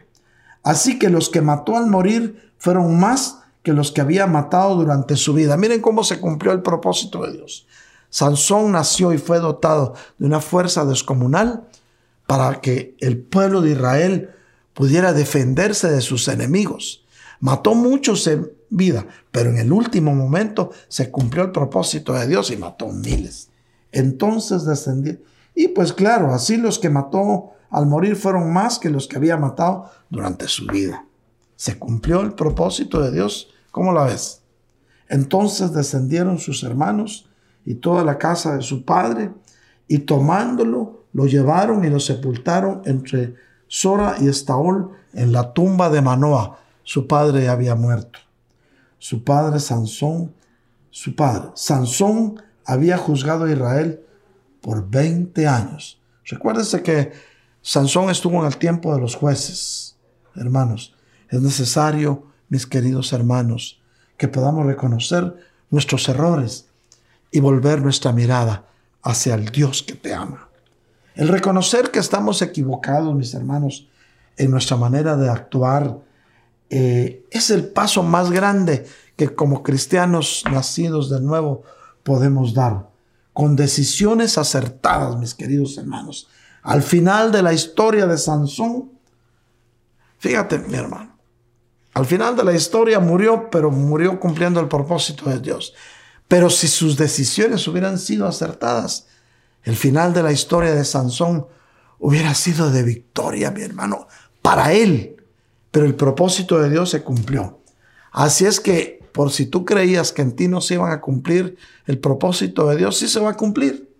Así 0.62 0.98
que 0.98 1.10
los 1.10 1.28
que 1.28 1.40
mató 1.40 1.76
al 1.76 1.86
morir 1.86 2.52
fueron 2.58 2.98
más 2.98 3.38
que 3.66 3.72
los 3.72 3.90
que 3.90 4.00
había 4.00 4.28
matado 4.28 4.76
durante 4.76 5.16
su 5.16 5.34
vida. 5.34 5.56
Miren 5.56 5.80
cómo 5.80 6.04
se 6.04 6.20
cumplió 6.20 6.52
el 6.52 6.62
propósito 6.62 7.26
de 7.26 7.32
Dios. 7.32 7.66
Sansón 8.10 8.70
nació 8.70 9.12
y 9.12 9.18
fue 9.18 9.40
dotado 9.40 9.94
de 10.18 10.26
una 10.26 10.38
fuerza 10.38 10.84
descomunal 10.84 11.66
para 12.28 12.60
que 12.60 12.96
el 13.00 13.18
pueblo 13.18 13.62
de 13.62 13.72
Israel 13.72 14.30
pudiera 14.72 15.12
defenderse 15.12 15.90
de 15.90 16.00
sus 16.00 16.28
enemigos. 16.28 17.04
Mató 17.40 17.74
muchos 17.74 18.28
en 18.28 18.52
vida, 18.70 19.04
pero 19.32 19.50
en 19.50 19.58
el 19.58 19.72
último 19.72 20.14
momento 20.14 20.70
se 20.86 21.10
cumplió 21.10 21.42
el 21.42 21.50
propósito 21.50 22.12
de 22.12 22.28
Dios 22.28 22.52
y 22.52 22.56
mató 22.56 22.86
miles. 22.86 23.48
Entonces 23.90 24.64
descendió. 24.64 25.18
Y 25.56 25.66
pues 25.66 25.92
claro, 25.92 26.32
así 26.32 26.56
los 26.56 26.78
que 26.78 26.88
mató 26.88 27.50
al 27.70 27.86
morir 27.86 28.14
fueron 28.14 28.52
más 28.52 28.78
que 28.78 28.90
los 28.90 29.08
que 29.08 29.16
había 29.16 29.36
matado 29.36 29.90
durante 30.08 30.46
su 30.46 30.68
vida. 30.68 31.04
Se 31.56 31.80
cumplió 31.80 32.20
el 32.20 32.34
propósito 32.34 33.00
de 33.00 33.10
Dios 33.10 33.48
¿Cómo 33.76 33.92
la 33.92 34.04
ves? 34.04 34.40
Entonces 35.06 35.74
descendieron 35.74 36.38
sus 36.38 36.62
hermanos 36.62 37.28
y 37.62 37.74
toda 37.74 38.04
la 38.04 38.16
casa 38.16 38.56
de 38.56 38.62
su 38.62 38.86
padre, 38.86 39.32
y 39.86 39.98
tomándolo, 39.98 41.04
lo 41.12 41.26
llevaron 41.26 41.84
y 41.84 41.90
lo 41.90 42.00
sepultaron 42.00 42.80
entre 42.86 43.34
Sora 43.66 44.16
y 44.18 44.28
Estaol 44.28 44.92
en 45.12 45.30
la 45.30 45.52
tumba 45.52 45.90
de 45.90 46.00
Manoa. 46.00 46.58
Su 46.84 47.06
padre 47.06 47.50
había 47.50 47.74
muerto. 47.74 48.18
Su 48.98 49.22
padre 49.22 49.60
Sansón, 49.60 50.32
su 50.88 51.14
padre 51.14 51.50
Sansón 51.52 52.42
había 52.64 52.96
juzgado 52.96 53.44
a 53.44 53.52
Israel 53.52 54.00
por 54.62 54.88
20 54.88 55.46
años. 55.46 56.00
Recuérdese 56.24 56.82
que 56.82 57.12
Sansón 57.60 58.08
estuvo 58.08 58.40
en 58.40 58.46
el 58.46 58.56
tiempo 58.56 58.94
de 58.94 59.02
los 59.02 59.14
jueces. 59.14 59.98
Hermanos, 60.34 60.94
es 61.28 61.42
necesario 61.42 62.34
mis 62.48 62.66
queridos 62.66 63.12
hermanos, 63.12 63.80
que 64.16 64.28
podamos 64.28 64.66
reconocer 64.66 65.36
nuestros 65.70 66.08
errores 66.08 66.66
y 67.30 67.40
volver 67.40 67.82
nuestra 67.82 68.12
mirada 68.12 68.66
hacia 69.02 69.34
el 69.34 69.46
Dios 69.46 69.82
que 69.82 69.94
te 69.94 70.14
ama. 70.14 70.48
El 71.14 71.28
reconocer 71.28 71.90
que 71.90 71.98
estamos 71.98 72.42
equivocados, 72.42 73.14
mis 73.14 73.34
hermanos, 73.34 73.88
en 74.36 74.50
nuestra 74.50 74.76
manera 74.76 75.16
de 75.16 75.30
actuar, 75.30 75.98
eh, 76.68 77.24
es 77.30 77.50
el 77.50 77.68
paso 77.68 78.02
más 78.02 78.30
grande 78.30 78.86
que 79.16 79.34
como 79.34 79.62
cristianos 79.62 80.44
nacidos 80.50 81.08
de 81.08 81.20
nuevo 81.20 81.62
podemos 82.02 82.54
dar, 82.54 82.90
con 83.32 83.56
decisiones 83.56 84.36
acertadas, 84.38 85.16
mis 85.16 85.34
queridos 85.34 85.78
hermanos. 85.78 86.28
Al 86.62 86.82
final 86.82 87.32
de 87.32 87.42
la 87.42 87.52
historia 87.52 88.06
de 88.06 88.18
Sansón, 88.18 88.90
fíjate, 90.18 90.58
mi 90.58 90.74
hermano, 90.74 91.15
al 91.96 92.04
final 92.04 92.36
de 92.36 92.44
la 92.44 92.52
historia 92.52 93.00
murió, 93.00 93.48
pero 93.50 93.70
murió 93.70 94.20
cumpliendo 94.20 94.60
el 94.60 94.68
propósito 94.68 95.30
de 95.30 95.40
Dios. 95.40 95.72
Pero 96.28 96.50
si 96.50 96.68
sus 96.68 96.98
decisiones 96.98 97.66
hubieran 97.68 97.98
sido 97.98 98.26
acertadas, 98.26 99.06
el 99.62 99.76
final 99.76 100.12
de 100.12 100.22
la 100.22 100.30
historia 100.30 100.74
de 100.74 100.84
Sansón 100.84 101.46
hubiera 101.98 102.34
sido 102.34 102.70
de 102.70 102.82
victoria, 102.82 103.50
mi 103.50 103.62
hermano, 103.62 104.08
para 104.42 104.74
él. 104.74 105.16
Pero 105.70 105.86
el 105.86 105.94
propósito 105.94 106.58
de 106.58 106.68
Dios 106.68 106.90
se 106.90 107.02
cumplió. 107.02 107.60
Así 108.12 108.44
es 108.44 108.60
que, 108.60 109.02
por 109.12 109.32
si 109.32 109.46
tú 109.46 109.64
creías 109.64 110.12
que 110.12 110.20
en 110.20 110.36
ti 110.36 110.48
no 110.48 110.60
se 110.60 110.74
iban 110.74 110.92
a 110.92 111.00
cumplir 111.00 111.56
el 111.86 111.98
propósito 111.98 112.68
de 112.68 112.76
Dios, 112.76 112.98
sí 112.98 113.08
se 113.08 113.20
va 113.20 113.30
a 113.30 113.36
cumplir, 113.38 113.90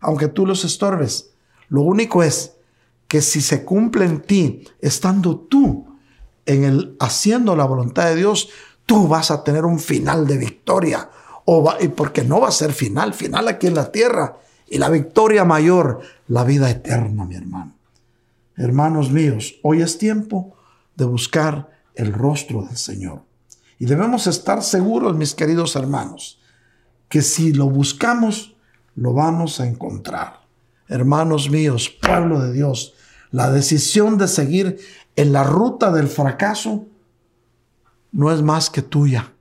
aunque 0.00 0.28
tú 0.28 0.44
los 0.44 0.62
estorbes. 0.66 1.30
Lo 1.70 1.80
único 1.80 2.22
es 2.22 2.52
que 3.08 3.22
si 3.22 3.40
se 3.40 3.64
cumple 3.64 4.04
en 4.04 4.20
ti, 4.20 4.68
estando 4.82 5.38
tú 5.38 5.95
en 6.46 6.64
el 6.64 6.96
haciendo 7.00 7.56
la 7.56 7.64
voluntad 7.64 8.06
de 8.06 8.16
Dios, 8.16 8.48
tú 8.86 9.08
vas 9.08 9.30
a 9.30 9.44
tener 9.44 9.64
un 9.64 9.78
final 9.78 10.26
de 10.26 10.38
victoria. 10.38 11.10
O 11.44 11.74
y 11.80 11.88
porque 11.88 12.24
no 12.24 12.40
va 12.40 12.48
a 12.48 12.52
ser 12.52 12.72
final, 12.72 13.14
final 13.14 13.46
aquí 13.48 13.66
en 13.66 13.74
la 13.74 13.92
tierra. 13.92 14.38
Y 14.68 14.78
la 14.78 14.88
victoria 14.88 15.44
mayor, 15.44 16.00
la 16.28 16.44
vida 16.44 16.70
eterna, 16.70 17.24
mi 17.24 17.36
hermano. 17.36 17.74
Hermanos 18.56 19.10
míos, 19.10 19.56
hoy 19.62 19.82
es 19.82 19.98
tiempo 19.98 20.56
de 20.96 21.04
buscar 21.04 21.70
el 21.94 22.12
rostro 22.12 22.62
del 22.62 22.76
Señor. 22.76 23.22
Y 23.78 23.86
debemos 23.86 24.26
estar 24.26 24.62
seguros, 24.62 25.16
mis 25.16 25.34
queridos 25.34 25.76
hermanos, 25.76 26.40
que 27.08 27.22
si 27.22 27.52
lo 27.52 27.68
buscamos, 27.68 28.56
lo 28.94 29.12
vamos 29.12 29.60
a 29.60 29.66
encontrar. 29.66 30.40
Hermanos 30.88 31.50
míos, 31.50 31.90
pueblo 31.90 32.40
de 32.40 32.52
Dios, 32.52 32.94
la 33.30 33.50
decisión 33.50 34.18
de 34.18 34.28
seguir 34.28 34.78
en 35.16 35.32
la 35.32 35.42
ruta 35.42 35.90
del 35.90 36.08
fracaso 36.08 36.86
no 38.12 38.32
es 38.32 38.42
más 38.42 38.70
que 38.70 38.82
tuya. 38.82 39.32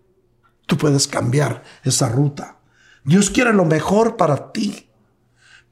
Tú 0.66 0.78
puedes 0.78 1.08
cambiar 1.08 1.64
esa 1.84 2.10
ruta. 2.10 2.58
Dios 3.04 3.30
quiere 3.30 3.54
lo 3.54 3.66
mejor 3.66 4.18
para 4.18 4.52
ti, 4.52 4.90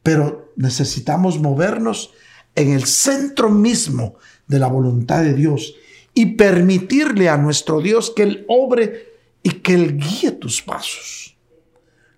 pero 0.04 0.54
necesitamos 0.56 1.40
movernos 1.40 2.12
en 2.56 2.72
el 2.72 2.86
centro 2.86 3.50
mismo 3.50 4.16
de 4.48 4.60
la 4.60 4.68
voluntad 4.68 5.24
de 5.24 5.34
Dios 5.34 5.74
y 6.14 6.36
permitirle 6.36 7.30
a 7.30 7.38
nuestro 7.38 7.82
Dios 7.82 8.12
que 8.16 8.24
Él 8.24 8.46
obre 8.48 9.08
y 9.42 9.50
que 9.50 9.74
Él 9.74 9.98
guíe 9.98 10.32
tus 10.32 10.62
pasos. 10.62 11.36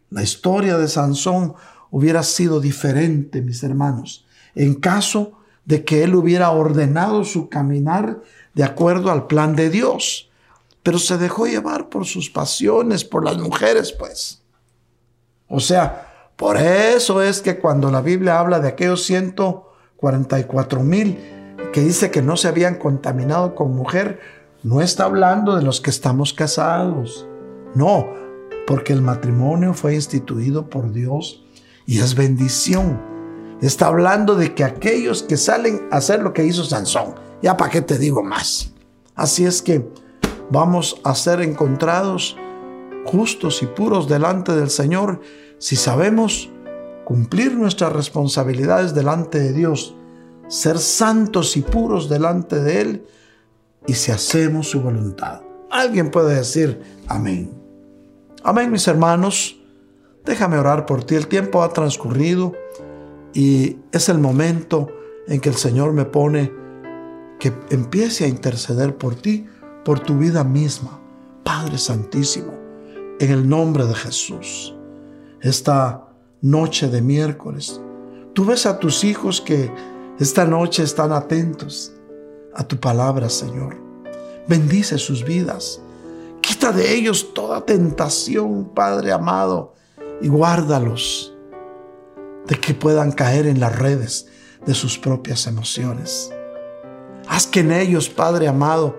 La 0.10 0.22
historia 0.22 0.78
de 0.78 0.88
Sansón 0.88 1.54
hubiera 1.92 2.24
sido 2.24 2.60
diferente, 2.60 3.42
mis 3.42 3.64
hermanos, 3.64 4.26
en 4.54 4.76
caso 4.76 5.40
de 5.66 5.84
que 5.84 6.04
Él 6.04 6.16
hubiera 6.16 6.52
ordenado 6.52 7.24
su 7.24 7.50
caminar 7.50 8.22
de 8.54 8.64
acuerdo 8.64 9.12
al 9.12 9.28
plan 9.28 9.56
de 9.56 9.70
Dios, 9.70 10.30
pero 10.84 11.00
se 11.00 11.18
dejó 11.18 11.48
llevar 11.48 11.90
por 11.90 12.06
sus 12.06 12.30
pasiones, 12.30 13.04
por 13.04 13.26
las 13.26 13.38
mujeres, 13.38 13.92
pues. 13.92 14.42
O 15.48 15.60
sea, 15.60 16.32
por 16.36 16.58
eso 16.58 17.22
es 17.22 17.42
que 17.42 17.60
cuando 17.60 17.92
la 17.92 18.02
Biblia 18.02 18.40
habla 18.40 18.60
de 18.60 18.68
aquellos 18.70 19.04
144 19.04 20.84
mil 20.84 21.18
que 21.74 21.82
dice 21.82 22.12
que 22.12 22.22
no 22.22 22.38
se 22.38 22.48
habían 22.48 22.76
contaminado 22.76 23.56
con 23.56 23.76
mujer, 23.76 24.20
no 24.64 24.82
está 24.82 25.06
hablando 25.06 25.56
de 25.56 25.64
los 25.64 25.82
que 25.82 25.90
estamos 25.90 26.34
casados. 26.34 27.28
No, 27.74 28.08
porque 28.66 28.94
el 28.94 29.02
matrimonio 29.02 29.74
fue 29.74 29.96
instituido 29.96 30.70
por 30.70 30.92
Dios 30.92 31.44
y 31.86 32.00
es 32.00 32.16
bendición. 32.16 33.15
Está 33.66 33.88
hablando 33.88 34.36
de 34.36 34.54
que 34.54 34.64
aquellos 34.64 35.24
que 35.24 35.38
salen 35.38 35.88
a 35.90 35.98
hacer 35.98 36.22
lo 36.22 36.34
que 36.34 36.46
hizo 36.46 36.64
Sansón, 36.64 37.16
ya 37.42 37.58
para 37.58 37.72
qué 37.72 37.82
te 37.82 37.98
digo 37.98 38.22
más. 38.22 38.72
Así 39.16 39.44
es 39.44 39.64
que 39.64 39.90
vamos 40.52 41.02
a 41.04 41.16
ser 41.16 41.42
encontrados 41.42 42.38
justos 43.06 43.64
y 43.64 43.66
puros 43.66 44.08
delante 44.08 44.56
del 44.56 44.70
Señor 44.70 45.20
si 45.58 45.76
sabemos 45.76 46.52
cumplir 47.06 47.54
nuestras 47.56 47.92
responsabilidades 47.92 48.94
delante 48.94 49.40
de 49.40 49.52
Dios, 49.52 49.96
ser 50.48 50.78
santos 50.78 51.58
y 51.58 51.62
puros 51.62 52.08
delante 52.08 52.60
de 52.62 52.82
Él 52.82 53.08
y 53.88 53.96
si 53.96 54.12
hacemos 54.12 54.70
su 54.70 54.82
voluntad. 54.82 55.42
Alguien 55.72 56.12
puede 56.12 56.36
decir 56.36 56.82
amén. 57.08 57.52
Amén, 58.44 58.72
mis 58.72 58.88
hermanos. 58.88 59.60
Déjame 60.24 60.60
orar 60.60 60.86
por 60.86 61.04
ti. 61.04 61.16
El 61.16 61.26
tiempo 61.26 61.64
ha 61.64 61.74
transcurrido 61.74 62.54
y 63.36 63.76
es 63.92 64.08
el 64.08 64.18
momento 64.18 64.88
en 65.28 65.42
que 65.42 65.50
el 65.50 65.56
Señor 65.56 65.92
me 65.92 66.06
pone 66.06 66.52
que 67.38 67.54
empiece 67.70 68.24
a 68.24 68.30
interceder 68.30 68.98
por 68.98 69.16
ti, 69.16 69.46
por 69.84 70.00
tu 70.00 70.18
vida 70.18 70.44
misma. 70.46 71.02
Padre 71.44 71.78
Santísimo, 71.78 72.54
en 73.20 73.32
el 73.32 73.48
nombre 73.48 73.86
de 73.86 73.94
Jesús. 73.94 74.74
Esta 75.42 76.08
noche 76.42 76.88
de 76.88 77.02
miércoles, 77.02 77.82
tú 78.34 78.46
ves 78.46 78.66
a 78.66 78.80
tus 78.80 79.04
hijos 79.04 79.42
que 79.42 79.70
esta 80.18 80.46
noche 80.46 80.84
están 80.84 81.12
atentos 81.12 81.92
a 82.54 82.66
tu 82.66 82.80
palabra, 82.80 83.28
Señor. 83.28 83.76
Bendice 84.48 84.98
sus 84.98 85.26
vidas. 85.26 85.82
Quita 86.40 86.72
de 86.72 86.96
ellos 86.96 87.34
toda 87.34 87.66
tentación, 87.66 88.70
Padre 88.74 89.12
amado, 89.12 89.74
y 90.22 90.30
guárdalos 90.30 91.35
de 92.48 92.60
que 92.60 92.74
puedan 92.74 93.12
caer 93.12 93.48
en 93.48 93.60
las 93.60 93.78
redes 93.78 94.28
de 94.66 94.74
sus 94.74 94.98
propias 94.98 95.48
emociones. 95.48 96.32
Haz 97.28 97.48
que 97.48 97.62
en 97.62 97.72
ellos, 97.72 98.10
Padre 98.10 98.48
amado, 98.48 98.98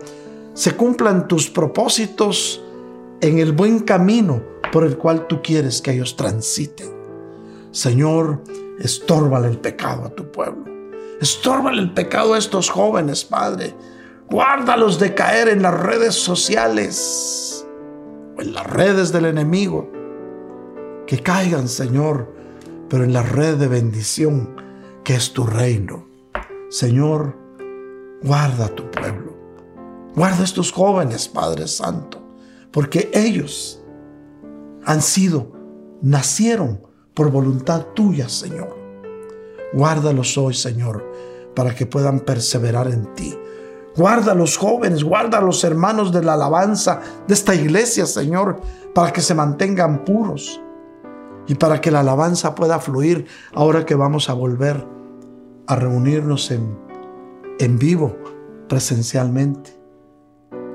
se 0.54 0.72
cumplan 0.72 1.28
tus 1.28 1.50
propósitos 1.50 2.62
en 3.20 3.38
el 3.38 3.52
buen 3.52 3.80
camino 3.80 4.42
por 4.72 4.84
el 4.84 4.96
cual 4.96 5.26
tú 5.26 5.40
quieres 5.42 5.80
que 5.80 5.92
ellos 5.92 6.16
transiten. 6.16 6.88
Señor, 7.70 8.42
estórbale 8.78 9.48
el 9.48 9.58
pecado 9.58 10.06
a 10.06 10.10
tu 10.10 10.30
pueblo. 10.30 10.64
Estórbale 11.20 11.80
el 11.80 11.94
pecado 11.94 12.34
a 12.34 12.38
estos 12.38 12.68
jóvenes, 12.68 13.24
Padre. 13.24 13.74
Guárdalos 14.28 14.98
de 14.98 15.14
caer 15.14 15.48
en 15.48 15.62
las 15.62 15.78
redes 15.78 16.14
sociales 16.14 17.66
o 18.36 18.42
en 18.42 18.52
las 18.52 18.66
redes 18.66 19.12
del 19.12 19.26
enemigo. 19.26 19.90
Que 21.06 21.22
caigan, 21.22 21.68
Señor, 21.68 22.35
pero 22.88 23.04
en 23.04 23.12
la 23.12 23.22
red 23.22 23.56
de 23.56 23.68
bendición 23.68 24.56
que 25.04 25.14
es 25.14 25.32
tu 25.32 25.44
reino. 25.44 26.06
Señor, 26.68 27.36
guarda 28.22 28.68
tu 28.68 28.90
pueblo. 28.90 29.36
Guarda 30.14 30.44
estos 30.44 30.72
jóvenes, 30.72 31.28
Padre 31.28 31.68
Santo, 31.68 32.22
porque 32.72 33.10
ellos 33.12 33.82
han 34.84 35.02
sido, 35.02 35.52
nacieron 36.02 36.80
por 37.14 37.30
voluntad 37.30 37.86
tuya, 37.94 38.28
Señor. 38.28 38.76
Guárdalos 39.72 40.38
hoy, 40.38 40.54
Señor, 40.54 41.04
para 41.54 41.74
que 41.74 41.86
puedan 41.86 42.20
perseverar 42.20 42.88
en 42.88 43.14
ti. 43.14 43.36
Guarda 43.96 44.32
a 44.32 44.34
los 44.34 44.56
jóvenes, 44.56 45.04
guarda 45.04 45.38
a 45.38 45.42
los 45.42 45.64
hermanos 45.64 46.12
de 46.12 46.22
la 46.22 46.34
alabanza 46.34 47.00
de 47.26 47.34
esta 47.34 47.54
iglesia, 47.54 48.06
Señor, 48.06 48.60
para 48.94 49.12
que 49.12 49.22
se 49.22 49.34
mantengan 49.34 50.04
puros 50.04 50.60
y 51.46 51.54
para 51.54 51.80
que 51.80 51.90
la 51.90 52.00
alabanza 52.00 52.54
pueda 52.54 52.78
fluir 52.80 53.26
ahora 53.54 53.84
que 53.86 53.94
vamos 53.94 54.28
a 54.28 54.34
volver 54.34 54.86
a 55.66 55.76
reunirnos 55.76 56.50
en, 56.50 56.78
en 57.58 57.78
vivo, 57.78 58.16
presencialmente. 58.68 59.78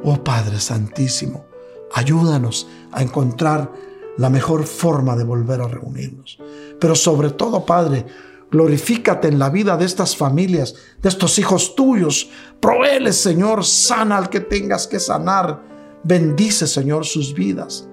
Oh 0.04 0.24
Padre 0.24 0.60
Santísimo, 0.60 1.46
ayúdanos 1.94 2.68
a 2.92 3.02
encontrar 3.02 3.72
la 4.18 4.30
mejor 4.30 4.66
forma 4.66 5.16
de 5.16 5.24
volver 5.24 5.62
a 5.62 5.68
reunirnos. 5.68 6.40
Pero 6.80 6.96
sobre 6.96 7.32
todo, 7.32 7.66
Padre, 7.66 8.06
glorifícate 8.52 9.28
en 9.28 9.40
la 9.40 9.50
vida 9.50 9.78
de 9.78 9.86
estas 9.86 10.16
familias, 10.16 10.76
de 11.02 11.10
estos 11.10 11.40
hijos 11.40 11.76
tuyos. 11.76 12.30
Proveles, 12.60 13.18
Señor, 13.18 13.64
sana 13.64 14.18
al 14.18 14.30
que 14.30 14.42
tengas 14.42 14.88
que 14.88 15.00
sanar. 15.00 15.64
Bendice, 16.04 16.68
Señor, 16.68 17.06
sus 17.06 17.34
vidas. 17.34 17.88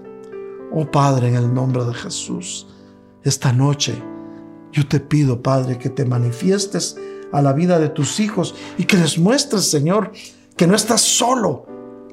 Oh 0.73 0.91
Padre, 0.91 1.29
en 1.29 1.35
el 1.35 1.53
nombre 1.53 1.85
de 1.85 1.95
Jesús, 1.95 2.67
esta 3.25 3.53
noche 3.53 4.03
yo 4.73 4.87
te 4.87 5.01
pido, 5.01 5.43
Padre, 5.43 5.79
que 5.79 5.89
te 5.89 6.05
manifiestes 6.05 6.97
a 7.33 7.43
la 7.43 7.53
vida 7.53 7.79
de 7.79 7.89
tus 7.89 8.21
hijos 8.21 8.55
y 8.77 8.85
que 8.85 8.97
les 8.97 9.19
muestres, 9.19 9.71
Señor, 9.71 10.13
que 10.57 10.67
no 10.67 10.75
estás 10.75 11.01
solo, 11.01 11.67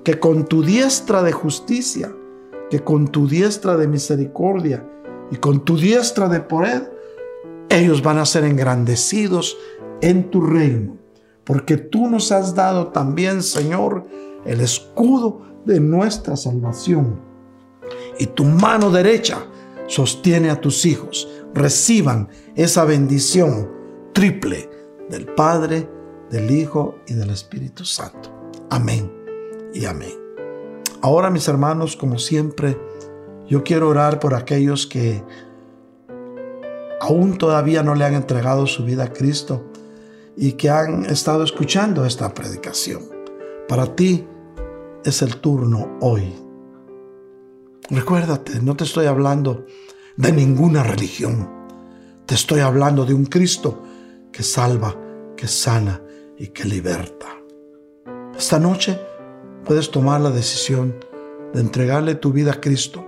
que 0.04 0.20
con 0.20 0.46
tu 0.46 0.64
diestra 0.64 1.22
de 1.22 1.32
justicia, 1.32 2.14
que 2.70 2.84
con 2.84 3.08
tu 3.08 3.28
diestra 3.28 3.78
de 3.78 3.88
misericordia 3.88 4.88
y 5.32 5.38
con 5.38 5.66
tu 5.66 5.78
diestra 5.78 6.30
de 6.30 6.40
poder, 6.40 6.92
ellos 7.70 8.02
van 8.02 8.20
a 8.20 8.26
ser 8.26 8.44
engrandecidos 8.46 9.58
en 10.02 10.30
tu 10.30 10.42
reino. 10.42 10.98
Porque 11.44 11.78
tú 11.78 12.08
nos 12.08 12.32
has 12.32 12.56
dado 12.56 12.88
también, 12.88 13.44
Señor, 13.44 14.06
el 14.46 14.62
escudo 14.62 15.42
de 15.66 15.80
nuestra 15.80 16.36
salvación. 16.36 17.20
Y 18.20 18.28
tu 18.28 18.46
mano 18.46 18.92
derecha 18.92 19.46
sostiene 19.88 20.50
a 20.50 20.60
tus 20.60 20.86
hijos. 20.86 21.28
Reciban 21.54 22.30
esa 22.56 22.86
bendición 22.86 23.70
triple 24.14 24.70
del 25.10 25.26
Padre, 25.26 25.90
del 26.30 26.52
Hijo 26.52 26.96
y 27.08 27.14
del 27.14 27.30
Espíritu 27.30 27.86
Santo. 27.86 28.34
Amén 28.70 29.12
y 29.74 29.86
amén. 29.86 30.14
Ahora 31.02 31.30
mis 31.30 31.48
hermanos, 31.48 31.96
como 31.96 32.18
siempre, 32.18 32.78
yo 33.48 33.64
quiero 33.64 33.90
orar 33.90 34.20
por 34.20 34.34
aquellos 34.34 34.88
que 34.88 35.24
aún 37.00 37.38
todavía 37.38 37.84
no 37.84 37.94
le 37.94 38.06
han 38.06 38.16
entregado 38.16 38.66
su 38.66 38.84
vida 38.86 39.06
a 39.06 39.14
Cristo 39.14 39.64
y 40.36 40.54
que 40.54 40.70
han 40.70 41.06
estado 41.06 41.44
escuchando 41.44 42.06
esta 42.06 42.34
predicación. 42.34 43.04
Para 43.68 43.96
ti 43.96 44.28
es 45.04 45.22
el 45.22 45.38
turno 45.38 45.98
hoy. 46.02 46.45
Recuérdate, 47.90 48.62
no 48.62 48.76
te 48.76 48.84
estoy 48.84 49.06
hablando 49.06 49.66
de 50.18 50.32
ninguna 50.32 50.82
religión. 50.82 51.48
Te 52.26 52.34
estoy 52.34 52.62
hablando 52.62 53.06
de 53.06 53.14
un 53.14 53.26
Cristo 53.26 53.84
que 54.32 54.42
salva, 54.42 54.96
que 55.38 55.48
sana 55.48 56.02
y 56.38 56.48
que 56.48 56.66
liberta. 56.66 57.28
Esta 58.36 58.60
noche 58.60 59.00
puedes 59.66 59.92
tomar 59.92 60.20
la 60.22 60.32
decisión 60.32 60.96
de 61.54 61.62
entregarle 61.62 62.16
tu 62.16 62.34
vida 62.34 62.54
a 62.54 62.60
Cristo. 62.60 63.06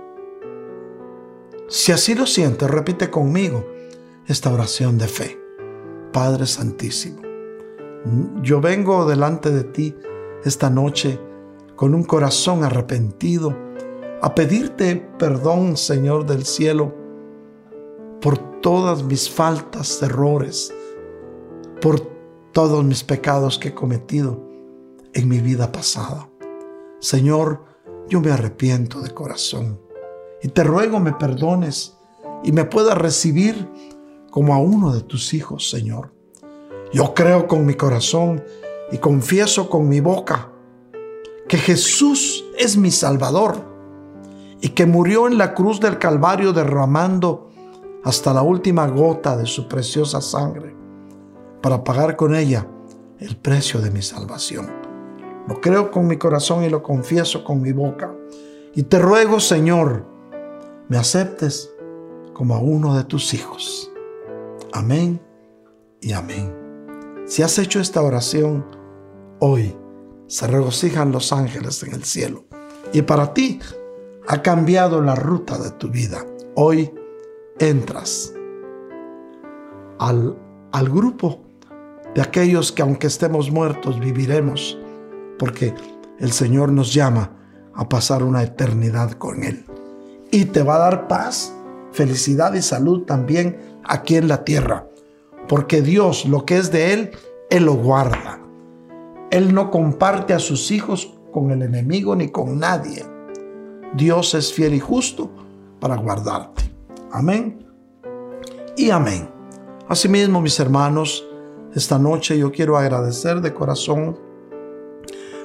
Si 1.68 1.90
así 1.90 2.14
lo 2.14 2.26
sientes, 2.26 2.70
repite 2.70 3.10
conmigo 3.10 3.66
esta 4.26 4.52
oración 4.52 4.96
de 4.96 5.08
fe. 5.08 5.40
Padre 6.12 6.46
Santísimo, 6.46 7.20
yo 8.42 8.60
vengo 8.60 9.06
delante 9.06 9.50
de 9.50 9.64
ti 9.64 9.96
esta 10.44 10.70
noche 10.70 11.18
con 11.74 11.94
un 11.94 12.04
corazón 12.04 12.62
arrepentido 12.62 13.67
a 14.20 14.34
pedirte 14.34 14.96
perdón, 15.18 15.76
Señor 15.76 16.26
del 16.26 16.44
cielo, 16.44 16.94
por 18.20 18.38
todas 18.60 19.04
mis 19.04 19.30
faltas, 19.30 20.02
errores, 20.02 20.74
por 21.80 22.00
todos 22.52 22.84
mis 22.84 23.04
pecados 23.04 23.58
que 23.58 23.68
he 23.68 23.74
cometido 23.74 24.42
en 25.12 25.28
mi 25.28 25.38
vida 25.38 25.70
pasada. 25.70 26.28
Señor, 26.98 27.64
yo 28.08 28.20
me 28.20 28.32
arrepiento 28.32 29.00
de 29.00 29.14
corazón 29.14 29.80
y 30.42 30.48
te 30.48 30.64
ruego 30.64 30.98
me 30.98 31.12
perdones 31.12 31.96
y 32.42 32.50
me 32.50 32.64
pueda 32.64 32.94
recibir 32.94 33.68
como 34.30 34.54
a 34.54 34.58
uno 34.58 34.92
de 34.92 35.02
tus 35.02 35.32
hijos, 35.32 35.70
Señor. 35.70 36.12
Yo 36.92 37.14
creo 37.14 37.46
con 37.46 37.64
mi 37.66 37.74
corazón 37.74 38.42
y 38.90 38.98
confieso 38.98 39.68
con 39.70 39.88
mi 39.88 40.00
boca 40.00 40.50
que 41.48 41.56
Jesús 41.56 42.44
es 42.58 42.76
mi 42.76 42.90
Salvador 42.90 43.77
y 44.60 44.70
que 44.70 44.86
murió 44.86 45.26
en 45.26 45.38
la 45.38 45.54
cruz 45.54 45.80
del 45.80 45.98
Calvario 45.98 46.52
derramando 46.52 47.50
hasta 48.04 48.32
la 48.32 48.42
última 48.42 48.86
gota 48.88 49.36
de 49.36 49.46
su 49.46 49.68
preciosa 49.68 50.20
sangre 50.20 50.74
para 51.62 51.84
pagar 51.84 52.16
con 52.16 52.34
ella 52.34 52.66
el 53.18 53.36
precio 53.36 53.80
de 53.80 53.90
mi 53.90 54.02
salvación. 54.02 54.68
Lo 55.48 55.60
creo 55.60 55.90
con 55.90 56.06
mi 56.06 56.16
corazón 56.16 56.64
y 56.64 56.68
lo 56.68 56.82
confieso 56.82 57.42
con 57.44 57.60
mi 57.62 57.72
boca. 57.72 58.14
Y 58.74 58.84
te 58.84 58.98
ruego, 58.98 59.40
Señor, 59.40 60.04
me 60.88 60.98
aceptes 60.98 61.74
como 62.34 62.54
a 62.54 62.60
uno 62.60 62.96
de 62.96 63.04
tus 63.04 63.34
hijos. 63.34 63.90
Amén 64.72 65.20
y 66.00 66.12
amén. 66.12 66.54
Si 67.26 67.42
has 67.42 67.58
hecho 67.58 67.80
esta 67.80 68.02
oración 68.02 68.64
hoy, 69.40 69.76
se 70.26 70.46
regocijan 70.46 71.12
los 71.12 71.32
ángeles 71.32 71.82
en 71.82 71.94
el 71.94 72.04
cielo. 72.04 72.44
Y 72.92 73.02
para 73.02 73.34
ti 73.34 73.60
ha 74.30 74.42
cambiado 74.42 75.00
la 75.00 75.14
ruta 75.14 75.56
de 75.56 75.70
tu 75.70 75.88
vida. 75.88 76.22
Hoy 76.54 76.92
entras 77.58 78.34
al, 79.98 80.36
al 80.70 80.88
grupo 80.90 81.40
de 82.14 82.20
aquellos 82.20 82.70
que 82.70 82.82
aunque 82.82 83.06
estemos 83.06 83.50
muertos 83.50 83.98
viviremos, 83.98 84.78
porque 85.38 85.74
el 86.18 86.32
Señor 86.32 86.72
nos 86.72 86.92
llama 86.92 87.32
a 87.74 87.88
pasar 87.88 88.22
una 88.22 88.42
eternidad 88.42 89.12
con 89.12 89.44
Él. 89.44 89.64
Y 90.30 90.44
te 90.44 90.62
va 90.62 90.76
a 90.76 90.90
dar 90.90 91.08
paz, 91.08 91.54
felicidad 91.92 92.52
y 92.52 92.60
salud 92.60 93.04
también 93.06 93.78
aquí 93.82 94.16
en 94.16 94.28
la 94.28 94.44
tierra, 94.44 94.86
porque 95.48 95.80
Dios 95.80 96.26
lo 96.26 96.44
que 96.44 96.58
es 96.58 96.70
de 96.70 96.92
Él, 96.92 97.12
Él 97.48 97.64
lo 97.64 97.76
guarda. 97.76 98.40
Él 99.30 99.54
no 99.54 99.70
comparte 99.70 100.34
a 100.34 100.38
sus 100.38 100.70
hijos 100.70 101.14
con 101.32 101.50
el 101.50 101.62
enemigo 101.62 102.14
ni 102.14 102.28
con 102.28 102.58
nadie. 102.58 103.06
Dios 103.94 104.34
es 104.34 104.52
fiel 104.52 104.74
y 104.74 104.80
justo 104.80 105.30
para 105.80 105.96
guardarte. 105.96 106.62
Amén 107.10 107.66
y 108.76 108.90
amén. 108.90 109.28
Asimismo, 109.88 110.40
mis 110.40 110.58
hermanos, 110.60 111.26
esta 111.74 111.98
noche 111.98 112.38
yo 112.38 112.52
quiero 112.52 112.76
agradecer 112.76 113.40
de 113.40 113.54
corazón 113.54 114.18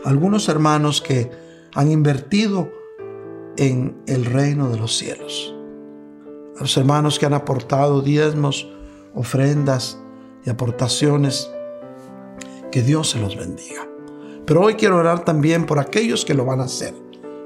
a 0.06 0.10
algunos 0.10 0.50
hermanos 0.50 1.02
que 1.02 1.32
han 1.74 1.92
invertido 1.92 2.70
en 3.58 4.02
el 4.08 4.26
reino 4.26 4.70
de 4.70 4.78
los 4.78 4.98
cielos. 4.98 5.56
A 6.58 6.62
los 6.62 6.78
hermanos 6.78 7.18
que 7.18 7.26
han 7.26 7.34
aportado 7.34 8.02
diezmos, 8.02 8.70
ofrendas 9.16 10.00
y 10.46 10.50
aportaciones. 10.50 11.50
Que 12.72 12.82
Dios 12.82 13.12
se 13.12 13.20
los 13.20 13.36
bendiga. 13.36 13.88
Pero 14.46 14.62
hoy 14.62 14.76
quiero 14.76 14.98
orar 14.98 15.24
también 15.24 15.66
por 15.66 15.80
aquellos 15.80 16.26
que 16.26 16.34
lo 16.34 16.46
van 16.46 16.60
a 16.60 16.66
hacer. 16.66 16.94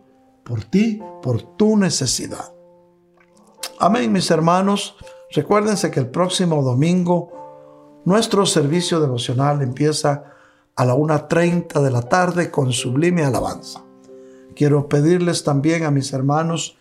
por 0.43 0.63
ti, 0.63 1.01
por 1.21 1.41
tu 1.41 1.77
necesidad. 1.77 2.53
Amén, 3.79 4.11
mis 4.11 4.29
hermanos. 4.31 4.95
Recuérdense 5.31 5.91
que 5.91 5.99
el 5.99 6.09
próximo 6.09 6.61
domingo 6.61 7.31
nuestro 8.05 8.45
servicio 8.45 8.99
devocional 8.99 9.61
empieza 9.61 10.23
a 10.75 10.85
la 10.85 10.95
1.30 10.95 11.81
de 11.81 11.91
la 11.91 12.01
tarde 12.01 12.51
con 12.51 12.71
sublime 12.71 13.23
alabanza. 13.23 13.83
Quiero 14.55 14.89
pedirles 14.89 15.43
también 15.43 15.83
a 15.83 15.91
mis 15.91 16.11
hermanos 16.13 16.77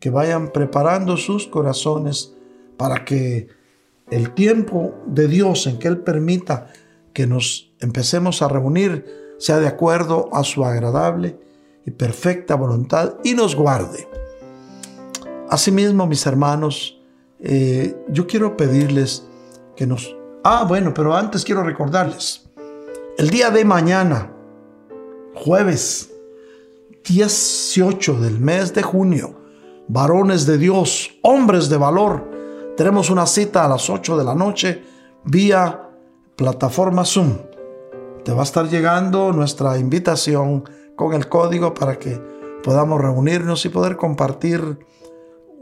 que 0.00 0.10
vayan 0.10 0.52
preparando 0.52 1.16
sus 1.16 1.46
corazones 1.46 2.34
para 2.76 3.04
que 3.04 3.48
el 4.10 4.34
tiempo 4.34 4.94
de 5.06 5.28
Dios 5.28 5.66
en 5.66 5.78
que 5.78 5.88
Él 5.88 5.98
permita 5.98 6.68
que 7.12 7.26
nos 7.26 7.72
empecemos 7.80 8.42
a 8.42 8.48
reunir 8.48 9.23
sea 9.44 9.58
de 9.58 9.68
acuerdo 9.68 10.30
a 10.32 10.42
su 10.42 10.64
agradable 10.64 11.38
y 11.84 11.90
perfecta 11.90 12.54
voluntad 12.54 13.16
y 13.24 13.34
nos 13.34 13.54
guarde. 13.54 14.08
Asimismo, 15.50 16.06
mis 16.06 16.24
hermanos, 16.24 16.98
eh, 17.40 17.94
yo 18.08 18.26
quiero 18.26 18.56
pedirles 18.56 19.26
que 19.76 19.86
nos... 19.86 20.16
Ah, 20.44 20.64
bueno, 20.66 20.94
pero 20.94 21.14
antes 21.14 21.44
quiero 21.44 21.62
recordarles, 21.62 22.48
el 23.18 23.28
día 23.28 23.50
de 23.50 23.66
mañana, 23.66 24.32
jueves 25.34 26.10
18 27.06 28.14
del 28.20 28.40
mes 28.40 28.72
de 28.72 28.82
junio, 28.82 29.34
varones 29.88 30.46
de 30.46 30.56
Dios, 30.56 31.18
hombres 31.20 31.68
de 31.68 31.76
valor. 31.76 32.30
Tenemos 32.78 33.10
una 33.10 33.26
cita 33.26 33.66
a 33.66 33.68
las 33.68 33.90
8 33.90 34.16
de 34.16 34.24
la 34.24 34.34
noche 34.34 34.82
vía 35.22 35.90
plataforma 36.34 37.04
Zoom. 37.04 37.36
Te 38.24 38.32
va 38.32 38.40
a 38.40 38.44
estar 38.44 38.68
llegando 38.70 39.32
nuestra 39.32 39.78
invitación 39.78 40.64
con 40.96 41.12
el 41.12 41.28
código 41.28 41.74
para 41.74 41.98
que 41.98 42.18
podamos 42.62 42.98
reunirnos 42.98 43.66
y 43.66 43.68
poder 43.68 43.96
compartir 43.96 44.78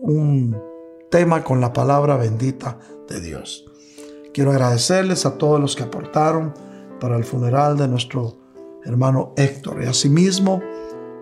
un 0.01 0.57
tema 1.11 1.43
con 1.43 1.61
la 1.61 1.73
palabra 1.73 2.17
bendita 2.17 2.79
de 3.09 3.21
Dios. 3.21 3.67
Quiero 4.33 4.53
agradecerles 4.53 5.27
a 5.27 5.39
todos 5.39 5.61
los 5.61 5.75
que 5.75 5.83
aportaron 5.83 6.55
para 7.01 7.17
el 7.17 7.25
funeral 7.25 7.77
de 7.77 7.89
nuestro 7.89 8.37
hermano 8.85 9.33
Héctor. 9.37 9.83
Y 9.83 9.87
asimismo, 9.87 10.63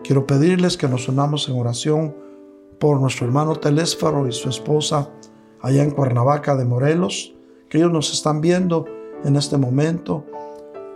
quiero 0.05 0.27
pedirles 0.27 0.77
que 0.77 0.89
nos 0.89 1.09
unamos 1.09 1.49
en 1.49 1.59
oración 1.59 2.15
por 2.79 3.01
nuestro 3.01 3.27
hermano 3.27 3.57
Telésfaro 3.57 4.29
y 4.29 4.33
su 4.33 4.51
esposa 4.51 5.09
allá 5.63 5.83
en 5.83 5.91
Cuernavaca 5.91 6.55
de 6.55 6.67
Morelos, 6.67 7.35
que 7.71 7.79
ellos 7.79 7.93
nos 7.93 8.13
están 8.13 8.43
viendo 8.43 8.85
en 9.25 9.37
este 9.37 9.57
momento, 9.57 10.27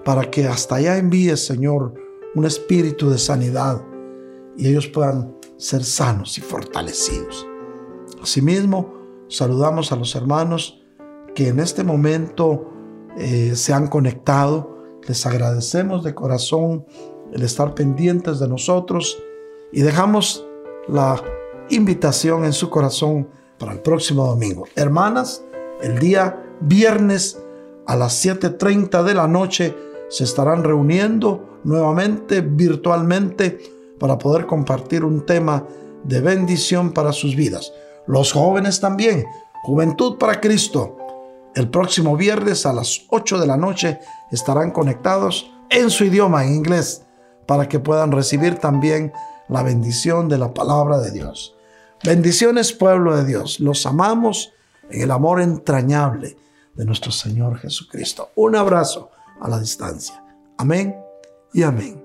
para 0.05 0.31
que 0.31 0.47
hasta 0.47 0.77
allá 0.77 0.99
envíe, 0.99 1.37
Señor, 1.37 1.95
un 2.35 2.45
espíritu 2.45 3.11
de 3.11 3.19
sanidad 3.19 3.83
y 4.57 4.69
ellos 4.69 4.87
puedan 4.87 5.37
ser 5.57 5.85
sanos 5.85 6.37
y 6.39 6.41
fortalecidos. 6.41 7.47
Asimismo, 8.23 8.95
saludamos 9.29 9.93
a 9.93 9.97
los 9.97 10.15
hermanos 10.15 10.83
que 11.35 11.49
en 11.49 11.61
este 11.61 11.85
momento 11.85 12.71
eh, 13.17 13.53
se 13.55 13.73
han 13.73 13.89
conectado. 13.89 15.01
Les 15.07 15.27
agradecemos 15.27 16.05
de 16.05 16.15
corazón 16.15 16.87
el 17.33 17.43
estar 17.43 17.75
pendientes 17.75 18.39
de 18.39 18.49
nosotros 18.49 19.19
y 19.73 19.83
dejamos 19.83 20.47
la 20.89 21.23
invitación 21.71 22.45
en 22.45 22.53
su 22.53 22.71
corazón 22.71 23.29
para 23.59 23.73
el 23.73 23.81
próximo 23.81 24.27
domingo. 24.27 24.65
Hermanas, 24.77 25.45
el 25.83 25.99
día 25.99 26.43
viernes 26.61 27.41
a 27.87 27.97
las 27.97 28.25
7.30 28.25 29.03
de 29.03 29.15
la 29.15 29.27
noche 29.27 29.75
se 30.09 30.25
estarán 30.25 30.65
reuniendo 30.65 31.61
nuevamente 31.65 32.41
virtualmente 32.41 33.59
para 33.99 34.19
poder 34.19 34.47
compartir 34.47 35.05
un 35.05 35.25
tema 35.25 35.67
de 36.05 36.21
bendición 36.21 36.93
para 36.93 37.13
sus 37.13 37.35
vidas. 37.37 37.73
Los 38.07 38.33
jóvenes 38.33 38.81
también, 38.81 39.25
Juventud 39.63 40.19
para 40.19 40.41
Cristo. 40.41 40.99
El 41.55 41.71
próximo 41.71 42.17
viernes 42.17 42.67
a 42.67 42.73
las 42.73 43.03
8 43.09 43.39
de 43.39 43.47
la 43.47 43.57
noche 43.57 43.99
estarán 44.31 44.73
conectados 44.73 45.51
en 45.71 45.89
su 45.89 46.05
idioma, 46.05 46.45
en 46.45 46.55
inglés, 46.55 47.03
para 47.47 47.69
que 47.69 47.79
puedan 47.79 48.13
recibir 48.13 48.57
también 48.57 49.13
la 49.49 49.63
bendición 49.63 50.29
de 50.29 50.39
la 50.39 50.53
palabra 50.53 50.99
de 50.99 51.11
Dios. 51.13 51.57
Bendiciones 52.03 52.73
pueblo 52.73 53.17
de 53.17 53.25
Dios. 53.25 53.61
Los 53.61 53.87
amamos 53.87 54.53
en 54.91 55.03
el 55.03 55.11
amor 55.11 55.41
entrañable 55.41 56.37
de 56.75 56.85
nuestro 56.85 57.13
Señor 57.13 57.59
Jesucristo. 57.59 58.31
Un 58.35 58.57
abrazo 58.57 59.11
a 59.41 59.49
la 59.49 59.59
distancia. 59.59 60.23
Amén 60.59 60.95
y 61.53 61.63
amén. 61.63 62.04